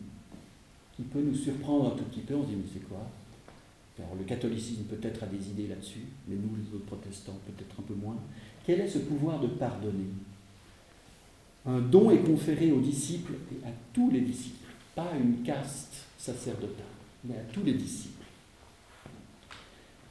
qui 0.96 1.04
peut 1.04 1.22
nous 1.22 1.36
surprendre 1.36 1.94
un 1.94 1.98
tout 1.98 2.04
petit 2.06 2.22
peu, 2.22 2.36
on 2.36 2.44
se 2.44 2.50
dit 2.50 2.56
mais 2.56 2.70
c'est 2.72 2.88
quoi? 2.88 3.06
Alors 3.98 4.16
le 4.18 4.24
catholicisme 4.24 4.84
peut-être 4.84 5.24
a 5.24 5.28
des 5.28 5.50
idées 5.50 5.68
là-dessus, 5.68 6.06
mais 6.28 6.36
nous 6.36 6.56
les 6.56 6.76
autres 6.76 6.86
protestants 6.86 7.40
peut-être 7.46 7.76
un 7.80 7.84
peu 7.84 7.94
moins. 7.96 8.18
Quel 8.66 8.82
est 8.82 8.88
ce 8.88 9.00
pouvoir 9.00 9.40
de 9.40 9.48
pardonner? 9.48 10.10
Un 11.66 11.80
don 11.80 12.12
est 12.12 12.20
conféré 12.20 12.72
aux 12.72 12.82
disciples 12.82 13.34
et 13.52 13.68
à 13.68 13.72
tous 13.94 14.12
les 14.12 14.22
disciples, 14.22 14.70
pas 14.94 15.10
à 15.14 15.18
une 15.18 15.42
caste 15.44 16.06
sacerdotale, 16.18 16.86
mais 17.24 17.36
à 17.36 17.44
tous 17.52 17.64
les 17.64 17.74
disciples 17.74 18.15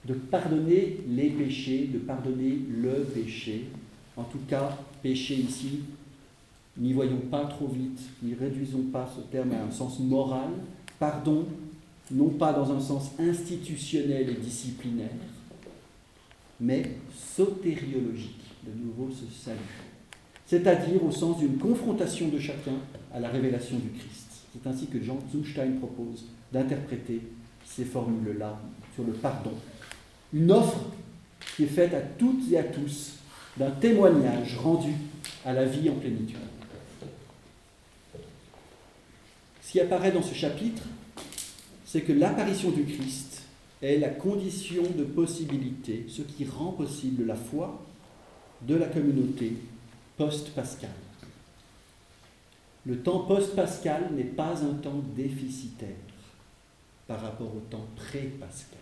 de 0.07 0.15
pardonner 0.15 0.99
les 1.09 1.31
péchés, 1.31 1.89
de 1.93 1.99
pardonner 1.99 2.59
le 2.71 3.05
péché. 3.05 3.65
En 4.17 4.25
tout 4.25 4.41
cas, 4.49 4.77
péché 5.03 5.35
ici, 5.35 5.81
n'y 6.77 6.93
voyons 6.93 7.21
pas 7.31 7.47
trop 7.47 7.69
vite, 7.69 8.01
n'y 8.23 8.35
réduisons 8.35 8.85
pas 8.93 9.11
ce 9.15 9.23
terme 9.31 9.53
à 9.53 9.65
un 9.65 9.71
sens 9.71 9.99
moral. 10.01 10.51
Pardon, 10.99 11.47
non 12.11 12.29
pas 12.31 12.53
dans 12.53 12.71
un 12.73 12.81
sens 12.81 13.13
institutionnel 13.19 14.29
et 14.31 14.35
disciplinaire, 14.35 15.09
mais 16.61 16.97
sotériologique, 17.15 18.43
de 18.65 18.85
nouveau 18.85 19.11
ce 19.11 19.45
salut. 19.45 19.59
C'est-à-dire 20.47 21.03
au 21.03 21.11
sens 21.11 21.39
d'une 21.39 21.57
confrontation 21.57 22.29
de 22.29 22.39
chacun 22.39 22.75
à 23.13 23.21
la 23.21 23.29
révélation 23.31 23.79
du 23.79 23.89
Christ. 23.89 24.29
C'est 24.53 24.69
ainsi 24.69 24.87
que 24.87 25.03
Jean 25.03 25.19
Zumstein 25.33 25.79
propose 25.79 26.27
d'interpréter 26.53 27.23
ces 27.65 27.85
formules-là 27.85 28.61
sur 28.95 29.05
le 29.05 29.15
pardon 29.15 29.53
une 30.35 30.51
offre 30.51 30.81
qui 31.57 31.65
est 31.65 31.69
faite 31.69 31.95
à 31.95 32.01
toutes 32.01 32.51
et 32.51 32.59
à 32.59 32.65
tous 32.65 33.13
d'un 33.57 33.71
témoignage 33.71 34.57
rendu 34.57 34.93
à 35.45 35.53
la 35.53 35.65
vie 35.65 35.89
en 35.89 35.95
plénitude. 35.95 36.37
Ce 39.63 39.71
qui 39.71 39.81
apparaît 39.81 40.11
dans 40.11 40.23
ce 40.23 40.35
chapitre, 40.35 40.83
c'est 41.87 42.03
que 42.03 42.13
l'apparition 42.13 42.71
du 42.71 42.85
Christ 42.85 43.43
est 43.81 43.99
la 43.99 44.09
condition 44.09 44.83
de 44.83 45.05
possibilité, 45.05 46.07
ce 46.09 46.23
qui 46.23 46.45
rend 46.45 46.73
possible 46.73 47.27
la 47.27 47.37
foi 47.37 47.85
de 48.63 48.75
la 48.75 48.87
communauté 48.87 49.53
post-pascale. 50.17 50.91
Le 52.87 52.99
temps 52.99 53.21
post-pascal 53.21 54.11
n'est 54.13 54.25
pas 54.25 54.63
un 54.65 54.75
temps 54.75 55.03
déficitaire 55.15 55.89
par 57.07 57.21
rapport 57.21 57.55
au 57.55 57.61
temps 57.71 57.87
pré-pascal 57.97 58.74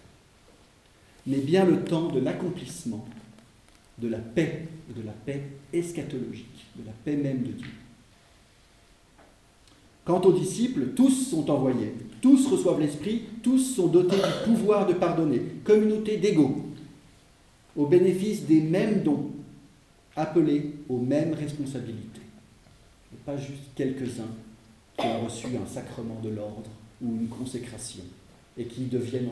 mais 1.27 1.39
bien 1.39 1.65
le 1.65 1.85
temps 1.85 2.09
de 2.09 2.21
l'accomplissement 2.21 3.07
de 3.99 4.09
la 4.09 4.19
paix, 4.19 4.67
de 4.97 5.03
la 5.03 5.13
paix 5.13 5.43
eschatologique, 5.73 6.67
de 6.77 6.85
la 6.85 6.93
paix 7.05 7.17
même 7.17 7.43
de 7.43 7.53
Dieu. 7.53 7.71
Quant 10.05 10.21
aux 10.23 10.33
disciples, 10.33 10.89
tous 10.97 11.11
sont 11.11 11.49
envoyés, 11.49 11.95
tous 12.21 12.49
reçoivent 12.49 12.81
l'Esprit, 12.81 13.23
tous 13.43 13.59
sont 13.59 13.87
dotés 13.87 14.17
du 14.17 14.51
pouvoir 14.51 14.87
de 14.87 14.95
pardonner, 14.95 15.41
communauté 15.65 16.17
d'égaux, 16.17 16.63
au 17.77 17.87
bénéfice 17.87 18.45
des 18.47 18.61
mêmes 18.61 19.03
dons, 19.03 19.31
appelés 20.17 20.73
aux 20.89 20.99
mêmes 20.99 21.35
responsabilités. 21.35 22.21
Et 23.13 23.17
pas 23.25 23.37
juste 23.37 23.71
quelques-uns 23.77 24.35
qui 24.99 25.07
ont 25.07 25.25
reçu 25.25 25.47
un 25.47 25.67
sacrement 25.67 26.21
de 26.23 26.31
l'ordre 26.31 26.71
ou 27.01 27.15
une 27.15 27.29
consécration 27.29 28.05
et 28.59 28.65
qui 28.65 28.83
deviennent 28.87 29.31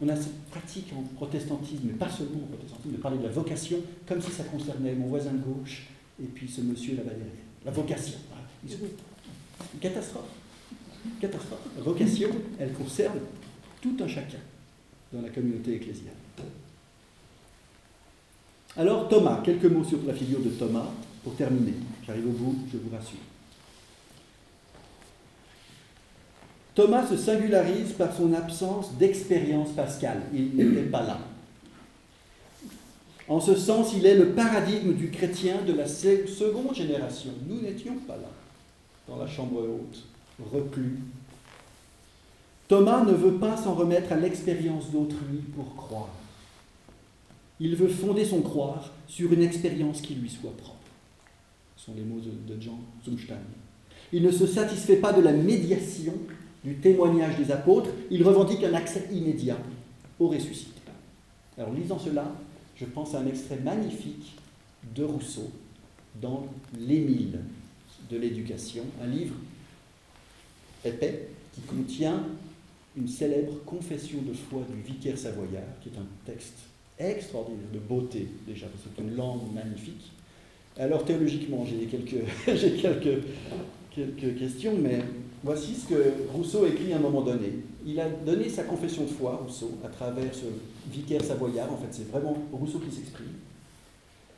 on 0.00 0.08
a 0.08 0.16
cette 0.16 0.44
pratique 0.50 0.92
en 0.96 1.02
protestantisme, 1.14 1.82
mais 1.84 1.92
pas 1.94 2.08
seulement 2.08 2.42
en 2.44 2.46
protestantisme, 2.46 2.92
de 2.92 3.00
parler 3.00 3.18
de 3.18 3.24
la 3.24 3.30
vocation 3.30 3.78
comme 4.06 4.20
si 4.20 4.30
ça 4.30 4.44
concernait 4.44 4.94
mon 4.94 5.06
voisin 5.06 5.32
gauche 5.32 5.86
et 6.22 6.26
puis 6.26 6.48
ce 6.48 6.60
monsieur 6.60 6.96
là-bas 6.96 7.10
derrière. 7.10 7.26
La 7.64 7.70
vocation. 7.70 8.18
Une 8.64 9.80
catastrophe. 9.80 10.24
catastrophe. 11.20 11.60
La 11.76 11.82
vocation, 11.82 12.28
elle 12.58 12.72
concerne 12.72 13.18
tout 13.80 13.96
un 14.00 14.08
chacun 14.08 14.38
dans 15.12 15.22
la 15.22 15.30
communauté 15.30 15.76
ecclésiale. 15.76 16.14
Alors 18.76 19.08
Thomas, 19.08 19.40
quelques 19.42 19.64
mots 19.64 19.84
sur 19.84 19.98
la 20.06 20.12
figure 20.12 20.40
de 20.40 20.50
Thomas 20.50 20.90
pour 21.24 21.34
terminer. 21.34 21.74
J'arrive 22.06 22.26
au 22.26 22.32
bout, 22.32 22.56
je 22.70 22.76
vous 22.76 22.94
rassure. 22.94 23.18
Thomas 26.76 27.06
se 27.06 27.16
singularise 27.16 27.92
par 27.92 28.14
son 28.14 28.34
absence 28.34 28.92
d'expérience 28.98 29.70
pascale. 29.70 30.20
Il 30.34 30.54
n'était 30.54 30.90
pas 30.90 31.02
là. 31.02 31.18
En 33.28 33.40
ce 33.40 33.56
sens, 33.56 33.94
il 33.96 34.04
est 34.04 34.14
le 34.14 34.32
paradigme 34.32 34.92
du 34.92 35.10
chrétien 35.10 35.62
de 35.66 35.72
la 35.72 35.86
seconde 35.86 36.74
génération. 36.74 37.30
Nous 37.48 37.62
n'étions 37.62 37.96
pas 38.06 38.16
là, 38.16 38.30
dans 39.08 39.16
la 39.16 39.26
chambre 39.26 39.62
haute, 39.62 40.04
reclus. 40.52 40.98
Thomas 42.68 43.04
ne 43.06 43.12
veut 43.12 43.38
pas 43.38 43.56
s'en 43.56 43.74
remettre 43.74 44.12
à 44.12 44.16
l'expérience 44.16 44.90
d'autrui 44.90 45.38
pour 45.56 45.74
croire. 45.76 46.10
Il 47.58 47.74
veut 47.74 47.88
fonder 47.88 48.26
son 48.26 48.42
croire 48.42 48.92
sur 49.08 49.32
une 49.32 49.42
expérience 49.42 50.02
qui 50.02 50.14
lui 50.14 50.28
soit 50.28 50.54
propre. 50.58 50.76
Ce 51.78 51.86
sont 51.86 51.94
les 51.96 52.02
mots 52.02 52.20
de 52.20 52.60
Jean 52.60 52.78
Zumstein. 53.02 53.36
Il 54.12 54.22
ne 54.22 54.30
se 54.30 54.46
satisfait 54.46 54.96
pas 54.96 55.14
de 55.14 55.22
la 55.22 55.32
médiation 55.32 56.12
du 56.66 56.74
témoignage 56.74 57.36
des 57.36 57.52
apôtres, 57.52 57.90
il 58.10 58.24
revendique 58.24 58.64
un 58.64 58.74
accès 58.74 59.04
immédiat 59.12 59.56
au 60.18 60.26
ressuscité. 60.26 60.80
Alors 61.56 61.72
lisant 61.72 61.98
cela, 61.98 62.34
je 62.74 62.84
pense 62.84 63.14
à 63.14 63.20
un 63.20 63.26
extrait 63.26 63.60
magnifique 63.62 64.36
de 64.94 65.04
Rousseau 65.04 65.52
dans 66.20 66.46
L'Émile 66.76 67.38
de 68.10 68.16
l'éducation, 68.18 68.82
un 69.00 69.06
livre 69.06 69.36
épais 70.84 71.28
qui 71.54 71.60
contient 71.60 72.24
une 72.96 73.08
célèbre 73.08 73.62
confession 73.64 74.22
de 74.22 74.32
foi 74.32 74.62
du 74.68 74.92
vicaire 74.92 75.16
savoyard, 75.16 75.62
qui 75.82 75.90
est 75.90 75.98
un 75.98 76.06
texte 76.24 76.58
extraordinaire, 76.98 77.70
de 77.72 77.78
beauté 77.78 78.26
déjà, 78.46 78.66
parce 78.66 78.82
que 78.82 78.88
c'est 78.96 79.02
une 79.02 79.14
langue 79.14 79.52
magnifique. 79.54 80.10
Alors 80.78 81.04
théologiquement, 81.04 81.64
j'ai 81.64 81.86
quelques, 81.86 82.24
quelques 83.94 84.38
questions, 84.38 84.76
mais 84.76 85.00
Voici 85.44 85.74
ce 85.74 85.88
que 85.88 86.14
Rousseau 86.32 86.66
écrit 86.66 86.92
à 86.92 86.96
un 86.96 87.00
moment 87.00 87.22
donné. 87.22 87.52
Il 87.84 88.00
a 88.00 88.08
donné 88.08 88.48
sa 88.48 88.64
confession 88.64 89.04
de 89.04 89.10
foi, 89.10 89.40
Rousseau, 89.44 89.78
à 89.84 89.88
travers 89.88 90.34
ce 90.34 90.46
vicaire 90.90 91.22
savoyard. 91.22 91.72
En 91.72 91.76
fait, 91.76 91.88
c'est 91.90 92.10
vraiment 92.10 92.36
Rousseau 92.52 92.78
qui 92.80 92.94
s'exprime. 92.94 93.34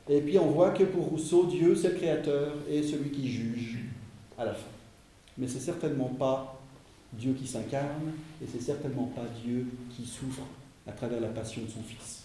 Et 0.08 0.20
puis 0.20 0.38
on 0.38 0.50
voit 0.50 0.70
que 0.70 0.84
pour 0.84 1.06
Rousseau, 1.06 1.46
Dieu, 1.46 1.74
c'est 1.74 1.90
le 1.90 1.94
créateur 1.96 2.54
et 2.70 2.82
celui 2.82 3.10
qui 3.10 3.28
juge 3.28 3.78
à 4.38 4.44
la 4.44 4.54
fin. 4.54 4.68
Mais 5.36 5.46
c'est 5.46 5.60
certainement 5.60 6.08
pas 6.18 6.60
Dieu 7.12 7.34
qui 7.34 7.46
s'incarne 7.46 8.12
et 8.42 8.46
c'est 8.50 8.62
certainement 8.62 9.10
pas 9.14 9.24
Dieu 9.44 9.66
qui 9.94 10.04
souffre 10.06 10.42
à 10.86 10.92
travers 10.92 11.20
la 11.20 11.28
passion 11.28 11.62
de 11.62 11.68
son 11.68 11.82
Fils. 11.82 12.24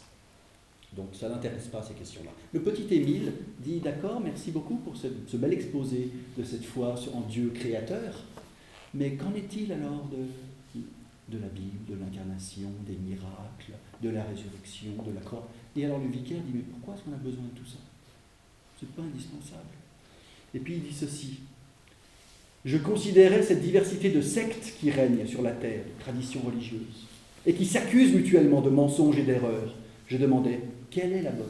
Donc 0.96 1.08
ça 1.14 1.28
n'intéresse 1.28 1.68
pas 1.68 1.82
ces 1.82 1.94
questions-là. 1.94 2.32
Le 2.54 2.62
petit 2.62 2.94
Émile 2.94 3.34
dit 3.60 3.80
d'accord, 3.80 4.22
merci 4.22 4.52
beaucoup 4.52 4.76
pour 4.76 4.96
ce, 4.96 5.08
ce, 5.28 5.38
bel 5.38 5.54
exposé 5.54 6.12
de 6.38 6.44
cette 6.44 6.64
foi 6.64 6.96
en 7.14 7.22
Dieu 7.22 7.52
créateur. 7.54 8.14
Mais 8.94 9.12
qu'en 9.14 9.34
est-il 9.34 9.72
alors 9.72 10.08
de, 10.12 11.38
la 11.38 11.48
Bible, 11.48 11.86
de 11.90 11.96
l'incarnation, 11.96 12.70
des 12.86 12.96
miracles, 12.96 13.74
de 14.02 14.10
la 14.10 14.24
résurrection, 14.24 14.92
de 15.06 15.14
la 15.14 15.22
croix? 15.22 15.48
Et 15.76 15.86
alors 15.86 16.00
le 16.00 16.08
vicaire 16.08 16.42
dit, 16.46 16.52
mais 16.54 16.62
pourquoi 16.62 16.94
est-ce 16.94 17.04
qu'on 17.04 17.14
a 17.14 17.18
besoin 17.18 17.44
de 17.44 17.60
tout 17.60 17.66
ça? 17.66 17.80
C'est 18.80 18.90
pas 18.90 19.02
indispensable. 19.02 19.74
Et 20.54 20.60
puis 20.60 20.76
il 20.76 20.84
dit 20.84 20.94
ceci, 20.94 21.40
je 22.66 22.78
considérais 22.78 23.42
cette 23.42 23.62
diversité 23.62 24.12
de 24.12 24.22
sectes 24.22 24.76
qui 24.80 24.92
règnent 24.92 25.26
sur 25.26 25.42
la 25.42 25.52
terre, 25.52 25.84
de 25.84 26.04
traditions 26.04 26.42
religieuses, 26.42 27.08
et 27.46 27.54
qui 27.54 27.66
s'accusent 27.66 28.14
mutuellement 28.14 28.62
de 28.62 28.70
mensonges 28.70 29.18
et 29.18 29.24
d'erreurs. 29.24 29.74
Je 30.08 30.18
demandais, 30.18 30.62
quelle 30.92 31.14
est 31.14 31.24
la 31.24 31.32
bonne? 31.32 31.48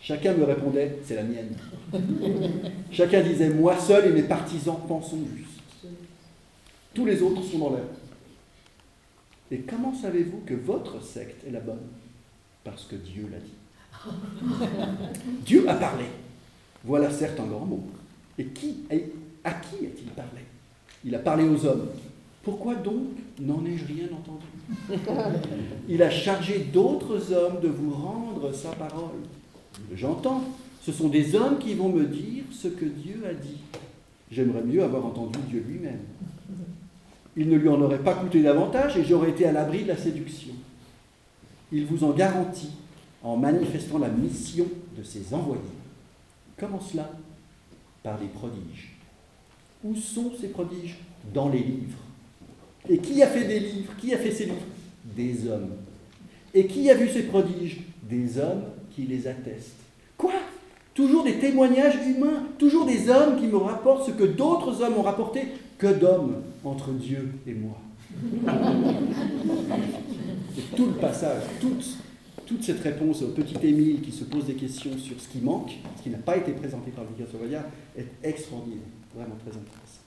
Chacun 0.00 0.34
me 0.34 0.44
répondait, 0.44 0.98
c'est 1.04 1.16
la 1.16 1.24
mienne. 1.24 1.56
Chacun 2.90 3.22
disait, 3.22 3.50
moi 3.50 3.78
seul 3.78 4.08
et 4.08 4.12
mes 4.12 4.22
partisans 4.22 4.78
pensons 4.86 5.18
juste. 5.36 5.50
Tous 6.94 7.06
les 7.06 7.22
autres 7.22 7.42
sont 7.42 7.58
dans 7.58 7.70
l'air. 7.70 7.84
Et 9.50 9.58
comment 9.58 9.94
savez-vous 9.94 10.42
que 10.46 10.54
votre 10.54 11.02
secte 11.02 11.46
est 11.46 11.50
la 11.50 11.60
bonne? 11.60 11.86
Parce 12.64 12.84
que 12.84 12.96
Dieu 12.96 13.28
l'a 13.30 13.38
dit. 13.38 14.14
Dieu 15.44 15.68
a 15.68 15.74
parlé. 15.74 16.04
Voilà 16.84 17.10
certes 17.10 17.38
un 17.40 17.46
grand 17.46 17.66
mot. 17.66 17.84
Et 18.38 18.44
à 19.44 19.50
qui 19.52 19.86
a-t-il 19.86 20.10
parlé? 20.14 20.42
Il 21.04 21.14
a 21.14 21.18
parlé 21.18 21.44
aux 21.44 21.64
hommes. 21.66 21.88
Pourquoi 22.42 22.74
donc 22.74 23.08
n'en 23.38 23.64
ai-je 23.66 23.84
rien 23.84 24.06
entendu? 24.06 24.46
Il 25.88 26.02
a 26.02 26.10
chargé 26.10 26.60
d'autres 26.72 27.32
hommes 27.32 27.60
de 27.60 27.68
vous 27.68 27.92
rendre 27.92 28.52
sa 28.52 28.70
parole. 28.70 29.20
J'entends. 29.94 30.42
Ce 30.80 30.92
sont 30.92 31.08
des 31.08 31.34
hommes 31.34 31.58
qui 31.58 31.74
vont 31.74 31.90
me 31.90 32.06
dire 32.06 32.44
ce 32.50 32.68
que 32.68 32.86
Dieu 32.86 33.22
a 33.28 33.34
dit. 33.34 33.58
J'aimerais 34.30 34.62
mieux 34.62 34.82
avoir 34.82 35.04
entendu 35.04 35.38
Dieu 35.48 35.64
lui-même. 35.66 36.00
Il 37.36 37.48
ne 37.48 37.56
lui 37.56 37.68
en 37.68 37.80
aurait 37.80 38.02
pas 38.02 38.14
coûté 38.14 38.42
davantage 38.42 38.96
et 38.96 39.04
j'aurais 39.04 39.30
été 39.30 39.46
à 39.46 39.52
l'abri 39.52 39.82
de 39.82 39.88
la 39.88 39.96
séduction. 39.96 40.54
Il 41.72 41.86
vous 41.86 42.02
en 42.04 42.10
garantit 42.10 42.72
en 43.22 43.36
manifestant 43.36 43.98
la 43.98 44.08
mission 44.08 44.66
de 44.96 45.02
ses 45.02 45.34
envoyés. 45.34 45.60
Comment 46.56 46.80
cela? 46.80 47.10
Par 48.02 48.18
des 48.18 48.26
prodiges. 48.26 48.96
Où 49.84 49.94
sont 49.94 50.32
ces 50.40 50.48
prodiges? 50.48 50.96
Dans 51.32 51.48
les 51.48 51.60
livres. 51.60 51.98
Et 52.88 52.98
qui 52.98 53.22
a 53.22 53.26
fait 53.26 53.46
des 53.46 53.60
livres? 53.60 53.92
Qui 53.98 54.14
a 54.14 54.18
fait 54.18 54.32
ces 54.32 54.46
livres? 54.46 54.56
Des 55.04 55.46
hommes. 55.46 55.70
Et 56.54 56.66
qui 56.66 56.90
a 56.90 56.94
vu 56.94 57.08
ces 57.08 57.24
prodiges? 57.24 57.82
Des 58.02 58.38
hommes 58.38 58.64
qui 58.94 59.02
les 59.02 59.26
attestent. 59.26 59.76
Toujours 61.00 61.24
des 61.24 61.38
témoignages 61.38 61.96
humains, 62.06 62.42
toujours 62.58 62.84
des 62.84 63.08
hommes 63.08 63.40
qui 63.40 63.46
me 63.46 63.56
rapportent 63.56 64.04
ce 64.04 64.10
que 64.10 64.24
d'autres 64.24 64.82
hommes 64.82 64.98
ont 64.98 65.02
rapporté. 65.02 65.44
Que 65.78 65.86
d'hommes 65.86 66.42
entre 66.62 66.90
Dieu 66.90 67.26
et 67.46 67.54
moi. 67.54 67.78
Et 70.58 70.76
tout 70.76 70.84
le 70.84 70.92
passage, 70.92 71.44
toute, 71.58 72.62
cette 72.62 72.80
réponse 72.80 73.22
au 73.22 73.28
petit 73.28 73.56
Émile 73.66 74.02
qui 74.02 74.12
se 74.12 74.24
pose 74.24 74.44
des 74.44 74.52
questions 74.52 74.90
sur 74.98 75.18
ce 75.18 75.26
qui 75.28 75.38
manque, 75.38 75.72
ce 75.96 76.02
qui 76.02 76.10
n'a 76.10 76.18
pas 76.18 76.36
été 76.36 76.52
présenté 76.52 76.90
par 76.90 77.06
vicaire 77.06 77.28
Savoyard, 77.32 77.64
est 77.96 78.08
extraordinaire, 78.22 78.80
vraiment 79.16 79.36
très 79.36 79.56
intéressant. 79.56 80.02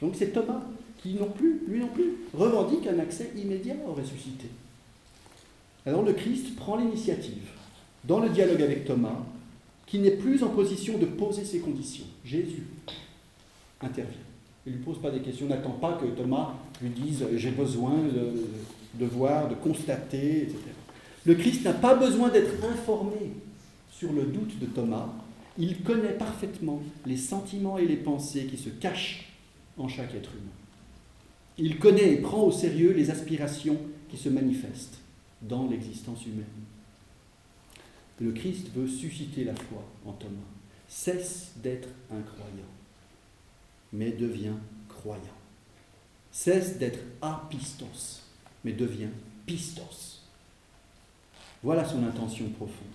Donc 0.00 0.14
c'est 0.14 0.32
Thomas 0.32 0.62
qui 1.02 1.16
non 1.20 1.28
plus, 1.36 1.60
lui 1.68 1.80
non 1.80 1.88
plus, 1.88 2.14
revendique 2.32 2.86
un 2.86 2.98
accès 2.98 3.30
immédiat 3.36 3.76
au 3.86 3.92
ressuscité. 3.92 4.46
Alors 5.84 6.02
le 6.02 6.14
Christ 6.14 6.56
prend 6.56 6.76
l'initiative 6.76 7.50
dans 8.04 8.20
le 8.20 8.30
dialogue 8.30 8.62
avec 8.62 8.86
Thomas, 8.86 9.20
qui 9.86 9.98
n'est 9.98 10.12
plus 10.12 10.42
en 10.42 10.48
position 10.48 10.98
de 10.98 11.06
poser 11.06 11.44
ses 11.44 11.60
conditions. 11.60 12.06
Jésus 12.24 12.64
intervient. 13.80 14.12
Il 14.66 14.72
ne 14.72 14.76
lui 14.78 14.84
pose 14.84 15.00
pas 15.00 15.10
des 15.10 15.20
questions, 15.20 15.46
n'attend 15.46 15.72
pas 15.72 15.92
que 15.94 16.06
Thomas 16.06 16.54
lui 16.80 16.88
dise 16.90 17.24
j'ai 17.36 17.50
besoin 17.50 17.92
de, 17.92 19.04
de, 19.04 19.06
voir, 19.06 19.48
de 19.48 19.54
constater, 19.54 20.42
etc. 20.42 20.58
Le 21.26 21.34
Christ 21.34 21.64
n'a 21.64 21.74
pas 21.74 21.94
besoin 21.94 22.30
d'être 22.30 22.64
informé 22.64 23.32
sur 23.90 24.12
le 24.12 24.22
doute 24.24 24.58
de 24.58 24.66
Thomas. 24.66 25.08
Il 25.58 25.82
connaît 25.82 26.12
parfaitement 26.12 26.80
les 27.06 27.16
sentiments 27.16 27.78
et 27.78 27.86
les 27.86 27.96
pensées 27.96 28.46
qui 28.46 28.56
se 28.56 28.70
cachent 28.70 29.32
en 29.78 29.88
chaque 29.88 30.14
être 30.14 30.30
humain. 30.30 30.52
Il 31.56 31.78
connaît 31.78 32.14
et 32.14 32.16
prend 32.16 32.42
au 32.42 32.50
sérieux 32.50 32.92
les 32.92 33.10
aspirations 33.10 33.78
qui 34.10 34.16
se 34.16 34.28
manifestent 34.28 34.98
dans 35.42 35.68
l'existence 35.68 36.26
humaine. 36.26 36.44
Le 38.20 38.32
Christ 38.32 38.68
veut 38.74 38.86
susciter 38.86 39.44
la 39.44 39.54
foi 39.54 39.84
en 40.06 40.12
Thomas. 40.12 40.32
Cesse 40.88 41.52
d'être 41.56 41.88
incroyant, 42.10 42.70
mais 43.92 44.12
devient 44.12 44.54
croyant. 44.88 45.20
Cesse 46.30 46.78
d'être 46.78 47.00
apistos, 47.20 48.22
mais 48.64 48.72
devient 48.72 49.08
pistos. 49.46 50.22
Voilà 51.62 51.84
son 51.84 52.04
intention 52.04 52.48
profonde. 52.50 52.86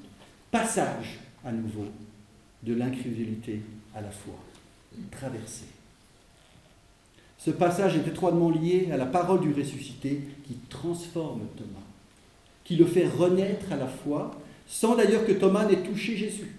Passage 0.51 1.19
à 1.43 1.51
nouveau 1.51 1.85
de 2.63 2.73
l'incrédulité 2.73 3.61
à 3.95 4.01
la 4.01 4.11
foi. 4.11 4.35
Traversée. 5.11 5.65
Ce 7.37 7.51
passage 7.51 7.95
est 7.95 8.07
étroitement 8.07 8.49
lié 8.49 8.89
à 8.91 8.97
la 8.97 9.05
parole 9.05 9.41
du 9.41 9.53
ressuscité 9.53 10.21
qui 10.45 10.55
transforme 10.69 11.41
Thomas, 11.55 11.85
qui 12.63 12.75
le 12.75 12.85
fait 12.85 13.07
renaître 13.07 13.71
à 13.71 13.77
la 13.77 13.87
foi 13.87 14.37
sans 14.69 14.95
d'ailleurs 14.95 15.25
que 15.25 15.31
Thomas 15.31 15.65
n'ait 15.65 15.81
touché 15.81 16.15
Jésus. 16.15 16.55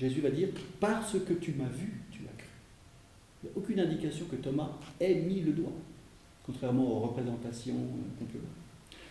Jésus 0.00 0.22
va 0.22 0.30
dire, 0.30 0.48
parce 0.80 1.12
que 1.12 1.34
tu 1.34 1.52
m'as 1.52 1.68
vu, 1.68 2.00
tu 2.10 2.20
as 2.22 2.38
cru. 2.38 2.48
Il 3.42 3.46
n'y 3.46 3.52
a 3.54 3.58
aucune 3.58 3.80
indication 3.80 4.24
que 4.24 4.36
Thomas 4.36 4.70
ait 4.98 5.16
mis 5.16 5.40
le 5.40 5.52
doigt, 5.52 5.72
contrairement 6.46 6.90
aux 6.90 7.00
représentations 7.00 7.74
qu'on 8.18 8.24
peut 8.24 8.38
voir. 8.38 8.52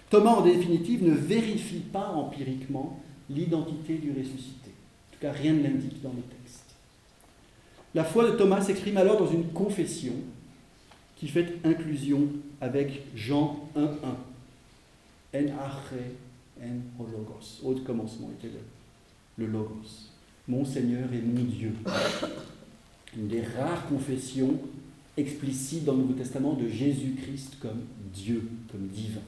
Thomas, 0.09 0.31
en 0.31 0.41
définitive, 0.41 1.03
ne 1.03 1.13
vérifie 1.13 1.81
pas 1.81 2.07
empiriquement 2.07 2.99
l'identité 3.29 3.95
du 3.95 4.09
ressuscité. 4.09 4.71
En 4.71 5.13
tout 5.13 5.19
cas, 5.21 5.31
rien 5.31 5.53
ne 5.53 5.61
l'indique 5.61 6.01
dans 6.01 6.13
le 6.13 6.21
texte. 6.21 6.63
La 7.93 8.03
foi 8.03 8.31
de 8.31 8.37
Thomas 8.37 8.61
s'exprime 8.61 8.97
alors 8.97 9.19
dans 9.19 9.31
une 9.31 9.49
confession 9.49 10.13
qui 11.15 11.27
fait 11.27 11.59
inclusion 11.63 12.27
avec 12.59 13.03
Jean 13.15 13.69
1.1. 13.75 13.85
En 15.35 15.69
en 16.99 17.03
logos. 17.03 17.61
Au 17.63 17.73
commencement 17.75 18.29
était 18.37 18.53
le, 18.53 19.45
le 19.45 19.51
logos. 19.51 20.09
Mon 20.47 20.63
Seigneur 20.63 21.11
et 21.13 21.21
mon 21.21 21.43
Dieu. 21.43 21.73
Une 23.17 23.27
des 23.27 23.41
rares 23.41 23.87
confessions 23.87 24.59
explicites 25.17 25.85
dans 25.85 25.93
le 25.93 25.99
Nouveau 25.99 26.13
Testament 26.13 26.53
de 26.53 26.67
Jésus-Christ 26.67 27.57
comme 27.59 27.81
Dieu, 28.13 28.47
comme 28.71 28.87
divin. 28.87 29.21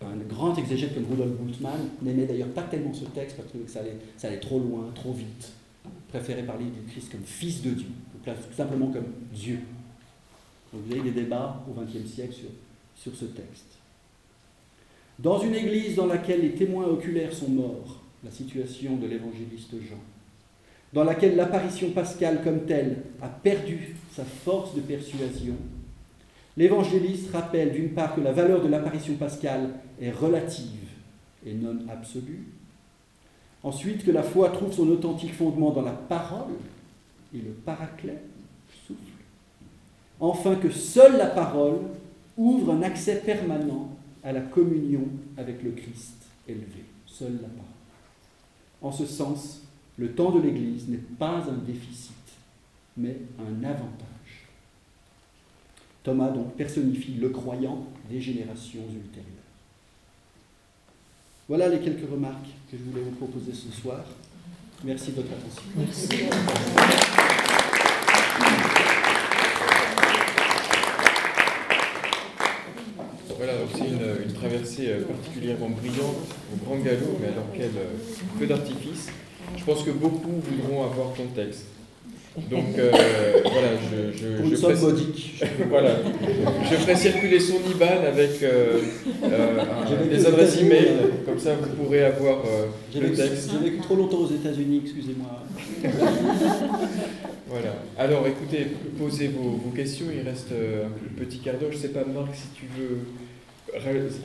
Un 0.00 0.16
grand 0.28 0.54
exégète 0.56 0.94
comme 0.94 1.06
Rudolf 1.10 1.32
Bultmann 1.40 1.80
n'aimait 2.02 2.26
d'ailleurs 2.26 2.48
pas 2.48 2.62
tellement 2.62 2.94
ce 2.94 3.04
texte 3.06 3.36
parce 3.36 3.50
que 3.50 3.58
ça 3.70 3.80
allait, 3.80 3.96
ça 4.16 4.28
allait 4.28 4.40
trop 4.40 4.60
loin, 4.60 4.90
trop 4.94 5.12
vite. 5.12 5.52
Préférait 6.08 6.44
parler 6.44 6.66
du 6.66 6.90
Christ 6.90 7.10
comme 7.10 7.24
fils 7.24 7.62
de 7.62 7.70
Dieu, 7.70 7.88
tout 8.24 8.30
simplement 8.56 8.88
comme 8.88 9.06
Dieu. 9.32 9.58
Donc 10.72 10.82
vous 10.86 10.92
avez 10.92 11.02
des 11.02 11.22
débats 11.22 11.64
au 11.68 11.80
XXe 11.80 12.08
siècle 12.08 12.32
sur, 12.32 12.48
sur 12.94 13.14
ce 13.18 13.26
texte. 13.26 13.77
Dans 15.18 15.40
une 15.40 15.54
église 15.54 15.96
dans 15.96 16.06
laquelle 16.06 16.42
les 16.42 16.52
témoins 16.52 16.86
oculaires 16.86 17.32
sont 17.32 17.48
morts, 17.48 18.02
la 18.22 18.30
situation 18.30 18.96
de 18.96 19.08
l'évangéliste 19.08 19.72
Jean, 19.72 19.98
dans 20.92 21.02
laquelle 21.02 21.34
l'apparition 21.34 21.90
pascale 21.90 22.40
comme 22.44 22.66
telle 22.66 22.98
a 23.20 23.26
perdu 23.26 23.96
sa 24.14 24.22
force 24.24 24.76
de 24.76 24.80
persuasion, 24.80 25.56
l'évangéliste 26.56 27.32
rappelle 27.32 27.72
d'une 27.72 27.90
part 27.90 28.14
que 28.14 28.20
la 28.20 28.30
valeur 28.30 28.62
de 28.62 28.68
l'apparition 28.68 29.14
pascale 29.14 29.70
est 30.00 30.12
relative 30.12 30.88
et 31.44 31.52
non 31.52 31.78
absolue, 31.90 32.44
ensuite 33.64 34.04
que 34.04 34.12
la 34.12 34.22
foi 34.22 34.50
trouve 34.50 34.72
son 34.72 34.88
authentique 34.88 35.34
fondement 35.34 35.72
dans 35.72 35.82
la 35.82 35.92
parole 35.92 36.54
et 37.34 37.38
le 37.38 37.50
paraclet, 37.50 38.22
souffle, 38.86 39.02
enfin 40.20 40.54
que 40.54 40.70
seule 40.70 41.16
la 41.16 41.26
parole 41.26 41.78
ouvre 42.36 42.72
un 42.72 42.82
accès 42.82 43.16
permanent 43.16 43.97
à 44.22 44.32
la 44.32 44.40
communion 44.40 45.08
avec 45.36 45.62
le 45.62 45.72
Christ 45.72 46.16
élevé, 46.46 46.84
seule 47.06 47.34
la 47.34 47.48
parole. 47.48 47.64
En 48.80 48.92
ce 48.92 49.06
sens, 49.06 49.62
le 49.96 50.12
temps 50.12 50.30
de 50.30 50.40
l'Église 50.40 50.88
n'est 50.88 50.96
pas 50.96 51.44
un 51.48 51.58
déficit, 51.66 52.12
mais 52.96 53.16
un 53.38 53.64
avantage. 53.64 54.46
Thomas 56.02 56.30
donc 56.30 56.54
personnifie 56.54 57.14
le 57.14 57.30
croyant 57.30 57.86
des 58.08 58.20
générations 58.20 58.84
ultérieures. 58.94 59.34
Voilà 61.48 61.68
les 61.68 61.80
quelques 61.80 62.08
remarques 62.10 62.48
que 62.70 62.76
je 62.76 62.82
voulais 62.84 63.02
vous 63.02 63.16
proposer 63.16 63.52
ce 63.52 63.70
soir. 63.72 64.04
Merci 64.84 65.12
de 65.12 65.16
votre 65.16 65.32
attention. 65.32 65.62
Voilà, 73.48 73.60
c'est 73.74 74.26
une, 74.26 74.32
traversée 74.34 74.88
euh, 74.88 75.04
particulièrement 75.04 75.70
brillante, 75.70 76.16
au 76.52 76.64
grand 76.64 76.76
galop, 76.76 77.18
mais 77.20 77.28
à 77.28 77.30
laquelle 77.30 77.80
peu 78.38 78.46
d'artifice. 78.46 79.08
Je 79.56 79.64
pense 79.64 79.82
que 79.82 79.90
beaucoup 79.90 80.42
voudront 80.42 80.84
avoir 80.84 81.14
ton 81.14 81.26
texte. 81.34 81.66
Donc 82.50 82.78
euh, 82.78 82.92
voilà, 83.42 83.68
je, 83.90 84.16
je, 84.16 84.50
je, 84.50 84.56
ferai, 84.56 84.74
voilà, 85.68 85.96
je 86.70 86.76
ferai 86.76 86.94
circuler 86.94 87.40
son 87.40 87.54
IBAN 87.54 88.04
avec 88.06 88.42
euh, 88.42 88.80
des 90.08 90.26
adresses 90.26 90.60
e-mail, 90.60 90.92
comme 91.24 91.38
ça 91.38 91.54
vous 91.54 91.82
pourrez 91.82 92.04
avoir 92.04 92.44
le 92.94 93.12
texte. 93.12 93.50
J'ai 93.50 93.70
vécu 93.70 93.80
trop 93.80 93.96
longtemps 93.96 94.18
aux 94.18 94.30
États-Unis, 94.30 94.82
excusez-moi. 94.84 95.42
voilà. 97.48 97.74
Alors 97.98 98.26
écoutez, 98.26 98.66
posez 98.98 99.28
vos, 99.28 99.58
vos, 99.64 99.70
questions, 99.70 100.06
il 100.14 100.28
reste 100.28 100.52
un 100.52 101.18
petit 101.18 101.38
quart 101.38 101.54
d'heure. 101.54 101.72
Je 101.72 101.76
ne 101.76 101.82
sais 101.82 101.88
pas, 101.88 102.04
Marc, 102.04 102.34
si 102.34 102.48
tu 102.54 102.66
veux 102.78 102.98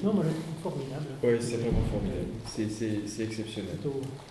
non, 0.04 0.14
moi 0.14 0.24
je 0.26 0.62
trouve 0.64 0.74
formidable. 0.74 1.06
Oui, 1.24 1.38
c'est 1.40 1.58
vraiment 1.58 1.84
formidable. 1.92 2.28
C'est 2.46 3.24
exceptionnel. 3.24 3.76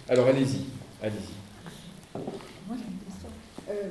Alors 0.08 0.26
allez-y, 0.26 0.66
allez-y. 1.02 2.18
Moi 2.66 2.76
j'ai 2.76 2.84
une 2.88 2.98
question. 2.98 3.28
Euh, 3.70 3.90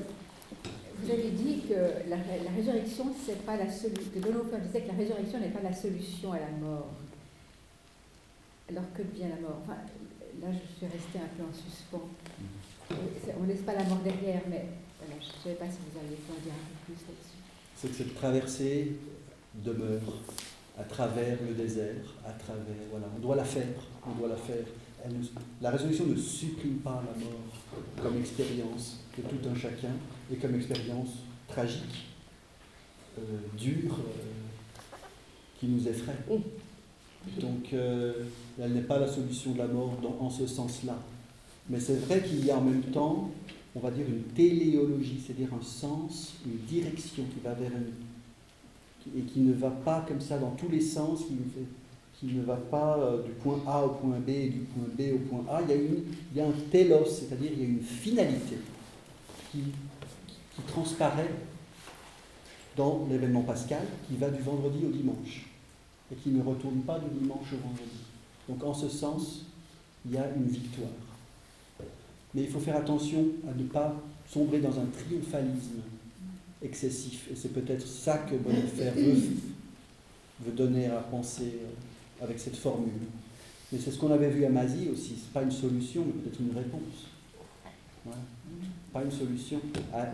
vous 1.02 1.12
avez 1.12 1.30
dit 1.32 1.62
que 1.68 2.10
la, 2.10 2.18
la 2.18 2.52
résurrection, 2.56 3.06
c'est 3.26 3.44
pas 3.46 3.58
la 3.58 3.72
solution. 3.72 4.12
Que 4.14 4.58
disait 4.68 4.82
que 4.82 4.88
la 4.88 4.98
résurrection 4.98 5.40
n'est 5.40 5.50
pas 5.50 5.62
la 5.64 5.74
solution 5.74 6.34
à 6.34 6.40
la 6.40 6.50
mort. 6.60 6.90
Alors 8.70 8.86
que 8.96 9.02
devient 9.04 9.30
la 9.30 9.42
mort? 9.42 9.60
Enfin, 9.64 9.78
Là, 10.40 10.48
je 10.52 10.78
suis 10.78 10.86
restée 10.86 11.20
un 11.20 11.28
peu 11.38 11.44
en 11.44 11.54
suspens. 11.54 12.08
On 13.38 13.44
ne 13.44 13.48
laisse 13.48 13.62
pas 13.62 13.74
la 13.74 13.84
mort 13.84 14.00
derrière, 14.00 14.42
mais 14.50 14.66
voilà, 14.98 15.20
je 15.22 15.28
ne 15.28 15.44
savais 15.44 15.56
pas 15.56 15.66
si 15.66 15.78
vous 15.84 16.00
alliez 16.00 16.18
en 16.30 16.42
dire 16.42 16.54
un 16.54 16.66
peu 16.88 16.94
plus 16.94 17.02
là-dessus. 17.08 17.40
C'est 17.76 17.90
que 17.90 17.96
cette 17.96 18.16
traversée 18.16 18.94
demeure 19.56 20.02
à 20.80 20.84
travers 20.84 21.38
le 21.48 21.54
désert, 21.54 22.04
à 22.26 22.32
travers, 22.32 22.64
voilà, 22.90 23.08
on 23.16 23.20
doit 23.20 23.36
la 23.36 23.44
faire, 23.44 23.68
on 24.08 24.18
doit 24.20 24.30
la 24.30 24.36
faire. 24.36 24.66
la 25.62 25.72
résolution 25.72 26.06
ne 26.06 26.16
supprime 26.16 26.78
pas 26.78 27.04
la 27.06 27.20
mort 27.26 27.40
comme 28.02 28.20
expérience 28.20 29.00
de 29.18 29.24
tout 29.24 29.50
un 29.50 29.56
chacun 29.56 29.94
et 30.32 30.36
comme 30.36 30.56
expérience 30.56 31.10
tragique, 31.48 32.06
euh, 33.20 33.22
dure 33.58 33.94
euh, 34.00 34.22
qui 35.60 35.68
nous 35.68 35.88
effraie. 35.88 36.18
Donc, 37.40 37.74
euh, 37.74 38.26
elle 38.60 38.74
n'est 38.74 38.82
pas 38.82 38.98
la 39.00 39.08
solution 39.08 39.52
de 39.52 39.60
la 39.60 39.68
mort 39.68 39.98
dans- 40.02 40.18
en 40.26 40.30
ce 40.30 40.48
sens-là. 40.48 40.98
Mais 41.70 41.80
c'est 41.80 41.98
vrai 42.06 42.22
qu'il 42.24 42.44
y 42.46 42.50
a 42.52 42.58
en 42.58 42.62
même 42.62 42.82
temps, 42.84 43.30
on 43.76 43.80
va 43.80 43.92
dire, 43.92 44.06
une 44.08 44.24
téléologie, 44.34 45.22
c'est-à-dire 45.26 45.50
un 45.54 45.64
sens, 45.64 46.34
une 46.46 46.58
direction 46.66 47.24
qui 47.26 47.40
va 47.44 47.54
vers 47.54 47.72
une. 47.72 47.92
Et 49.16 49.22
qui 49.22 49.40
ne 49.40 49.54
va 49.54 49.70
pas 49.70 50.06
comme 50.08 50.22
ça 50.22 50.38
dans 50.38 50.52
tous 50.52 50.70
les 50.70 50.82
sens, 50.82 51.22
qui 52.20 52.26
ne, 52.28 52.44
va 52.44 52.56
pas 52.56 52.98
euh, 53.00 53.24
du 53.24 53.32
point 53.32 53.60
A 53.68 53.84
au 53.84 53.90
point 53.90 54.20
B 54.20 54.30
et 54.30 54.50
du 54.50 54.60
point 54.60 54.84
B 54.98 55.14
au 55.16 55.20
point 55.30 55.44
A. 55.54 55.62
Il 55.62 56.38
y 56.38 56.42
a, 56.42 56.46
un 56.46 56.52
télos, 56.72 57.06
c'est-à-dire 57.06 57.52
il 57.54 57.60
y 57.60 57.66
a 57.66 57.70
une 57.70 57.82
finalité 57.82 58.58
qui, 59.52 59.60
qui 60.56 60.62
transparaît 60.68 61.32
dans 62.78 63.08
l'événement 63.10 63.42
pascal, 63.42 63.82
qui 64.08 64.16
va 64.18 64.30
du 64.30 64.42
vendredi 64.42 64.86
au 64.86 64.92
dimanche 64.92 65.48
et 66.12 66.16
qui 66.16 66.30
ne 66.30 66.44
retourne 66.44 66.82
pas 66.82 67.00
du 67.00 67.20
dimanche 67.20 67.54
au 67.54 67.68
vendredi. 67.68 68.02
Donc 68.48 68.64
en 68.64 68.74
ce 68.74 68.90
sens, 68.90 69.46
il 70.06 70.14
y 70.14 70.18
a 70.18 70.30
une 70.36 70.48
victoire. 70.48 70.90
Mais 72.34 72.44
il 72.44 72.50
faut 72.50 72.60
faire 72.60 72.78
attention 72.78 73.26
à 73.50 73.54
ne 73.54 73.64
pas 73.64 73.94
sombrer 74.28 74.60
dans 74.60 74.80
un 74.80 74.86
triomphalisme 74.86 75.82
excessif. 76.64 77.28
Et 77.32 77.36
c'est 77.36 77.54
peut-être 77.54 77.86
ça 77.86 78.20
que 78.20 78.36
Bonhoeffer 78.36 78.92
veut, 78.96 80.52
donner 80.54 80.88
à 80.88 80.98
penser 80.98 81.54
euh, 81.62 82.24
avec 82.24 82.40
cette 82.40 82.56
formule. 82.56 82.92
Mais 83.72 83.80
c'est 83.80 83.92
ce 83.92 83.98
qu'on 83.98 84.12
avait 84.12 84.30
vu 84.30 84.46
à 84.46 84.50
Mazie 84.50 84.90
aussi. 84.90 85.16
Ce 85.16 85.26
n'est 85.26 85.34
pas 85.34 85.44
une 85.44 85.52
solution, 85.52 86.04
mais 86.06 86.14
peut-être 86.14 86.40
une 86.40 86.56
réponse. 86.56 87.08
Pas 88.92 89.04
une 89.04 89.12
solution 89.12 89.62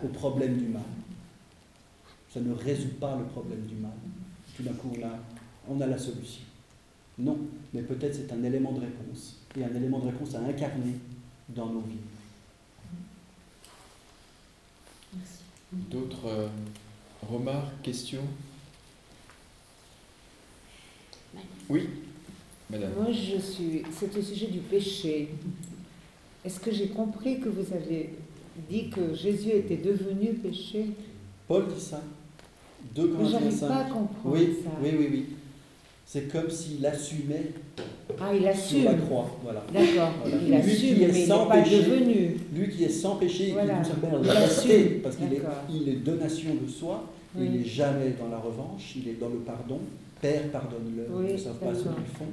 au 0.04 0.08
problème 0.08 0.56
du 0.56 0.66
mal. 0.66 0.82
Ça 2.32 2.40
ne 2.40 2.52
résout 2.52 2.94
pas 3.00 3.16
le 3.16 3.24
problème 3.24 3.62
du 3.62 3.74
mal. 3.76 3.90
Tout 4.56 4.62
d'un 4.62 4.74
coup, 4.74 4.92
on 4.96 5.04
a, 5.04 5.18
on 5.68 5.80
a 5.80 5.86
la 5.86 5.98
solution. 5.98 6.42
Non, 7.18 7.36
mais 7.74 7.82
peut-être 7.82 8.14
c'est 8.14 8.32
un 8.32 8.42
élément 8.44 8.72
de 8.72 8.80
réponse. 8.80 9.38
Et 9.56 9.64
un 9.64 9.74
élément 9.74 9.98
de 9.98 10.06
réponse 10.06 10.34
à 10.34 10.40
incarner 10.40 10.94
dans 11.48 11.66
nos 11.66 11.80
vies. 11.80 11.96
D'autres 15.72 16.26
euh, 16.26 16.48
remarques, 17.30 17.82
questions? 17.82 18.24
Oui, 21.68 21.88
madame. 22.70 22.92
Moi, 22.96 23.12
je 23.12 23.38
suis. 23.38 23.82
C'est 23.92 24.16
au 24.16 24.22
sujet 24.22 24.46
du 24.46 24.60
péché. 24.60 25.28
Est-ce 26.44 26.58
que 26.58 26.72
j'ai 26.72 26.88
compris 26.88 27.40
que 27.40 27.48
vous 27.50 27.72
avez 27.74 28.14
dit 28.70 28.88
que 28.88 29.14
Jésus 29.14 29.50
était 29.50 29.76
devenu 29.76 30.32
péché? 30.34 30.86
Paul 31.46 31.66
dit 31.68 31.80
ça. 31.80 32.00
2 32.94 33.06
Mais 33.06 33.12
Corinthiens 33.12 33.38
j'arrive 33.40 33.60
pas 33.60 33.76
à 33.76 33.84
5. 33.84 33.92
comprendre 33.92 34.34
Oui, 34.36 34.56
ça. 34.64 34.70
oui, 34.82 34.90
oui, 34.98 35.08
oui. 35.10 35.26
C'est 36.10 36.32
comme 36.32 36.48
s'il 36.48 36.84
assumait 36.86 37.50
Ah, 38.18 38.32
il 38.34 38.56
sur 38.56 38.82
la 38.84 38.94
croix. 38.94 39.28
Voilà. 39.42 39.62
D'accord. 39.70 40.10
Voilà. 40.22 40.36
Il 40.40 40.48
Lui 40.48 40.54
assume, 40.56 40.94
qui 40.96 41.02
est 41.02 41.08
mais 41.12 41.26
sans 41.26 41.44
pas 41.46 41.60
péché. 41.62 41.82
devenu. 41.82 42.36
Lui 42.54 42.70
qui 42.70 42.84
est 42.84 42.88
sans 42.88 43.16
péché 43.16 43.48
et 43.50 43.52
Voilà. 43.52 43.82
qui 43.82 43.90
nous 43.90 43.94
appelle 43.94 44.30
à 44.30 44.34
parce 45.02 45.16
qu'il 45.16 45.32
est, 45.34 45.42
il 45.70 45.88
est 45.90 45.96
donation 45.96 46.54
de 46.54 46.66
soi, 46.66 47.04
Oui. 47.36 47.44
il 47.52 47.58
n'est 47.60 47.64
jamais 47.66 48.14
dans 48.18 48.28
la 48.30 48.38
revanche, 48.38 48.94
il 48.96 49.06
est 49.06 49.20
dans 49.20 49.28
le 49.28 49.40
pardon. 49.40 49.80
Père, 50.22 50.50
pardonne-le, 50.50 51.06
Oui, 51.10 51.26
ils 51.28 51.32
ne 51.34 51.38
savent 51.38 51.58
pas 51.58 51.74
ce 51.74 51.82
qu'ils 51.82 52.16
font. 52.18 52.24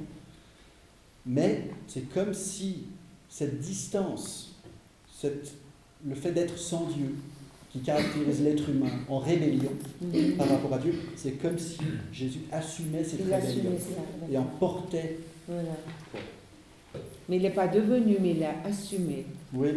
Mais 1.26 1.64
c'est 1.86 2.08
comme 2.14 2.32
si 2.32 2.84
cette 3.28 3.60
distance, 3.60 4.54
cette, 5.20 5.52
le 6.02 6.14
fait 6.14 6.32
d'être 6.32 6.56
sans 6.56 6.84
Dieu, 6.86 7.14
qui 7.76 7.82
caractérise 7.84 8.42
l'être 8.42 8.68
humain 8.70 8.90
en 9.08 9.18
rébellion 9.18 9.70
Mhm. 10.00 10.36
par 10.36 10.48
rapport 10.48 10.74
à 10.74 10.78
Dieu, 10.78 10.94
c'est 11.16 11.32
comme 11.32 11.58
si 11.58 11.78
Jésus 12.12 12.40
assumait 12.50 13.04
cette 13.04 13.20
Il 13.20 13.32
rébellion 13.32 13.70
assumait 13.72 13.78
ça. 13.78 14.32
et 14.32 14.38
en 14.38 14.44
portait. 14.44 15.18
Voilà. 15.48 15.76
Mais 17.28 17.36
il 17.36 17.42
n'est 17.42 17.50
pas 17.50 17.68
devenu, 17.68 18.16
mais 18.20 18.30
il 18.32 18.42
a 18.44 18.54
assumé. 18.64 19.26
Oui. 19.52 19.68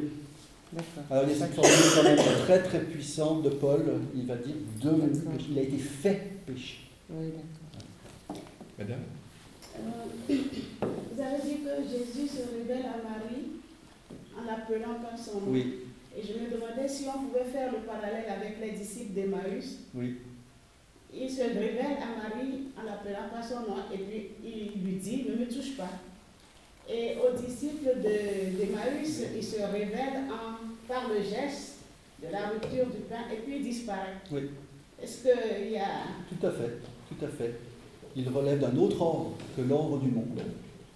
D'accord. 0.72 1.04
Alors 1.10 1.24
il 1.26 1.32
y 1.32 1.34
a 1.34 1.46
cette 1.46 1.54
formule 1.56 1.74
quand 1.96 2.04
même 2.04 2.38
très 2.46 2.62
très 2.64 2.80
puissante 2.82 3.44
de 3.44 3.50
Paul, 3.50 3.84
il 4.16 4.26
va 4.28 4.36
dire 4.36 4.54
devenu 4.82 5.10
péché. 5.20 5.46
Il 5.52 5.58
a 5.58 5.62
été 5.64 5.78
fait 5.78 6.22
péché. 6.46 6.78
Oui, 7.10 7.26
d'accord. 8.28 8.44
Madame 8.78 9.00
Euh, 9.78 10.36
Vous 11.16 11.22
avez 11.22 11.42
dit 11.44 11.58
que 11.64 11.90
Jésus 11.90 12.28
se 12.28 12.42
révèle 12.56 12.86
à 12.86 12.98
Marie 13.04 13.48
en 14.38 14.46
l'appelant 14.46 14.96
par 15.02 15.18
son 15.18 15.42
nom. 15.42 15.48
Oui, 15.52 15.74
Et 16.20 16.28
je 16.28 16.34
me 16.34 16.50
demandais 16.52 16.88
si 16.88 17.06
on 17.08 17.28
pouvait 17.28 17.46
faire 17.46 17.72
le 17.72 17.80
parallèle 17.80 18.26
avec 18.30 18.58
les 18.62 18.72
disciples 18.78 19.14
d'Emmaüs. 19.14 19.80
oui. 19.96 20.16
Il 21.12 21.28
se 21.28 21.42
révèle 21.42 21.98
à 22.00 22.22
Marie 22.30 22.66
en 22.78 22.84
l'appelant 22.84 23.30
par 23.34 23.44
son 23.44 23.62
nom 23.62 23.78
et 23.92 23.98
puis 23.98 24.28
il 24.44 24.84
lui 24.86 24.98
dit 24.98 25.26
ne 25.28 25.38
me 25.44 25.46
touche 25.52 25.76
pas. 25.76 25.90
Et 26.88 27.16
aux 27.18 27.36
disciples 27.36 27.96
de- 27.98 28.58
d'Emmaüs, 28.58 29.24
il 29.36 29.44
se 29.44 29.56
révèle 29.60 30.26
en, 30.30 30.88
par 30.88 31.10
le 31.10 31.16
geste 31.24 31.78
de 32.22 32.32
la 32.32 32.50
rupture 32.50 32.86
du 32.86 33.02
pain 33.10 33.22
et 33.34 33.38
puis 33.38 33.56
il 33.58 33.64
disparaît. 33.64 34.18
Oui. 34.32 34.52
Est-ce 35.02 35.24
qu'il 35.24 35.72
y 35.72 35.78
a. 35.78 35.88
Tout 36.30 36.46
à 36.46 36.52
fait, 36.52 36.78
tout 37.10 37.26
à 37.26 37.28
fait. 37.30 37.56
Il 38.16 38.30
relève 38.30 38.60
d'un 38.60 38.78
autre 38.78 39.02
ordre 39.02 39.32
que 39.58 39.62
l'ordre 39.64 39.98
du 40.00 40.10
monde 40.12 40.40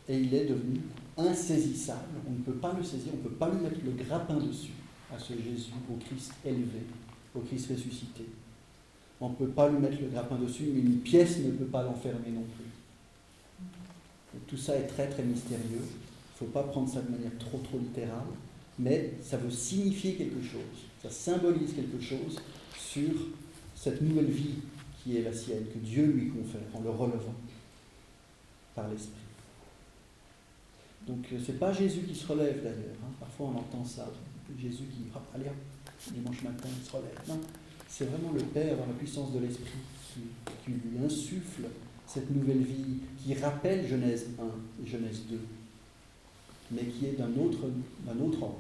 et 0.08 0.16
il 0.16 0.32
est 0.36 0.46
devenu 0.46 0.80
insaisissable. 1.18 2.02
On 2.28 2.32
ne 2.34 2.38
peut 2.44 2.60
pas 2.60 2.74
le 2.78 2.84
saisir, 2.84 3.14
on 3.14 3.18
ne 3.18 3.24
peut 3.24 3.36
pas 3.36 3.50
lui 3.50 3.62
mettre 3.62 3.80
le 3.84 3.92
grappin 4.04 4.36
dessus 4.36 4.74
à 5.14 5.20
ce 5.20 5.34
Jésus, 5.34 5.72
au 5.92 5.96
Christ 5.98 6.34
élevé, 6.46 6.84
au 7.36 7.40
Christ 7.40 7.70
ressuscité. 7.70 8.26
On 9.22 9.30
ne 9.30 9.36
peut 9.36 9.48
pas 9.48 9.70
lui 9.70 9.80
mettre 9.80 10.02
le 10.02 10.10
grappin 10.10 10.36
dessus, 10.36 10.70
mais 10.74 10.82
une 10.82 11.00
pièce 11.00 11.40
ne 11.40 11.52
peut 11.52 11.66
pas 11.66 11.84
l'enfermer 11.84 12.32
non 12.32 12.44
plus. 12.56 14.40
Tout 14.48 14.58
ça 14.58 14.76
est 14.76 14.88
très 14.88 15.08
très 15.08 15.24
mystérieux. 15.24 15.62
Il 15.72 16.34
ne 16.34 16.38
faut 16.40 16.46
pas 16.46 16.64
prendre 16.64 16.90
ça 16.90 17.02
de 17.02 17.12
manière 17.12 17.38
trop 17.38 17.60
trop 17.60 17.78
littérale, 17.78 18.26
mais 18.80 19.14
ça 19.22 19.38
veut 19.38 19.52
signifier 19.52 20.16
quelque 20.16 20.42
chose, 20.42 20.88
ça 21.02 21.10
symbolise 21.10 21.74
quelque 21.74 22.02
chose 22.02 22.40
sur 22.78 23.14
cette 23.76 24.02
nouvelle 24.02 24.32
vie 24.32 24.56
qui 25.04 25.18
est 25.18 25.22
la 25.22 25.34
sienne, 25.34 25.66
que 25.74 25.80
Dieu 25.80 26.06
lui 26.06 26.30
confère 26.30 26.62
en 26.74 26.82
le 26.82 26.90
relevant 26.90 27.36
par 28.74 28.88
l'Esprit. 28.90 29.14
Donc 31.08 31.26
ce 31.30 31.52
n'est 31.52 31.58
pas 31.58 31.72
Jésus 31.72 32.02
qui 32.02 32.16
se 32.16 32.26
relève 32.26 32.64
d'ailleurs, 32.64 32.98
hein. 33.04 33.12
parfois 33.20 33.48
on 33.48 33.58
entend 33.58 33.86
ça, 33.86 34.10
Jésus 34.60 34.84
qui, 34.86 35.06
hop, 35.14 35.22
allez 35.36 35.46
hop, 35.48 35.56
dimanche 36.14 36.42
matin 36.44 36.68
il 36.80 36.86
se 36.86 36.92
relève. 36.92 37.20
Non, 37.28 37.40
c'est 37.88 38.06
vraiment 38.06 38.32
le 38.34 38.42
Père 38.42 38.78
dans 38.78 38.86
la 38.88 38.94
puissance 38.94 39.32
de 39.34 39.40
l'Esprit 39.40 39.80
qui, 40.14 40.72
lui 40.72 41.06
insuffle 41.06 41.64
cette 42.08 42.30
nouvelle 42.30 42.62
vie, 42.64 42.98
qui 43.18 43.34
rappelle 43.36 43.88
Genèse 43.88 44.28
1 44.40 44.84
et 44.86 44.88
Genèse 44.90 45.24
2, 45.30 45.40
mais 46.72 46.84
qui 46.84 47.08
est 47.08 47.18
d'un 47.18 47.32
autre, 47.42 47.64
ordre. 48.42 48.60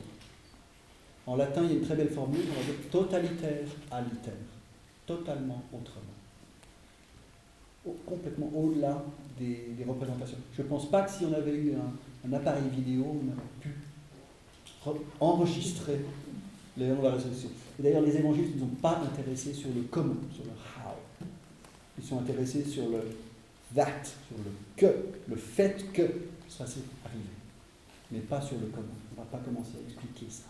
En 1.25 1.35
latin, 1.35 1.61
il 1.63 1.69
y 1.69 1.73
a 1.75 1.77
une 1.79 1.85
très 1.85 1.95
belle 1.95 2.09
formule, 2.09 2.41
on 2.49 2.59
va 2.59 2.65
dire 2.65 2.89
totalitaire 2.91 3.67
aliter, 3.91 4.31
totalement 5.05 5.63
autrement. 5.71 6.01
Au- 7.85 7.95
complètement 8.05 8.49
au-delà 8.55 9.03
des, 9.37 9.73
des 9.77 9.83
représentations. 9.83 10.37
Je 10.57 10.61
ne 10.63 10.67
pense 10.67 10.89
pas 10.89 11.03
que 11.03 11.11
si 11.11 11.25
on 11.25 11.33
avait 11.33 11.55
eu 11.55 11.73
un, 11.75 12.27
un 12.29 12.33
appareil 12.33 12.63
vidéo, 12.75 13.03
on 13.05 13.27
aurait 13.31 13.47
pu 13.61 13.69
les 16.77 16.87
noms 16.87 16.99
de 16.99 17.03
la 17.03 17.11
résurrection. 17.11 17.49
Et 17.79 17.83
d'ailleurs, 17.83 18.01
les 18.01 18.17
évangélistes 18.17 18.55
ne 18.55 18.61
sont 18.61 18.75
pas 18.81 19.01
intéressés 19.03 19.53
sur 19.53 19.69
le 19.69 19.83
comment, 19.89 20.15
sur 20.33 20.43
le 20.43 20.51
how. 20.51 20.95
Ils 21.97 22.03
sont 22.03 22.19
intéressés 22.19 22.63
sur 22.63 22.89
le 22.89 22.99
that, 23.75 24.03
sur 24.03 24.37
le 24.37 24.51
que, 24.75 25.05
le 25.27 25.35
fait 25.35 25.91
que 25.93 26.03
ça 26.49 26.65
s'est 26.65 26.81
arrivé. 27.05 27.23
Mais 28.11 28.19
pas 28.19 28.41
sur 28.41 28.57
le 28.57 28.67
comment. 28.67 28.87
On 29.11 29.21
ne 29.21 29.25
va 29.25 29.31
pas 29.31 29.39
commencer 29.39 29.73
à 29.77 29.87
expliquer 29.87 30.25
ça. 30.29 30.43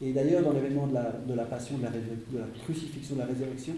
Et 0.00 0.12
d'ailleurs, 0.12 0.42
dans 0.42 0.52
l'événement 0.52 0.86
de 0.86 0.94
la, 0.94 1.10
de 1.10 1.34
la 1.34 1.44
passion, 1.44 1.78
de 1.78 1.82
la, 1.82 1.90
de 1.90 2.38
la 2.38 2.46
crucifixion, 2.64 3.16
de 3.16 3.20
la 3.20 3.26
résurrection, 3.26 3.74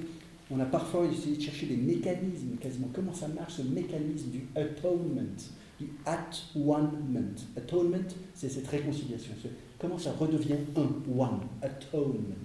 on 0.50 0.60
a 0.60 0.64
parfois 0.64 1.06
essayé 1.06 1.36
de 1.36 1.42
chercher 1.42 1.66
des 1.66 1.76
mécanismes, 1.76 2.56
quasiment. 2.60 2.88
Comment 2.92 3.14
ça 3.14 3.28
marche, 3.28 3.54
ce 3.54 3.62
mécanisme 3.62 4.30
du 4.30 4.42
atonement, 4.54 5.22
du 5.80 5.90
at-one-ment. 6.04 7.34
Atonement, 7.56 7.96
c'est 8.34 8.50
cette 8.50 8.68
réconciliation. 8.68 9.32
Comment 9.78 9.98
ça 9.98 10.12
redevient 10.12 10.58
un, 10.76 10.88
one, 11.18 11.40
atonement. 11.62 12.36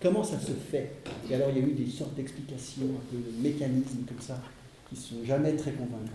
Comment 0.00 0.22
ça 0.22 0.38
se 0.38 0.52
fait? 0.52 0.92
Et 1.28 1.34
alors, 1.34 1.50
il 1.50 1.58
y 1.58 1.60
a 1.60 1.66
eu 1.66 1.72
des 1.72 1.90
sortes 1.90 2.14
d'explications, 2.14 2.84
un 2.84 3.10
peu 3.10 3.16
de 3.16 3.42
mécanismes 3.42 4.04
comme 4.06 4.20
ça, 4.20 4.40
qui 4.88 4.94
ne 4.94 5.00
sont 5.00 5.24
jamais 5.24 5.56
très 5.56 5.72
convaincantes. 5.72 6.12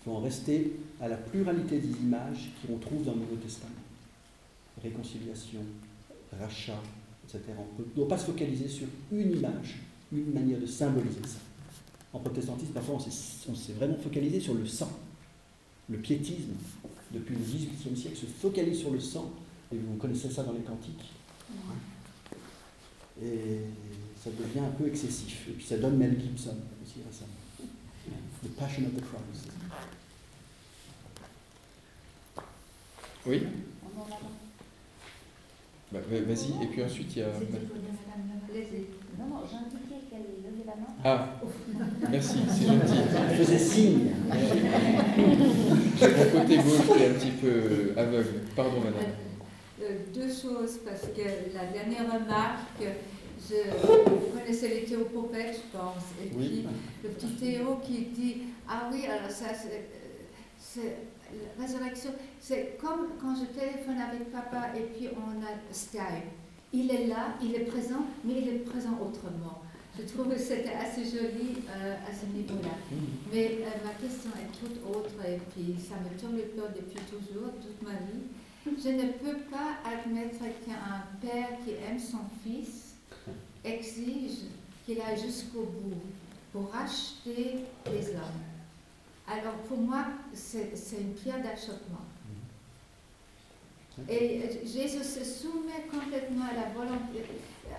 Il 0.00 0.04
faut 0.04 0.12
en 0.12 0.20
rester 0.20 0.72
à 1.00 1.08
la 1.08 1.16
pluralité 1.16 1.78
des 1.78 1.98
images 2.02 2.50
qu'on 2.66 2.76
trouve 2.76 3.04
dans 3.04 3.12
le 3.12 3.20
Nouveau 3.20 3.36
Testament. 3.36 3.72
Réconciliation, 4.82 5.60
rachat, 6.38 6.80
etc. 7.24 7.42
On 7.58 7.82
ne 7.82 7.86
doit 7.96 8.08
pas 8.08 8.18
se 8.18 8.26
focaliser 8.26 8.68
sur 8.68 8.86
une 9.12 9.32
image, 9.32 9.80
une 10.12 10.32
manière 10.32 10.60
de 10.60 10.66
symboliser 10.66 11.22
ça. 11.24 11.38
En 12.12 12.18
protestantisme, 12.18 12.72
parfois, 12.72 12.96
on 12.96 13.54
s'est 13.54 13.72
vraiment 13.72 13.96
focalisé 13.96 14.40
sur 14.40 14.54
le 14.54 14.66
sang. 14.66 14.90
Le 15.88 15.98
piétisme, 15.98 16.52
depuis 17.12 17.34
le 17.34 17.40
XVIIIe 17.40 17.96
siècle, 17.96 18.16
se 18.16 18.26
focalise 18.26 18.78
sur 18.78 18.90
le 18.90 19.00
sang. 19.00 19.30
Et 19.72 19.76
vous 19.76 19.96
connaissez 19.96 20.30
ça 20.30 20.42
dans 20.42 20.52
les 20.52 20.60
cantiques. 20.60 21.12
Et 23.22 23.60
ça 24.22 24.30
devient 24.30 24.66
un 24.66 24.70
peu 24.70 24.86
excessif. 24.88 25.46
Et 25.48 25.52
puis 25.52 25.64
ça 25.64 25.78
donne 25.78 25.96
Mel 25.96 26.18
Gibson 26.20 26.56
aussi 26.82 27.00
récemment. 27.06 27.28
The 28.42 28.48
Passion 28.56 28.84
of 28.86 28.94
the 28.94 29.00
Christ. 29.00 29.50
Oui 33.26 33.42
bah, 35.92 35.98
Vas-y, 36.08 36.62
et 36.62 36.66
puis 36.68 36.82
ensuite 36.82 37.14
il 37.14 37.18
y 37.18 37.22
a. 37.22 37.28
Non, 37.28 39.26
non, 39.26 39.42
j'ai 39.48 39.56
la 40.66 40.76
main. 40.76 40.86
Ah, 41.04 41.28
merci, 42.10 42.38
c'est 42.48 42.66
gentil. 42.66 43.00
Elle 43.30 43.36
faisait 43.36 43.58
signe. 43.58 44.10
Mon 46.00 46.40
côté 46.40 46.56
gauche 46.56 46.98
est 46.98 47.08
un 47.08 47.14
petit 47.14 47.30
peu 47.30 47.92
aveugle. 47.96 48.40
Pardon, 48.56 48.80
madame. 48.80 49.10
Euh, 49.82 49.98
deux 50.14 50.28
choses, 50.28 50.78
parce 50.84 51.02
que 51.02 51.54
la 51.54 51.66
dernière 51.72 52.06
remarque, 52.06 52.82
je 53.48 54.38
connaissais 54.38 54.68
les 54.68 54.84
théopopettes, 54.84 55.56
je 55.56 55.78
pense, 55.78 56.04
et 56.22 56.28
puis 56.28 56.66
le 57.02 57.08
petit 57.10 57.34
Théo 57.36 57.78
qui 57.82 58.06
dit 58.06 58.36
Ah 58.68 58.90
oui, 58.92 59.06
alors 59.06 59.30
ça, 59.30 59.46
c'est 60.58 60.96
la 61.32 61.64
résurrection. 61.64 62.10
C'est 62.38 62.76
comme 62.80 63.08
quand 63.20 63.34
je 63.34 63.46
téléphone 63.58 63.98
avec 63.98 64.30
papa 64.30 64.76
et 64.76 64.82
puis 64.82 65.08
on 65.16 65.42
a 65.42 65.50
Skype. 65.72 66.28
Il 66.72 66.90
est 66.90 67.06
là, 67.06 67.34
il 67.42 67.54
est 67.56 67.64
présent, 67.64 68.04
mais 68.24 68.34
il 68.42 68.48
est 68.48 68.58
présent 68.58 68.96
autrement. 69.02 69.62
Je 70.00 70.12
trouve 70.12 70.32
que 70.32 70.38
c'était 70.38 70.72
assez 70.72 71.04
joli 71.04 71.56
euh, 71.68 71.96
à 72.08 72.14
ce 72.14 72.26
niveau-là. 72.34 72.74
Mais 73.32 73.58
euh, 73.60 73.84
ma 73.84 73.92
question 73.94 74.30
est 74.30 74.58
toute 74.58 74.80
autre, 74.88 75.10
et 75.26 75.38
puis 75.52 75.76
ça 75.78 75.96
me 75.96 76.18
tourne 76.18 76.36
le 76.36 76.44
cœur 76.54 76.70
depuis 76.74 77.02
toujours, 77.04 77.52
toute 77.60 77.82
ma 77.82 77.94
vie. 77.94 78.24
Je 78.64 78.88
ne 78.88 79.12
peux 79.12 79.38
pas 79.50 79.76
admettre 79.84 80.38
qu'un 80.64 81.04
père 81.20 81.48
qui 81.64 81.72
aime 81.72 81.98
son 81.98 82.20
fils 82.42 82.94
exige 83.64 84.46
qu'il 84.86 85.00
aille 85.00 85.20
jusqu'au 85.20 85.64
bout 85.64 86.00
pour 86.52 86.70
racheter 86.70 87.56
les 87.86 88.08
hommes. 88.10 88.42
Alors 89.28 89.56
pour 89.68 89.78
moi, 89.78 90.04
c'est 90.32 90.72
une 90.98 91.12
pierre 91.14 91.42
d'achoppement. 91.42 92.06
Et 94.08 94.40
Jésus 94.64 95.04
se 95.04 95.24
soumet 95.24 95.84
complètement 95.90 96.46
à 96.46 96.54
la 96.54 96.72
volonté, 96.72 97.24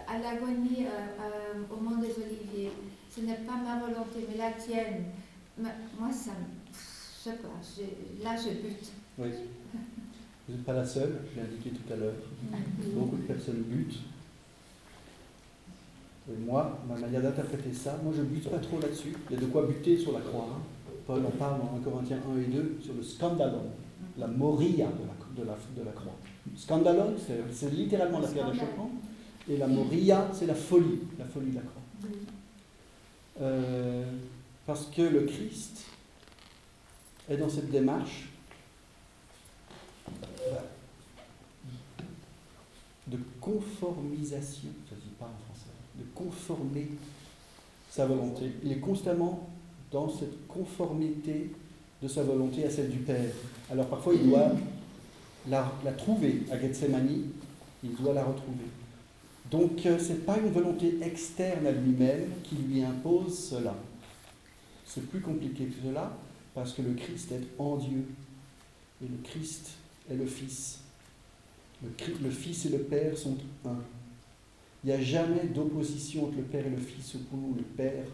à 0.07 0.17
l'agonie 0.17 0.85
euh, 0.85 1.21
euh, 1.21 1.73
au 1.73 1.79
monde 1.81 2.01
des 2.01 2.13
Oliviers. 2.21 2.71
Ce 3.09 3.21
n'est 3.21 3.35
pas 3.45 3.57
ma 3.57 3.79
volonté, 3.79 4.25
mais 4.29 4.37
la 4.37 4.51
tienne. 4.51 5.03
Moi, 5.57 6.11
ça, 6.11 6.31
je 6.73 7.29
sais 7.29 7.37
pas, 7.37 7.49
là 8.23 8.35
je 8.35 8.49
bute. 8.49 8.91
Oui. 9.19 9.29
Vous 10.47 10.55
n'êtes 10.55 10.65
pas 10.65 10.73
la 10.73 10.85
seule, 10.85 11.19
je 11.31 11.39
l'ai 11.39 11.47
indiqué 11.47 11.69
tout 11.71 11.93
à 11.93 11.95
l'heure. 11.95 12.15
Beaucoup 12.93 13.17
de 13.17 13.23
personnes 13.23 13.63
butent. 13.67 13.99
Et 16.29 16.37
moi, 16.45 16.79
ma 16.87 16.95
manière 16.95 17.21
d'interpréter 17.21 17.73
ça, 17.73 17.99
moi 18.03 18.13
je 18.15 18.21
bute 18.21 18.49
pas 18.49 18.59
trop 18.59 18.79
là-dessus. 18.79 19.13
Il 19.29 19.35
y 19.35 19.37
a 19.37 19.41
de 19.41 19.45
quoi 19.47 19.65
buter 19.65 19.97
sur 19.97 20.13
la 20.13 20.21
croix. 20.21 20.47
Hein. 20.51 20.61
Paul 21.05 21.25
en 21.25 21.31
parle 21.31 21.59
dans 21.59 21.77
1 21.77 21.81
Corinthiens 21.83 22.19
1 22.37 22.41
et 22.41 22.45
2 22.45 22.77
sur 22.81 22.93
le 22.93 23.03
scandalon, 23.03 23.63
la 24.17 24.27
moria 24.27 24.87
de 25.35 25.43
la, 25.43 25.55
de 25.75 25.85
la, 25.85 25.91
croix. 25.91 26.15
Scandalon, 26.55 27.13
c'est 27.51 27.73
littéralement 27.73 28.19
la 28.19 28.27
pierre 28.27 28.47
d'achoppement, 28.47 28.91
et 29.49 29.57
la 29.57 29.67
moria, 29.67 30.29
c'est 30.33 30.45
la 30.45 30.55
folie, 30.55 30.99
la 31.17 31.25
folie 31.25 31.51
de 31.51 31.55
la 31.55 31.61
croix. 31.61 31.81
Euh, 33.41 34.05
parce 34.65 34.85
que 34.87 35.01
le 35.01 35.21
Christ 35.21 35.85
est 37.29 37.37
dans 37.37 37.49
cette 37.49 37.69
démarche 37.71 38.29
de 43.07 43.17
conformisation, 43.39 44.69
ça 44.89 44.95
ne 44.95 45.01
dit 45.01 45.15
pas 45.19 45.25
en 45.25 45.45
français, 45.45 45.69
de 45.97 46.05
conformer 46.15 46.87
sa 47.89 48.05
volonté. 48.05 48.51
Il 48.63 48.71
est 48.71 48.79
constamment 48.79 49.49
dans 49.91 50.09
cette 50.09 50.47
conformité 50.47 51.51
de 52.01 52.07
sa 52.07 52.23
volonté 52.23 52.63
à 52.63 52.69
celle 52.69 52.89
du 52.89 52.99
Père. 52.99 53.33
Alors 53.69 53.87
parfois 53.87 54.13
il 54.13 54.29
doit 54.29 54.51
la, 55.49 55.71
la 55.83 55.91
trouver 55.91 56.43
à 56.51 56.59
Gethsemane, 56.59 57.27
il 57.83 57.95
doit 57.95 58.13
la 58.13 58.23
retrouver. 58.23 58.65
Donc 59.51 59.85
euh, 59.85 59.99
ce 59.99 60.13
n'est 60.13 60.19
pas 60.19 60.39
une 60.39 60.49
volonté 60.49 60.97
externe 61.01 61.67
à 61.67 61.71
lui-même 61.71 62.29
qui 62.43 62.55
lui 62.55 62.81
impose 62.81 63.37
cela. 63.37 63.75
C'est 64.85 65.05
plus 65.07 65.19
compliqué 65.19 65.65
que 65.65 65.87
cela 65.87 66.17
parce 66.55 66.71
que 66.73 66.81
le 66.81 66.93
Christ 66.93 67.33
est 67.33 67.43
en 67.59 67.75
Dieu 67.75 68.05
et 69.03 69.07
le 69.07 69.17
Christ 69.23 69.71
est 70.09 70.15
le 70.15 70.25
Fils. 70.25 70.79
Le, 71.83 72.29
Fils 72.29 72.65
et 72.67 72.69
le 72.69 72.79
Père 72.79 73.17
sont 73.17 73.35
un. 73.65 73.75
Il 74.83 74.87
n'y 74.87 74.93
a 74.93 75.01
jamais 75.01 75.45
d'opposition 75.53 76.25
entre 76.25 76.37
le 76.37 76.43
Père 76.43 76.65
et 76.65 76.69
le 76.69 76.77
Fils 76.77 77.15
où 77.33 77.53
le 77.55 77.63
Père 77.63 78.05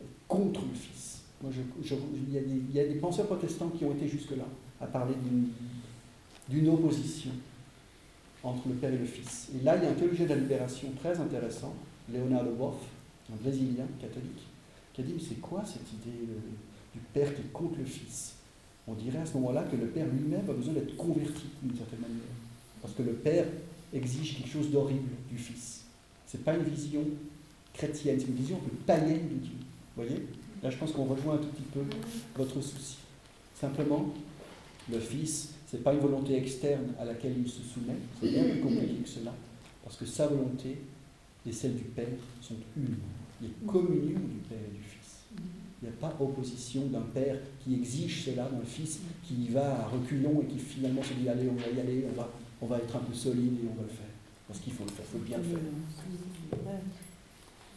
est 0.00 0.06
contre 0.26 0.62
le 0.62 0.74
Fils. 0.74 1.22
Il, 1.44 2.74
y 2.74 2.80
a 2.80 2.84
des, 2.84 2.94
penseurs 2.94 3.26
protestants 3.26 3.68
qui 3.68 3.84
ont 3.84 3.92
été 3.92 4.08
jusque-là 4.08 4.44
à 4.80 4.86
parler 4.86 5.14
d'une 6.48 6.68
opposition 6.68 7.30
entre 8.44 8.68
le 8.68 8.74
Père 8.74 8.92
et 8.92 8.98
le 8.98 9.06
Fils. 9.06 9.48
Et 9.58 9.64
là, 9.64 9.76
il 9.76 9.82
y 9.82 9.86
a 9.86 9.90
un 9.90 9.94
théologien 9.94 10.26
de 10.26 10.30
la 10.30 10.36
libération 10.36 10.88
très 11.00 11.18
intéressant, 11.18 11.74
Leonardo 12.12 12.52
Boff, 12.52 12.76
un 13.32 13.36
Brésilien 13.42 13.86
catholique, 14.00 14.46
qui 14.92 15.00
a 15.00 15.04
dit, 15.04 15.14
mais 15.16 15.22
c'est 15.26 15.40
quoi 15.40 15.64
cette 15.64 15.90
idée 15.92 16.28
du 16.94 17.00
Père 17.12 17.34
qui 17.34 17.42
contre 17.52 17.78
le 17.78 17.84
Fils? 17.84 18.34
On 18.86 18.92
dirait 18.92 19.18
à 19.18 19.26
ce 19.26 19.34
moment-là 19.34 19.62
que 19.62 19.76
le 19.76 19.86
Père 19.86 20.06
lui-même 20.06 20.48
a 20.48 20.52
besoin 20.52 20.74
d'être 20.74 20.94
converti 20.96 21.44
d'une 21.62 21.76
certaine 21.76 22.00
manière. 22.00 22.20
Parce 22.82 22.92
que 22.94 23.02
le 23.02 23.12
Père 23.12 23.46
exige 23.94 24.36
quelque 24.36 24.50
chose 24.50 24.70
d'horrible 24.70 25.08
du 25.30 25.38
Fils. 25.38 25.84
Ce 26.26 26.36
n'est 26.36 26.42
pas 26.42 26.54
une 26.54 26.64
vision 26.64 27.02
chrétienne, 27.72 28.20
c'est 28.20 28.26
une 28.26 28.34
vision 28.34 28.56
un 28.56 28.68
peu 28.68 28.76
païenne 28.86 29.28
de 29.28 29.36
Dieu. 29.36 29.56
Vous 29.96 30.02
voyez? 30.02 30.26
Là, 30.62 30.70
je 30.70 30.76
pense 30.76 30.92
qu'on 30.92 31.04
rejoint 31.04 31.34
un 31.34 31.38
tout 31.38 31.48
petit 31.48 31.62
peu 31.72 31.80
votre 32.36 32.60
souci. 32.60 32.98
Simplement, 33.58 34.12
le 34.92 34.98
Fils, 34.98 35.54
ce 35.74 35.78
n'est 35.78 35.82
pas 35.82 35.92
une 35.92 35.98
volonté 35.98 36.36
externe 36.36 36.92
à 37.00 37.04
laquelle 37.04 37.34
il 37.36 37.50
se 37.50 37.60
soumet, 37.62 37.96
c'est 38.20 38.30
bien 38.30 38.44
plus 38.44 38.60
compliqué 38.60 38.94
que 39.02 39.08
cela, 39.08 39.32
parce 39.82 39.96
que 39.96 40.06
sa 40.06 40.28
volonté 40.28 40.78
et 41.44 41.50
celle 41.50 41.74
du 41.74 41.82
Père 41.82 42.06
sont 42.40 42.54
une. 42.76 42.94
Il 43.42 43.48
y 43.48 43.66
communion 43.66 44.20
du 44.20 44.38
Père 44.48 44.58
et 44.64 44.72
du 44.72 44.80
Fils. 44.80 45.24
Il 45.82 45.88
n'y 45.88 45.92
a 45.92 45.96
pas 46.00 46.16
opposition 46.20 46.86
d'un 46.86 47.00
Père 47.12 47.38
qui 47.58 47.74
exige 47.74 48.26
cela 48.26 48.44
d'un 48.44 48.64
Fils 48.64 49.00
qui 49.24 49.34
y 49.34 49.48
va 49.48 49.80
à 49.80 49.88
reculons 49.88 50.42
et 50.42 50.46
qui 50.46 50.60
finalement 50.60 51.02
se 51.02 51.12
dit 51.14 51.28
allez, 51.28 51.48
on 51.50 51.54
va 51.54 51.66
y 51.76 51.80
aller, 51.80 52.04
on 52.08 52.16
va, 52.16 52.30
on 52.62 52.66
va 52.66 52.76
être 52.78 52.94
un 52.94 53.00
peu 53.00 53.12
solide 53.12 53.54
et 53.54 53.68
on 53.68 53.74
va 53.74 53.82
le 53.82 53.88
faire. 53.88 54.06
Parce 54.46 54.60
qu'il 54.60 54.74
faut 54.74 54.84
le 54.84 54.92
faire, 54.92 55.04
il 55.12 55.18
faut 55.18 55.24
bien 55.26 55.38
le 55.38 55.42
faire. 55.42 55.58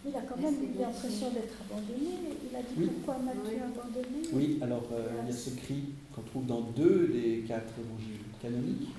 Il 0.06 0.16
a 0.16 0.22
quand 0.22 0.38
même 0.38 0.54
eu 0.54 0.80
l'impression 0.80 1.32
d'être 1.32 1.56
abandonné. 1.70 2.16
Il 2.50 2.56
a 2.56 2.62
dit 2.62 2.74
oui. 2.78 2.90
pourquoi 2.96 3.24
m'as-tu 3.24 3.56
abandonné? 3.58 4.28
Oui, 4.34 4.60
alors 4.62 4.88
euh, 4.94 5.08
il 5.24 5.30
y 5.30 5.34
a 5.34 5.38
ce 5.38 5.50
cri 5.52 5.84
qu'on 6.14 6.22
trouve 6.22 6.46
dans 6.46 6.62
deux 6.62 7.08
des 7.08 7.44
quatre 7.48 7.74
évangiles 7.80 8.26
canoniques, 8.42 8.94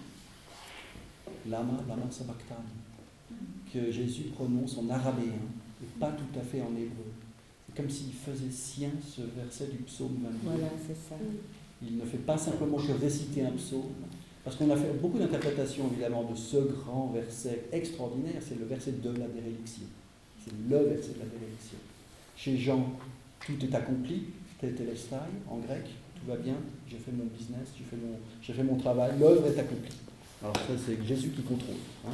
Lama, 1.49 1.79
Lama 1.89 2.03
Sabachthani, 2.11 2.63
que 3.73 3.91
Jésus 3.91 4.25
prononce 4.35 4.77
en 4.79 4.89
araméen 4.91 5.41
et 5.83 5.99
pas 6.01 6.11
tout 6.13 6.39
à 6.39 6.43
fait 6.43 6.61
en 6.61 6.75
hébreu. 6.77 7.07
C'est 7.67 7.77
comme 7.77 7.91
s'il 7.91 8.13
faisait 8.13 8.51
sien 8.51 8.91
ce 9.07 9.23
verset 9.23 9.69
du 9.69 9.79
psaume 9.79 10.17
22. 10.23 10.39
Voilà, 10.43 10.69
c'est 10.87 10.95
ça. 11.09 11.17
Il 11.83 11.97
ne 11.97 12.05
fait 12.05 12.19
pas 12.19 12.37
simplement 12.37 12.77
que 12.77 12.93
réciter 13.01 13.45
un 13.45 13.53
psaume, 13.53 13.93
parce 14.45 14.57
qu'on 14.57 14.71
a 14.71 14.77
fait 14.77 14.93
beaucoup 15.01 15.19
d'interprétations 15.19 15.89
évidemment 15.93 16.25
de 16.25 16.35
ce 16.35 16.57
grand 16.57 17.13
verset 17.15 17.67
extraordinaire, 17.71 18.41
c'est 18.41 18.59
le 18.59 18.67
verset 18.67 18.93
de 18.93 19.11
la 19.11 19.29
déréliction. 19.29 19.85
C'est 20.49 20.71
le 20.71 20.85
verset 20.85 21.13
la 21.19 21.27
bénédiction. 21.27 21.79
Chez 22.37 22.57
Jean, 22.57 22.93
tout 23.45 23.57
est 23.63 23.75
accompli, 23.75 24.25
tetelestai 24.61 25.17
en 25.49 25.59
grec, 25.59 25.85
tout 26.15 26.31
va 26.31 26.37
bien, 26.37 26.55
j'ai 26.89 26.97
fait 26.97 27.13
mon 27.13 27.25
business, 27.25 27.69
j'ai 27.77 27.85
fait 27.85 27.97
mon, 27.97 28.19
j'ai 28.43 28.53
fait 28.53 28.63
mon 28.63 28.77
travail, 28.77 29.13
l'œuvre 29.19 29.47
est 29.47 29.59
accomplie. 29.59 29.97
Alors 30.43 30.57
ça, 30.57 30.73
c'est 30.87 31.05
Jésus 31.07 31.31
qui 31.31 31.43
contrôle. 31.43 31.77
Hein. 32.07 32.13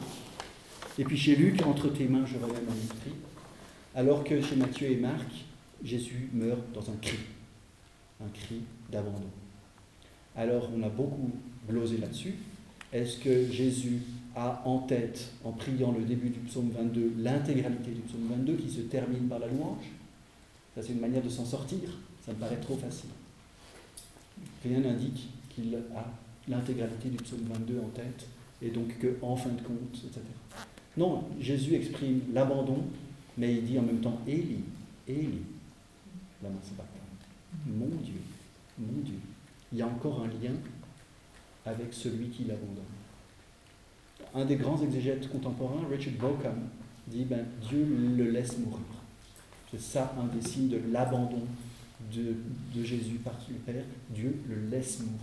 Et 0.98 1.04
puis 1.04 1.16
chez 1.16 1.36
Luc, 1.36 1.62
entre 1.66 1.88
tes 1.88 2.06
mains, 2.06 2.24
je 2.26 2.36
remets 2.36 2.60
mon 2.66 2.74
esprit. 2.74 3.14
Alors 3.94 4.24
que 4.24 4.40
chez 4.40 4.56
Matthieu 4.56 4.90
et 4.90 4.96
Marc, 4.96 5.28
Jésus 5.84 6.28
meurt 6.32 6.72
dans 6.72 6.90
un 6.90 6.96
cri, 7.00 7.18
un 8.20 8.28
cri 8.28 8.62
d'abandon. 8.90 9.30
Alors 10.36 10.70
on 10.76 10.82
a 10.82 10.88
beaucoup 10.88 11.30
glosé 11.68 11.98
là-dessus. 11.98 12.34
Est-ce 12.92 13.18
que 13.18 13.50
Jésus 13.50 14.00
a 14.36 14.62
en 14.64 14.78
tête, 14.80 15.30
en 15.44 15.52
priant 15.52 15.92
le 15.92 16.04
début 16.04 16.30
du 16.30 16.40
psaume 16.40 16.70
22, 16.70 17.14
l'intégralité 17.18 17.90
du 17.90 18.00
psaume 18.02 18.28
22 18.30 18.54
qui 18.54 18.70
se 18.70 18.80
termine 18.82 19.28
par 19.28 19.38
la 19.38 19.46
louange. 19.46 19.84
Ça, 20.74 20.82
c'est 20.82 20.92
une 20.92 21.00
manière 21.00 21.22
de 21.22 21.28
s'en 21.28 21.44
sortir. 21.44 21.90
Ça 22.24 22.32
me 22.32 22.38
paraît 22.38 22.56
trop 22.56 22.76
facile. 22.76 23.10
Rien 24.64 24.80
n'indique 24.80 25.28
qu'il 25.50 25.74
a 25.74 26.04
l'intégralité 26.48 27.10
du 27.10 27.16
psaume 27.18 27.44
22 27.44 27.78
en 27.78 27.88
tête, 27.88 28.26
et 28.60 28.70
donc 28.70 28.98
que, 28.98 29.16
en 29.22 29.36
fin 29.36 29.50
de 29.50 29.60
compte, 29.60 29.94
etc. 29.94 30.20
Non, 30.96 31.24
Jésus 31.40 31.74
exprime 31.74 32.20
l'abandon, 32.32 32.82
mais 33.36 33.54
il 33.54 33.64
dit 33.64 33.78
en 33.78 33.82
même 33.82 34.00
temps 34.00 34.20
Élie, 34.26 34.64
Élie, 35.06 35.42
la 36.42 36.48
Mon 37.66 37.86
Dieu, 37.86 38.20
mon 38.78 39.02
Dieu. 39.02 39.18
Il 39.72 39.78
y 39.78 39.82
a 39.82 39.86
encore 39.86 40.22
un 40.22 40.28
lien 40.28 40.54
avec 41.64 41.92
celui 41.92 42.28
qui 42.28 42.44
l'abandonne 42.44 42.84
un 44.34 44.44
des 44.44 44.56
grands 44.56 44.80
exégètes 44.82 45.28
contemporains, 45.30 45.86
Richard 45.90 46.14
Bauckham, 46.14 46.68
dit 47.06 47.24
ben, 47.24 47.44
Dieu 47.68 47.84
le 48.16 48.30
laisse 48.30 48.58
mourir. 48.58 48.80
C'est 49.70 49.80
ça 49.80 50.14
un 50.20 50.26
des 50.34 50.46
signes 50.46 50.68
de 50.68 50.80
l'abandon 50.92 51.42
de, 52.12 52.34
de 52.74 52.84
Jésus 52.84 53.18
par 53.24 53.34
le 53.48 53.54
Père. 53.56 53.84
Dieu 54.10 54.36
le 54.48 54.68
laisse 54.70 55.00
mourir. 55.00 55.18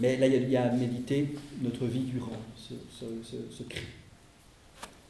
Mais 0.00 0.16
là, 0.16 0.26
il 0.26 0.32
y 0.32 0.36
a- 0.36 0.40
il 0.40 0.50
y, 0.50 0.56
a 0.56 0.64
à 0.64 0.72
méditer 0.74 1.34
notre 1.62 1.84
vie 1.86 2.00
durant 2.00 2.32
ce, 2.56 2.74
ce, 2.90 3.04
ce- 3.22 3.54
ce 3.54 3.62
cri. 3.64 3.84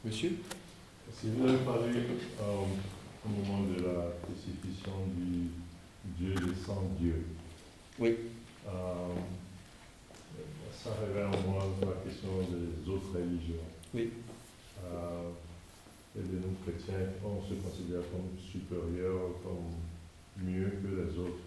Monsieur? 0.03 0.33
Si 1.13 1.27
vous 1.29 1.47
avez 1.47 1.57
parlé 1.59 1.89
euh, 2.41 2.63
au 3.25 3.29
moment 3.29 3.63
de 3.63 3.75
la 3.83 4.07
crucifixion 4.23 4.91
du 5.15 5.47
Dieu 6.17 6.33
des 6.35 6.55
sans 6.65 6.83
dieux, 6.99 7.23
Oui. 7.99 8.15
euh, 8.67 8.71
ça 10.83 10.89
révèle 11.05 11.25
en 11.27 11.49
moi 11.51 11.65
la 11.81 12.09
question 12.09 12.29
des 12.49 12.89
autres 12.91 13.13
religions. 13.13 13.65
Oui. 13.93 14.09
Euh, 14.85 15.29
et 16.17 16.19
de 16.23 16.37
nous 16.41 16.55
chrétiens, 16.65 17.07
on 17.23 17.41
se 17.47 17.53
considère 17.55 18.01
comme 18.11 18.29
supérieurs, 18.39 19.31
comme 19.43 20.45
mieux 20.45 20.69
que 20.81 20.87
les 20.87 21.17
autres. 21.19 21.43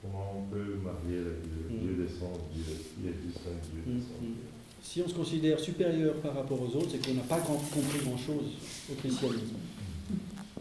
Comment 0.00 0.32
on 0.38 0.42
peut 0.54 0.78
marier 0.82 1.18
les 1.18 1.24
deux, 1.24 1.68
Mm. 1.68 1.80
Dieu 1.80 2.04
des 2.04 2.08
sans 2.08 2.32
dieux, 2.54 2.64
qui 2.64 3.08
existe 3.08 3.40
Dieu 3.42 3.82
des 3.84 4.00
sans 4.00 4.22
Mm, 4.22 4.28
mm. 4.30 4.34
Si 4.80 5.02
on 5.02 5.08
se 5.08 5.14
considère 5.14 5.58
supérieur 5.58 6.14
par 6.22 6.34
rapport 6.34 6.60
aux 6.62 6.76
autres, 6.76 6.90
c'est 6.92 7.04
qu'on 7.04 7.14
n'a 7.14 7.22
pas 7.22 7.40
grand- 7.40 7.56
compris 7.56 7.98
grand-chose 8.04 8.52
au 8.90 8.94
christianisme. 8.94 9.56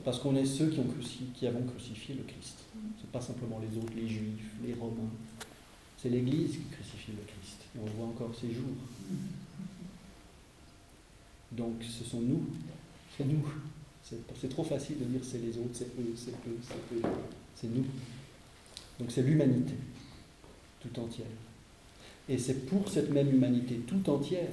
Parce 0.03 0.19
qu'on 0.19 0.35
est 0.35 0.45
ceux 0.45 0.69
qui, 0.69 0.79
ont 0.79 0.87
qui 1.35 1.47
avons 1.47 1.63
crucifié 1.63 2.15
le 2.15 2.23
Christ. 2.23 2.57
Ce 2.99 3.05
pas 3.07 3.21
simplement 3.21 3.59
les 3.59 3.77
autres, 3.77 3.93
les 3.95 4.07
juifs, 4.07 4.51
les 4.65 4.73
romains. 4.73 5.11
C'est 5.97 6.09
l'Église 6.09 6.51
qui 6.53 6.63
crucifie 6.71 7.11
le 7.11 7.23
Christ. 7.27 7.56
Et 7.75 7.79
on 7.79 7.85
voit 7.97 8.07
encore 8.07 8.33
ces 8.39 8.51
jours. 8.51 8.63
Donc 11.51 11.83
ce 11.83 12.03
sont 12.03 12.21
nous. 12.21 12.45
C'est 13.15 13.25
nous. 13.25 13.43
C'est 14.39 14.49
trop 14.49 14.63
facile 14.63 14.99
de 14.99 15.05
dire 15.05 15.21
c'est 15.23 15.39
les 15.39 15.57
autres, 15.57 15.73
c'est 15.73 15.85
eux, 15.85 16.13
c'est 16.15 16.31
eux, 16.31 16.57
c'est 16.61 16.95
eux. 16.95 17.01
C'est 17.55 17.67
nous. 17.67 17.85
Donc 18.99 19.11
c'est 19.11 19.21
l'humanité 19.23 19.73
tout 20.79 20.99
entière. 20.99 21.27
Et 22.29 22.37
c'est 22.37 22.65
pour 22.65 22.87
cette 22.89 23.09
même 23.09 23.29
humanité 23.33 23.75
tout 23.87 24.09
entière 24.09 24.49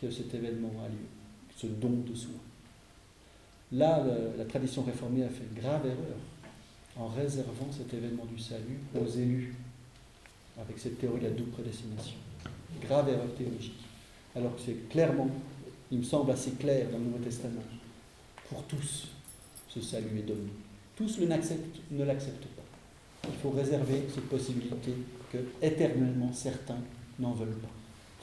que 0.00 0.10
cet 0.10 0.34
événement 0.34 0.72
a 0.84 0.88
lieu, 0.88 1.06
ce 1.56 1.66
don 1.66 2.02
de 2.06 2.14
soi. 2.14 2.34
Là, 3.72 4.04
la 4.36 4.44
tradition 4.44 4.82
réformée 4.82 5.24
a 5.24 5.28
fait 5.28 5.44
une 5.50 5.60
grave 5.60 5.86
erreur 5.86 6.18
en 6.96 7.08
réservant 7.08 7.70
cet 7.70 7.94
événement 7.94 8.26
du 8.26 8.38
salut 8.38 8.80
aux 9.00 9.06
élus, 9.06 9.54
avec 10.60 10.78
cette 10.78 10.98
théorie 10.98 11.20
de 11.20 11.26
la 11.26 11.30
double 11.30 11.50
prédestination. 11.50 12.16
Grave 12.80 13.08
erreur 13.10 13.34
théologique. 13.36 13.80
Alors 14.34 14.56
que 14.56 14.62
c'est 14.64 14.88
clairement, 14.88 15.28
il 15.90 15.98
me 15.98 16.04
semble 16.04 16.30
assez 16.30 16.52
clair 16.52 16.90
dans 16.90 16.98
le 16.98 17.04
Nouveau 17.04 17.18
Testament, 17.18 17.62
pour 18.48 18.64
tous, 18.64 19.08
ce 19.68 19.80
salut 19.80 20.18
est 20.18 20.22
donné. 20.22 20.50
Tous 20.96 21.18
ne 21.18 21.26
l'acceptent 21.26 22.46
pas. 22.46 22.62
Il 23.28 23.34
faut 23.40 23.50
réserver 23.50 24.04
cette 24.12 24.28
possibilité 24.28 24.94
que 25.32 25.38
éternellement 25.60 26.32
certains 26.32 26.80
n'en 27.18 27.32
veulent 27.32 27.58
pas. 27.60 27.68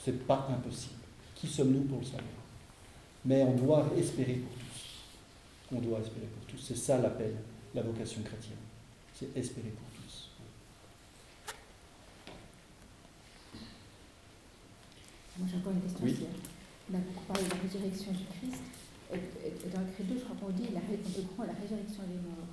Ce 0.04 0.10
n'est 0.10 0.16
pas 0.18 0.48
impossible. 0.50 0.94
Qui 1.34 1.46
sommes-nous 1.46 1.82
pour 1.82 1.98
le 1.98 2.04
savoir? 2.04 2.24
Mais 3.24 3.42
on 3.42 3.54
doit 3.54 3.90
espérer 3.98 4.34
pour 4.34 4.52
tous. 4.52 5.76
On 5.76 5.80
doit 5.80 6.00
espérer 6.00 6.26
pour 6.26 6.44
tous. 6.46 6.62
C'est 6.62 6.76
ça 6.76 6.98
l'appel, 6.98 7.34
la 7.74 7.82
vocation 7.82 8.22
chrétienne. 8.22 8.56
C'est 9.14 9.36
espérer 9.36 9.68
pour 9.68 9.88
tous. 9.88 9.89
Moi 15.40 15.48
j'ai 15.50 15.56
encore 15.56 15.72
une 15.72 15.80
question. 15.80 16.04
Oui. 16.04 16.14
On 16.92 16.94
a 16.94 17.00
beaucoup 17.00 17.24
parlé 17.24 17.44
de 17.48 17.50
la 17.50 17.60
résurrection 17.64 18.12
du 18.12 18.24
Christ. 18.28 18.62
Et, 19.10 19.16
et- 19.16 19.56
et 19.56 19.68
dans 19.72 19.80
le 19.80 19.90
credo, 19.96 20.14
je 20.20 20.24
crois 20.28 20.36
qu'on 20.36 20.52
dit 20.52 20.68
la, 20.76 20.84
on 20.84 21.34
prendre 21.34 21.50
la 21.50 21.58
résurrection 21.58 22.04
des 22.06 22.20
morts. 22.20 22.52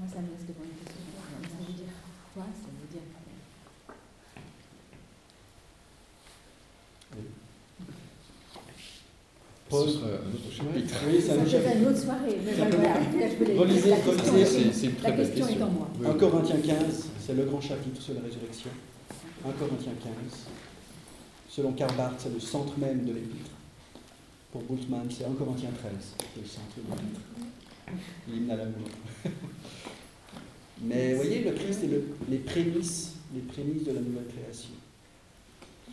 Moi 0.00 0.06
ça 0.08 0.18
me 0.24 0.32
laisse 0.32 0.48
devant 0.48 0.64
une 0.64 0.80
question. 0.80 1.04
Ça 1.12 1.60
veut 1.60 1.76
dire 1.76 1.92
quoi? 2.34 2.48
Ça 2.56 2.68
veut 2.72 2.88
dire 2.88 3.04
quoi? 3.12 3.94
Paul- 9.68 9.88
sera 9.88 10.06
un 10.06 10.34
autre 10.34 10.52
chapitre. 10.52 10.94
Oui, 11.08 11.18
c'est 11.24 11.32
un 11.32 11.46
chapitre. 11.48 11.76
une 11.80 11.86
autre 11.88 11.98
soirée. 11.98 12.36
Mais 12.44 12.52
voilà, 12.52 12.94
relisez- 13.62 13.90
la 13.90 13.96
question, 13.96 14.32
relisez, 14.32 14.44
C'est 14.46 14.60
est- 14.68 14.72
c'est 14.72 14.86
une 14.86 14.92
la 14.92 14.98
très 15.00 15.12
belle 15.12 15.26
question 15.28 15.44
est 15.46 15.48
question. 15.48 15.66
en 15.66 15.70
moi. 15.70 15.88
Oui, 15.98 16.06
1 16.06 16.10
oui. 16.12 16.18
Corinthiens 16.18 16.56
15, 16.60 17.08
c'est 17.24 17.34
le 17.34 17.44
grand 17.44 17.60
chapitre 17.60 18.02
sur 18.02 18.14
la 18.14 18.20
résurrection. 18.20 18.70
1 19.44 19.52
Corinthiens 19.52 19.92
15. 20.02 20.12
Selon 21.48 21.72
Karl 21.72 21.94
Barth, 21.96 22.14
c'est 22.18 22.32
le 22.32 22.40
centre 22.40 22.76
même 22.78 23.04
de 23.04 23.12
l'épître. 23.12 23.50
Pour 24.52 24.62
Bultmann, 24.62 25.06
c'est 25.10 25.24
1 25.24 25.32
Corinthiens 25.32 25.70
13, 25.78 25.92
c'est 26.34 26.40
le 26.40 26.46
centre 26.46 26.76
de 26.76 26.82
l'épître. 26.82 27.20
L'hymne 28.28 28.50
à 28.50 28.56
l'amour. 28.56 28.88
Mais 30.82 31.12
vous 31.12 31.22
voyez, 31.22 31.44
le 31.44 31.52
Christ 31.52 31.84
est 31.84 31.88
le- 31.88 32.04
les 32.28 32.38
prémices, 32.38 33.14
les 33.34 33.40
prémices 33.40 33.84
de 33.84 33.92
la 33.92 34.00
nouvelle 34.00 34.26
création. 34.26 34.70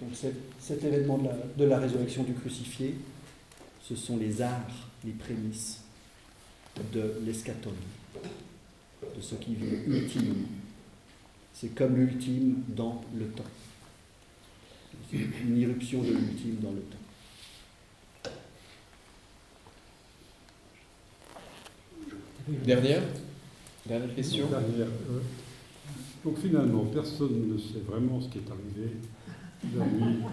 Donc 0.02 0.12
cet, 0.60 0.84
événement 0.84 1.20
de 1.58 1.66
la, 1.66 1.78
résurrection 1.78 2.24
du 2.24 2.34
crucifié, 2.34 2.96
ce 3.82 3.96
sont 3.96 4.18
les 4.18 4.42
arts, 4.42 4.88
les 5.04 5.12
prémices 5.12 5.82
de 6.94 7.16
l'eschaton, 7.26 7.72
de 9.04 9.22
ce 9.22 9.36
qui 9.36 9.56
vient 9.56 9.78
ultimement. 9.88 10.48
C'est 11.60 11.76
comme 11.76 11.98
l'ultime 11.98 12.64
dans 12.70 13.04
le 13.14 13.26
temps. 13.26 13.44
C'est 15.12 15.18
une 15.18 15.58
irruption 15.58 16.02
de 16.02 16.08
l'ultime 16.08 16.56
dans 16.62 16.72
le 16.72 16.80
temps. 16.80 16.96
Dernière 22.48 23.02
Dernière 23.86 24.16
question 24.16 24.48
Dernière, 24.48 24.88
euh, 24.88 25.20
donc 26.24 26.38
finalement, 26.38 26.86
personne 26.86 27.52
ne 27.52 27.58
sait 27.58 27.82
vraiment 27.86 28.22
ce 28.22 28.30
qui 28.30 28.38
est 28.38 28.50
arrivé 28.50 28.96
la 29.76 29.86
nuit 29.86 30.24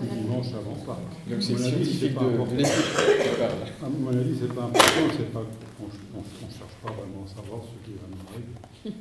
du 0.00 0.08
dimanche 0.08 0.46
avant 0.54 0.74
Pâques. 0.86 1.28
Donc 1.28 1.42
c'est 1.42 1.52
À 1.52 1.56
le 1.56 1.62
mon 1.62 1.66
avis, 1.66 1.84
scientifique 1.84 2.14
pas 2.14 2.24
de. 2.24 3.84
À 3.84 3.88
mon 3.90 4.08
avis, 4.08 4.38
c'est 4.40 4.54
pas 4.54 4.62
important, 4.62 5.14
c'est 5.18 5.32
pas, 5.32 5.44
on 5.82 6.18
ne 6.18 6.50
cherche 6.50 6.76
pas 6.82 6.92
vraiment 6.92 7.26
à 7.26 7.28
savoir 7.28 7.60
ce 7.62 7.84
qui 7.84 7.94
va 7.96 8.06
nous 8.08 8.24
arriver. 8.32 8.96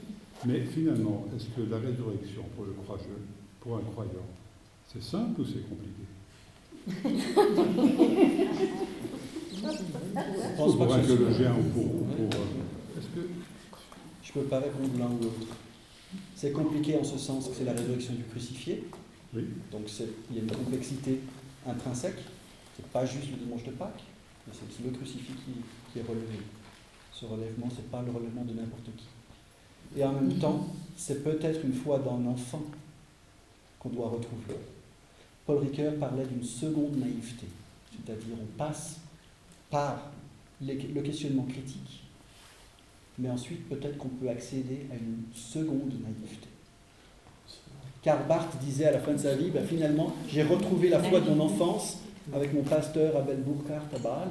Mais 0.45 0.61
finalement, 0.65 1.25
est-ce 1.35 1.45
que 1.55 1.61
la 1.69 1.77
résurrection 1.77 2.43
pour 2.55 2.65
le 2.65 2.73
croyant, 2.73 3.03
pour 3.61 3.77
un 3.77 3.81
croyant, 3.81 4.27
c'est 4.91 5.01
simple 5.03 5.41
ou 5.41 5.45
c'est 5.45 5.63
compliqué 5.67 6.05
Je 9.55 9.61
pense 10.57 10.73
Ou 10.73 10.77
pas 10.77 10.85
pour 10.85 10.95
que 10.95 10.99
un 10.99 11.03
théologien 11.05 11.53
ou 11.55 11.63
pour... 11.73 11.85
ou 11.85 12.05
pour, 12.05 12.39
euh, 12.39 12.97
est-ce 12.99 13.07
que 13.07 13.27
Je 14.23 14.29
ne 14.29 14.43
peux 14.43 14.49
pas 14.49 14.59
répondre 14.59 14.89
l'un 14.99 15.07
ou 15.07 15.19
l'autre. 15.23 15.55
C'est 16.35 16.51
compliqué 16.51 16.97
en 16.97 17.03
ce 17.03 17.17
sens 17.17 17.47
que 17.49 17.55
c'est 17.55 17.63
la 17.65 17.73
résurrection 17.73 18.13
du 18.13 18.23
crucifié. 18.23 18.83
Oui. 19.33 19.45
Donc 19.71 19.83
c'est- 19.87 20.07
il 20.29 20.37
y 20.37 20.39
a 20.39 20.43
une 20.43 20.51
complexité 20.51 21.19
intrinsèque. 21.67 22.17
Ce 22.77 22.81
n'est 22.81 22.87
pas 22.89 23.05
juste 23.05 23.31
le 23.31 23.37
dimanche 23.37 23.63
de 23.63 23.71
Pâques, 23.71 24.03
mais 24.47 24.53
c'est 24.53 24.83
le 24.85 24.91
crucifix 24.91 25.33
qui, 25.33 25.53
qui 25.93 25.99
est 25.99 26.03
relevé. 26.07 26.39
Ce 27.11 27.25
relèvement, 27.25 27.69
ce 27.69 27.77
n'est 27.77 27.87
pas 27.89 28.01
le 28.03 28.11
relèvement 28.11 28.43
de 28.43 28.53
n'importe 28.53 28.85
qui. 28.97 29.05
Et 29.95 30.03
en 30.03 30.13
même 30.13 30.33
temps, 30.39 30.67
c'est 30.95 31.23
peut-être 31.23 31.63
une 31.63 31.73
foi 31.73 31.99
d'un 31.99 32.25
enfant 32.29 32.61
qu'on 33.79 33.89
doit 33.89 34.09
retrouver. 34.09 34.55
Paul 35.45 35.59
Ricoeur 35.59 35.95
parlait 35.95 36.25
d'une 36.25 36.43
seconde 36.43 36.97
naïveté, 36.97 37.45
c'est-à-dire 37.91 38.35
on 38.41 38.57
passe 38.57 38.97
par 39.69 40.11
le 40.61 41.01
questionnement 41.01 41.43
critique, 41.43 42.03
mais 43.19 43.29
ensuite 43.29 43.69
peut-être 43.69 43.97
qu'on 43.97 44.09
peut 44.09 44.29
accéder 44.29 44.87
à 44.91 44.95
une 44.95 45.23
seconde 45.33 45.93
naïveté. 46.01 46.47
Karl 48.01 48.27
Barth 48.27 48.57
disait 48.59 48.85
à 48.85 48.91
la 48.91 48.99
fin 48.99 49.13
de 49.13 49.17
sa 49.17 49.35
vie, 49.35 49.49
ben, 49.49 49.65
finalement, 49.65 50.15
j'ai 50.27 50.43
retrouvé 50.43 50.89
la 50.89 51.01
foi 51.01 51.19
de 51.21 51.29
mon 51.29 51.45
enfance 51.45 51.97
avec 52.33 52.53
mon 52.53 52.61
pasteur 52.61 53.15
Abel 53.17 53.37
Burkhardt 53.37 53.95
à 53.95 53.99
Bâle. 53.99 54.29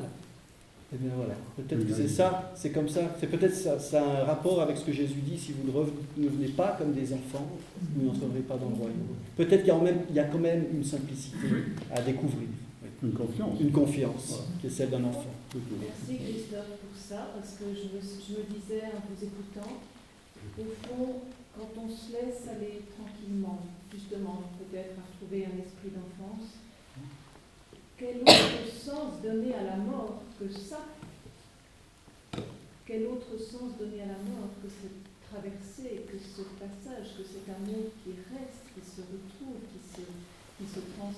Et 0.93 0.97
bien 0.97 1.11
voilà, 1.17 1.35
peut-être 1.57 1.87
que 1.89 1.93
c'est 1.93 2.09
ça, 2.09 2.53
c'est 2.55 2.71
comme 2.71 2.89
ça, 2.89 3.01
c'est 3.19 3.27
peut-être 3.27 3.55
ça, 3.55 3.81
ça 3.81 4.01
a 4.01 4.21
un 4.23 4.25
rapport 4.25 4.61
avec 4.63 4.77
ce 4.77 4.85
que 4.85 4.93
Jésus 4.93 5.21
dit, 5.27 5.37
si 5.37 5.53
vous 5.53 5.67
ne 5.67 5.73
reven- 5.77 5.91
ne 6.17 6.29
venez 6.29 6.49
pas 6.49 6.77
comme 6.79 6.93
des 6.93 7.13
enfants, 7.13 7.49
vous 7.97 8.07
n'entrerez 8.07 8.41
pas 8.47 8.57
dans 8.57 8.69
le 8.69 8.77
royaume. 8.77 9.17
Peut-être 9.37 9.61
qu'il 9.65 9.69
y, 9.69 9.71
a 9.73 9.75
quand 9.75 9.83
même- 9.83 10.05
il 10.09 10.15
y 10.15 10.21
a 10.21 10.25
quand 10.25 10.39
même 10.39 10.67
une 10.73 10.85
simplicité 10.85 11.37
à 11.91 12.01
découvrir, 12.01 12.47
une 13.03 13.13
confiance. 13.13 13.61
Une 13.61 13.73
confiance 13.73 14.43
qui 14.61 14.67
est 14.69 14.71
celle 14.71 14.91
d'un 14.91 15.03
enfant. 15.05 15.35
Merci 15.55 16.23
Christophe 16.23 16.79
pour 16.79 16.95
ça, 16.97 17.29
parce 17.35 17.55
que 17.59 17.65
je 17.75 17.91
me, 17.91 18.01
je 18.01 18.33
me 18.39 18.45
disais 18.55 18.83
en 18.95 19.01
vous 19.09 19.19
écoutant, 19.25 19.73
au 20.59 20.63
fond, 20.87 21.13
quand 21.59 21.71
on 21.83 21.89
se 21.89 22.13
laisse 22.13 22.47
aller 22.55 22.83
tranquillement, 22.95 23.59
justement, 23.93 24.43
peut-être 24.61 24.95
à 24.99 25.03
retrouver 25.11 25.47
un 25.47 25.59
esprit 25.59 25.91
d'enfance, 25.91 26.55
quel 28.05 28.21
autre 28.21 28.69
sens 28.85 29.23
donner 29.23 29.55
à 29.55 29.63
la 29.65 29.77
mort 29.77 30.21
que 30.39 30.47
ça 30.53 30.81
Quel 32.87 33.07
autre 33.07 33.39
sens 33.39 33.79
donner 33.79 34.03
à 34.03 34.07
la 34.07 34.21
mort 34.29 34.51
que 34.63 34.69
cette 34.69 35.01
traversée, 35.31 36.05
que 36.07 36.19
ce 36.19 36.43
passage, 36.61 37.17
que 37.17 37.25
cet 37.25 37.49
amour 37.49 37.89
qui 38.05 38.11
reste, 38.29 38.69
qui 38.75 38.85
se 38.85 39.01
retrouve, 39.01 39.57
qui 39.73 39.81
se, 39.81 40.03
qui 40.05 40.67
se 40.69 40.81
trans- 40.97 41.13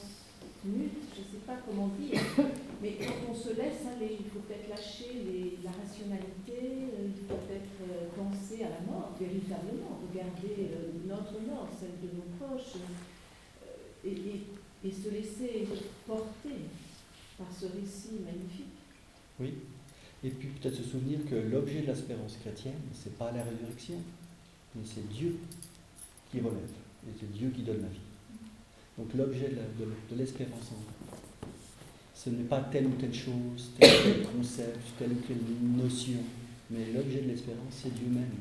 mute, 0.64 1.02
je 1.14 1.20
ne 1.20 1.26
sais 1.26 1.44
pas 1.46 1.56
comment 1.66 1.88
dire, 1.98 2.20
mais 2.82 2.92
quand 3.00 3.30
on 3.30 3.34
se 3.34 3.48
laisse 3.50 3.82
aller, 3.90 4.16
il 4.20 4.26
faut 4.30 4.40
peut-être 4.46 4.68
lâcher 4.68 5.58
la 5.64 5.70
rationalité, 5.70 6.86
euh, 6.94 7.08
il 7.10 7.26
faut 7.26 7.34
peut-être 7.34 7.76
euh, 7.82 8.08
penser 8.14 8.62
à 8.62 8.70
la 8.70 8.80
mort, 8.86 9.10
véritablement, 9.18 9.98
regarder 10.06 10.70
euh, 10.70 10.92
notre 11.06 11.38
mort, 11.46 11.68
celle 11.78 11.98
de 12.02 12.14
nos 12.14 12.28
proches, 12.38 12.78
et- 14.04 14.42
et 14.86 14.92
se 14.92 15.10
laisser 15.10 15.66
porter 16.06 16.56
par 17.38 17.46
ce 17.52 17.66
récit 17.66 18.20
magnifique. 18.24 18.66
Oui. 19.40 19.54
Et 20.24 20.30
puis 20.30 20.48
peut-être 20.48 20.76
se 20.76 20.82
souvenir 20.82 21.18
que 21.28 21.34
l'objet 21.34 21.82
de 21.82 21.86
l'espérance 21.86 22.36
chrétienne, 22.40 22.80
c'est 22.92 23.16
pas 23.18 23.32
la 23.32 23.42
résurrection, 23.44 23.96
mais 24.74 24.82
c'est 24.84 25.08
Dieu 25.08 25.36
qui 26.30 26.38
relève. 26.38 26.70
Et 27.06 27.12
c'est 27.18 27.30
Dieu 27.32 27.50
qui 27.54 27.62
donne 27.62 27.82
la 27.82 27.88
vie. 27.88 28.00
Donc 28.98 29.12
l'objet 29.14 29.50
de 29.50 30.16
l'espérance 30.16 30.72
ce 32.26 32.30
n'est 32.30 32.44
pas 32.44 32.60
telle 32.60 32.86
ou 32.86 32.94
telle 32.98 33.14
chose, 33.14 33.70
tel 33.78 33.88
ou 33.88 34.02
tel 34.02 34.26
concept, 34.26 34.78
telle 34.98 35.12
ou 35.12 35.20
telle 35.28 35.36
notion, 35.76 36.18
mais 36.70 36.86
l'objet 36.92 37.20
de 37.20 37.28
l'espérance, 37.28 37.70
c'est 37.70 37.94
Dieu 37.94 38.08
même 38.08 38.32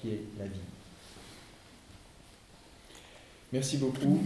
qui 0.00 0.10
est 0.10 0.22
la 0.38 0.44
vie. 0.44 0.71
Merci 3.52 3.76
beaucoup. 3.76 4.18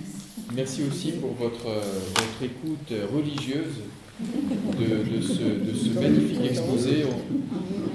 Merci 0.55 0.83
aussi 0.89 1.11
pour 1.13 1.33
votre, 1.33 1.65
votre 1.65 2.43
écoute 2.43 2.93
religieuse 3.13 3.75
de, 4.21 5.17
de 5.17 5.21
ce, 5.21 5.43
de 5.43 5.75
ce 5.75 5.89
magnifique 5.99 6.45
exposé. 6.49 7.05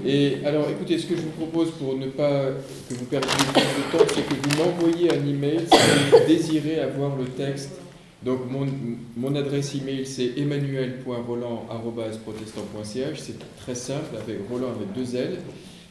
Et 0.05 0.39
alors, 0.45 0.67
écoutez, 0.69 0.97
ce 0.97 1.05
que 1.05 1.15
je 1.15 1.21
vous 1.21 1.29
propose 1.31 1.71
pour 1.71 1.95
ne 1.97 2.07
pas 2.07 2.47
que 2.89 2.95
vous 2.95 3.05
perdiez 3.05 3.29
plus 3.29 3.61
de 3.61 3.97
temps, 3.97 4.03
c'est 4.13 4.27
que 4.27 4.33
vous 4.33 4.57
m'envoyez 4.57 5.09
un 5.13 5.25
email 5.25 5.61
si 5.71 5.77
vous 6.11 6.17
désirez 6.27 6.79
avoir 6.81 7.15
le 7.15 7.23
texte. 7.25 7.79
Donc, 8.25 8.41
mon, 8.51 8.67
mon 9.15 9.33
adresse 9.35 9.73
email, 9.73 10.05
c'est 10.05 10.33
emmanuel.roland.protestant.ch. 10.37 13.19
C'est 13.19 13.39
très 13.57 13.75
simple, 13.75 14.17
avec 14.21 14.39
Roland 14.49 14.71
avec 14.75 14.91
deux 14.93 15.15
L. 15.15 15.39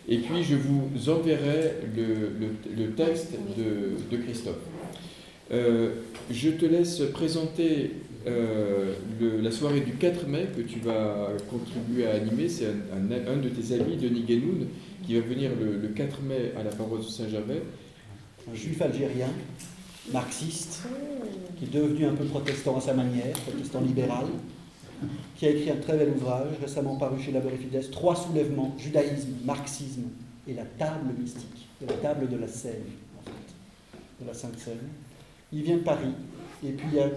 Et 0.08 0.18
puis, 0.18 0.42
je 0.44 0.56
vous 0.56 0.90
enverrai 1.08 1.76
le, 1.96 2.04
le- 2.38 2.54
le 2.76 2.90
texte 2.92 3.32
de, 3.56 3.96
de 4.16 4.22
Christophe. 4.22 4.60
Euh, 5.52 5.94
je 6.30 6.50
te 6.50 6.64
laisse 6.64 7.00
présenter 7.12 7.92
euh, 8.26 8.94
le- 9.20 9.40
la 9.40 9.50
soirée 9.50 9.80
du 9.80 9.92
4 9.94 10.26
mai 10.28 10.46
que 10.54 10.60
tu 10.62 10.78
vas 10.80 11.28
contribuer 11.48 12.06
à 12.06 12.14
animer. 12.14 12.48
C'est 12.48 12.66
un, 12.66 13.10
un- 13.10 13.32
un 13.34 13.36
de 13.38 13.48
tes 13.48 13.74
amis, 13.74 13.96
Denis 13.96 14.22
Guénoun, 14.22 14.66
qui 15.04 15.14
va 15.18 15.20
venir 15.26 15.50
le, 15.58 15.76
le 15.78 15.88
4 15.88 16.20
mai 16.22 16.52
à 16.58 16.62
la 16.62 16.70
paroisse 16.70 17.06
de 17.06 17.10
Saint-Gervais. 17.10 17.62
Un 18.50 18.54
juif 18.54 18.80
algérien, 18.82 19.28
marxiste, 20.12 20.82
qui 21.58 21.64
est 21.64 21.72
devenu 21.80 22.04
un 22.06 22.14
peu 22.14 22.24
protestant 22.24 22.76
à 22.76 22.80
sa 22.80 22.94
manière, 22.94 23.32
protestant 23.46 23.80
libéral, 23.80 24.26
qui 25.36 25.46
a 25.46 25.50
écrit 25.50 25.70
un 25.70 25.76
très 25.76 25.96
bel 25.96 26.10
ouvrage 26.10 26.48
récemment 26.60 26.96
paru 26.96 27.20
chez 27.22 27.32
Labeur 27.32 27.52
et 27.52 27.56
Fides, 27.56 27.90
Trois 27.90 28.14
soulèvements, 28.16 28.74
judaïsme, 28.78 29.30
marxisme 29.44 30.02
et 30.46 30.54
la 30.54 30.64
table 30.64 31.10
mystique, 31.18 31.68
et 31.82 31.86
la 31.86 31.94
table 31.94 32.28
de 32.28 32.36
la 32.36 32.48
Seine, 32.48 32.82
en 33.18 33.22
fait, 33.24 34.22
de 34.22 34.26
la 34.28 34.34
Sainte 34.34 34.58
Seine. 34.58 34.76
Il 35.52 35.62
vient 35.62 35.76
de 35.76 35.82
Paris, 35.82 36.12
et 36.64 36.70
puis 36.72 36.86
il 36.92 36.96
y 36.96 37.00
a 37.00 37.10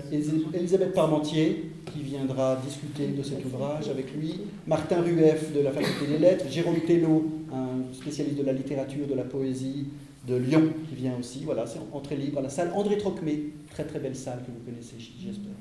Elisabeth 0.53 0.93
Parmentier 0.93 1.65
qui 1.93 2.01
viendra 2.01 2.55
discuter 2.65 3.07
de 3.07 3.21
cet 3.21 3.45
ouvrage 3.45 3.89
avec 3.89 4.13
lui, 4.15 4.39
Martin 4.65 5.01
Rueff 5.01 5.53
de 5.53 5.59
la 5.59 5.71
Faculté 5.71 6.07
des 6.07 6.17
Lettres, 6.17 6.45
Jérôme 6.49 6.79
Tello, 6.87 7.25
un 7.51 7.93
spécialiste 7.93 8.37
de 8.37 8.43
la 8.43 8.53
littérature, 8.53 9.05
de 9.07 9.13
la 9.13 9.23
poésie, 9.23 9.85
de 10.27 10.35
Lyon 10.35 10.69
qui 10.89 10.95
vient 10.95 11.17
aussi. 11.19 11.41
Voilà, 11.43 11.67
c'est 11.67 11.79
entrée 11.91 12.15
libre 12.15 12.39
à 12.39 12.41
la 12.41 12.49
salle 12.49 12.71
André 12.75 12.97
Trocmé, 12.97 13.49
très 13.69 13.83
très 13.83 13.99
belle 13.99 14.15
salle 14.15 14.39
que 14.39 14.51
vous 14.51 14.65
connaissez, 14.65 14.95
j'espère. 14.97 15.51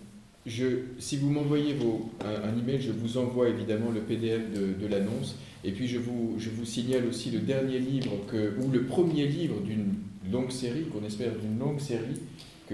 Je, 0.47 0.67
si 0.99 1.19
vous 1.19 1.31
m'envoyez 1.31 1.77
un, 2.25 2.49
un 2.49 2.59
email, 2.59 2.81
je 2.81 2.91
vous 2.91 3.17
envoie 3.19 3.49
évidemment 3.49 3.91
le 3.91 4.01
PDF 4.01 4.41
de, 4.53 4.73
de 4.81 4.87
l'annonce. 4.91 5.37
Et 5.65 5.71
puis 5.71 5.87
je 5.87 5.99
vous, 5.99 6.35
je 6.39 6.51
vous 6.51 6.65
signale 6.65 7.07
aussi 7.07 7.31
le 7.31 7.39
dernier 7.41 7.79
livre, 7.79 8.13
que, 8.29 8.55
ou 8.61 8.71
le 8.71 8.83
premier 8.85 9.27
livre 9.27 9.61
d'une 9.61 9.95
longue 10.33 10.51
série, 10.51 10.85
qu'on 10.87 11.07
espère 11.07 11.33
d'une 11.37 11.59
longue 11.59 11.79
série, 11.79 12.21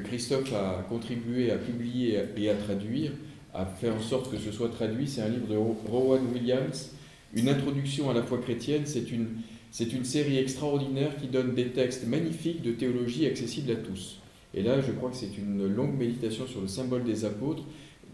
que 0.01 0.07
Christophe 0.07 0.53
a 0.53 0.85
contribué 0.89 1.51
à 1.51 1.57
publier 1.57 2.19
et 2.37 2.51
à 2.51 2.55
traduire, 2.55 3.13
à 3.55 3.65
faire 3.67 3.95
en 3.95 4.01
sorte 4.01 4.31
que 4.31 4.39
ce 4.39 4.53
soit 4.53 4.69
traduit. 4.69 5.09
C'est 5.09 5.23
un 5.23 5.29
livre 5.29 5.47
de 5.49 5.57
Ro- 5.57 5.77
Rowan 5.89 6.21
Williams, 6.33 6.93
Une 7.35 7.49
introduction 7.49 8.09
à 8.09 8.15
la 8.15 8.23
foi 8.23 8.39
chrétienne. 8.39 8.83
C'est 8.87 9.11
une, 9.13 10.05
série 10.05 10.39
extraordinaire 10.39 11.17
qui 11.21 11.27
donne 11.27 11.55
des 11.55 11.69
textes 11.69 12.07
magnifiques 12.07 12.63
de 12.63 12.73
théologie 12.73 13.27
accessibles 13.27 13.71
à 13.73 13.77
tous. 13.77 14.19
Et 14.55 14.63
là, 14.63 14.81
je 14.81 14.93
crois 14.93 15.11
que 15.11 15.17
c'est 15.17 15.37
une 15.37 15.67
longue 15.67 15.99
méditation 15.99 16.47
sur 16.47 16.63
le 16.63 16.69
symbole 16.69 17.05
des 17.05 17.25
apôtres. 17.27 17.65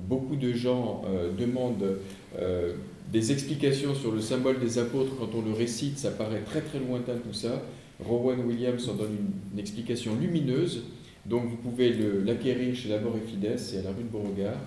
Beaucoup 0.00 0.34
de 0.34 0.52
gens 0.52 1.02
euh, 1.06 1.30
demandent 1.38 1.98
euh, 2.40 2.72
des 3.12 3.30
explications 3.30 3.94
sur 3.94 4.10
le 4.10 4.20
symbole 4.20 4.58
des 4.58 4.78
apôtres 4.78 5.12
quand 5.16 5.30
on 5.32 5.42
le 5.42 5.52
récite. 5.52 5.98
Ça 5.98 6.10
paraît 6.10 6.40
très 6.40 6.60
très 6.62 6.80
lointain 6.80 7.14
tout 7.14 7.32
ça. 7.34 7.62
Rowan 8.04 8.40
Williams 8.44 8.88
en 8.88 8.94
donne 8.94 9.16
une 9.52 9.58
explication 9.60 10.16
lumineuse. 10.20 10.82
Donc 11.26 11.46
vous 11.48 11.56
pouvez 11.56 11.94
l'acquérir 12.24 12.74
chez 12.74 12.88
Labor 12.90 13.14
et 13.16 13.26
Fides, 13.28 13.58
c'est 13.58 13.78
à 13.78 13.82
la 13.82 13.90
rue 13.90 14.02
de 14.02 14.08
Beauregard, 14.08 14.58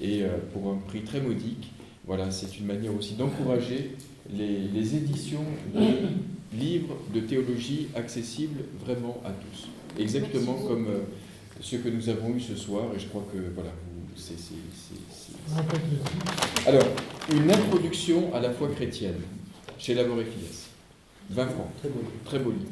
et 0.00 0.22
euh, 0.22 0.28
pour 0.52 0.70
un 0.70 0.76
prix 0.86 1.02
très 1.02 1.20
modique. 1.20 1.72
Voilà, 2.06 2.30
c'est 2.30 2.58
une 2.58 2.66
manière 2.66 2.94
aussi 2.94 3.14
d'encourager 3.14 3.92
les, 4.32 4.60
les 4.72 4.94
éditions 4.96 5.44
de 5.74 5.80
livres 6.58 6.96
de 7.12 7.20
théologie 7.20 7.88
accessibles 7.94 8.60
vraiment 8.84 9.20
à 9.24 9.30
tous. 9.30 9.68
Exactement 10.00 10.54
comme 10.54 10.86
euh, 10.88 10.98
ce 11.60 11.76
que 11.76 11.88
nous 11.88 12.08
avons 12.08 12.34
eu 12.34 12.40
ce 12.40 12.54
soir, 12.56 12.84
et 12.94 12.98
je 12.98 13.06
crois 13.08 13.26
que 13.32 13.38
voilà, 13.54 13.70
c'est- 14.14 14.34
Alors, 16.66 16.86
une 17.32 17.50
introduction 17.50 18.34
à 18.34 18.40
la 18.40 18.50
foi 18.50 18.68
chrétienne 18.68 19.20
chez 19.78 19.94
Labor 19.94 20.20
et 20.20 20.24
Fides. 20.24 20.64
20 21.30 21.46
francs. 21.48 21.66
Très 21.80 21.88
beau. 21.88 22.00
Très 22.24 22.38
beau 22.38 22.50
livre. 22.52 22.70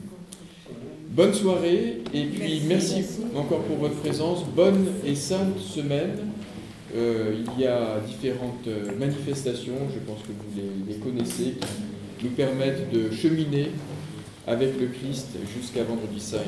Bonne 1.15 1.33
soirée 1.33 2.01
et 2.13 2.25
puis 2.25 2.63
merci, 2.67 3.05
encore 3.37 3.61
pour 3.61 3.77
votre 3.77 3.95
présence. 4.01 4.45
Bonne 4.47 4.89
et 5.07 5.15
sainte 5.15 5.61
semaine. 5.61 6.17
Euh, 6.97 7.37
il 7.57 7.63
y 7.63 7.67
a 7.69 8.01
différentes 8.05 8.67
euh, 8.67 8.99
manifestations, 8.99 9.75
je 9.95 10.01
pense 10.01 10.23
que 10.23 10.33
vous 10.33 10.61
les, 10.89 10.97
connaissez, 10.97 11.55
qui 12.19 12.25
nous 12.25 12.33
permettent 12.33 12.91
de 12.91 13.13
cheminer 13.15 13.71
avec 14.45 14.81
le 14.81 14.89
Christ 14.89 15.29
jusqu'à 15.57 15.85
vendredi 15.85 16.19
saint. 16.19 16.39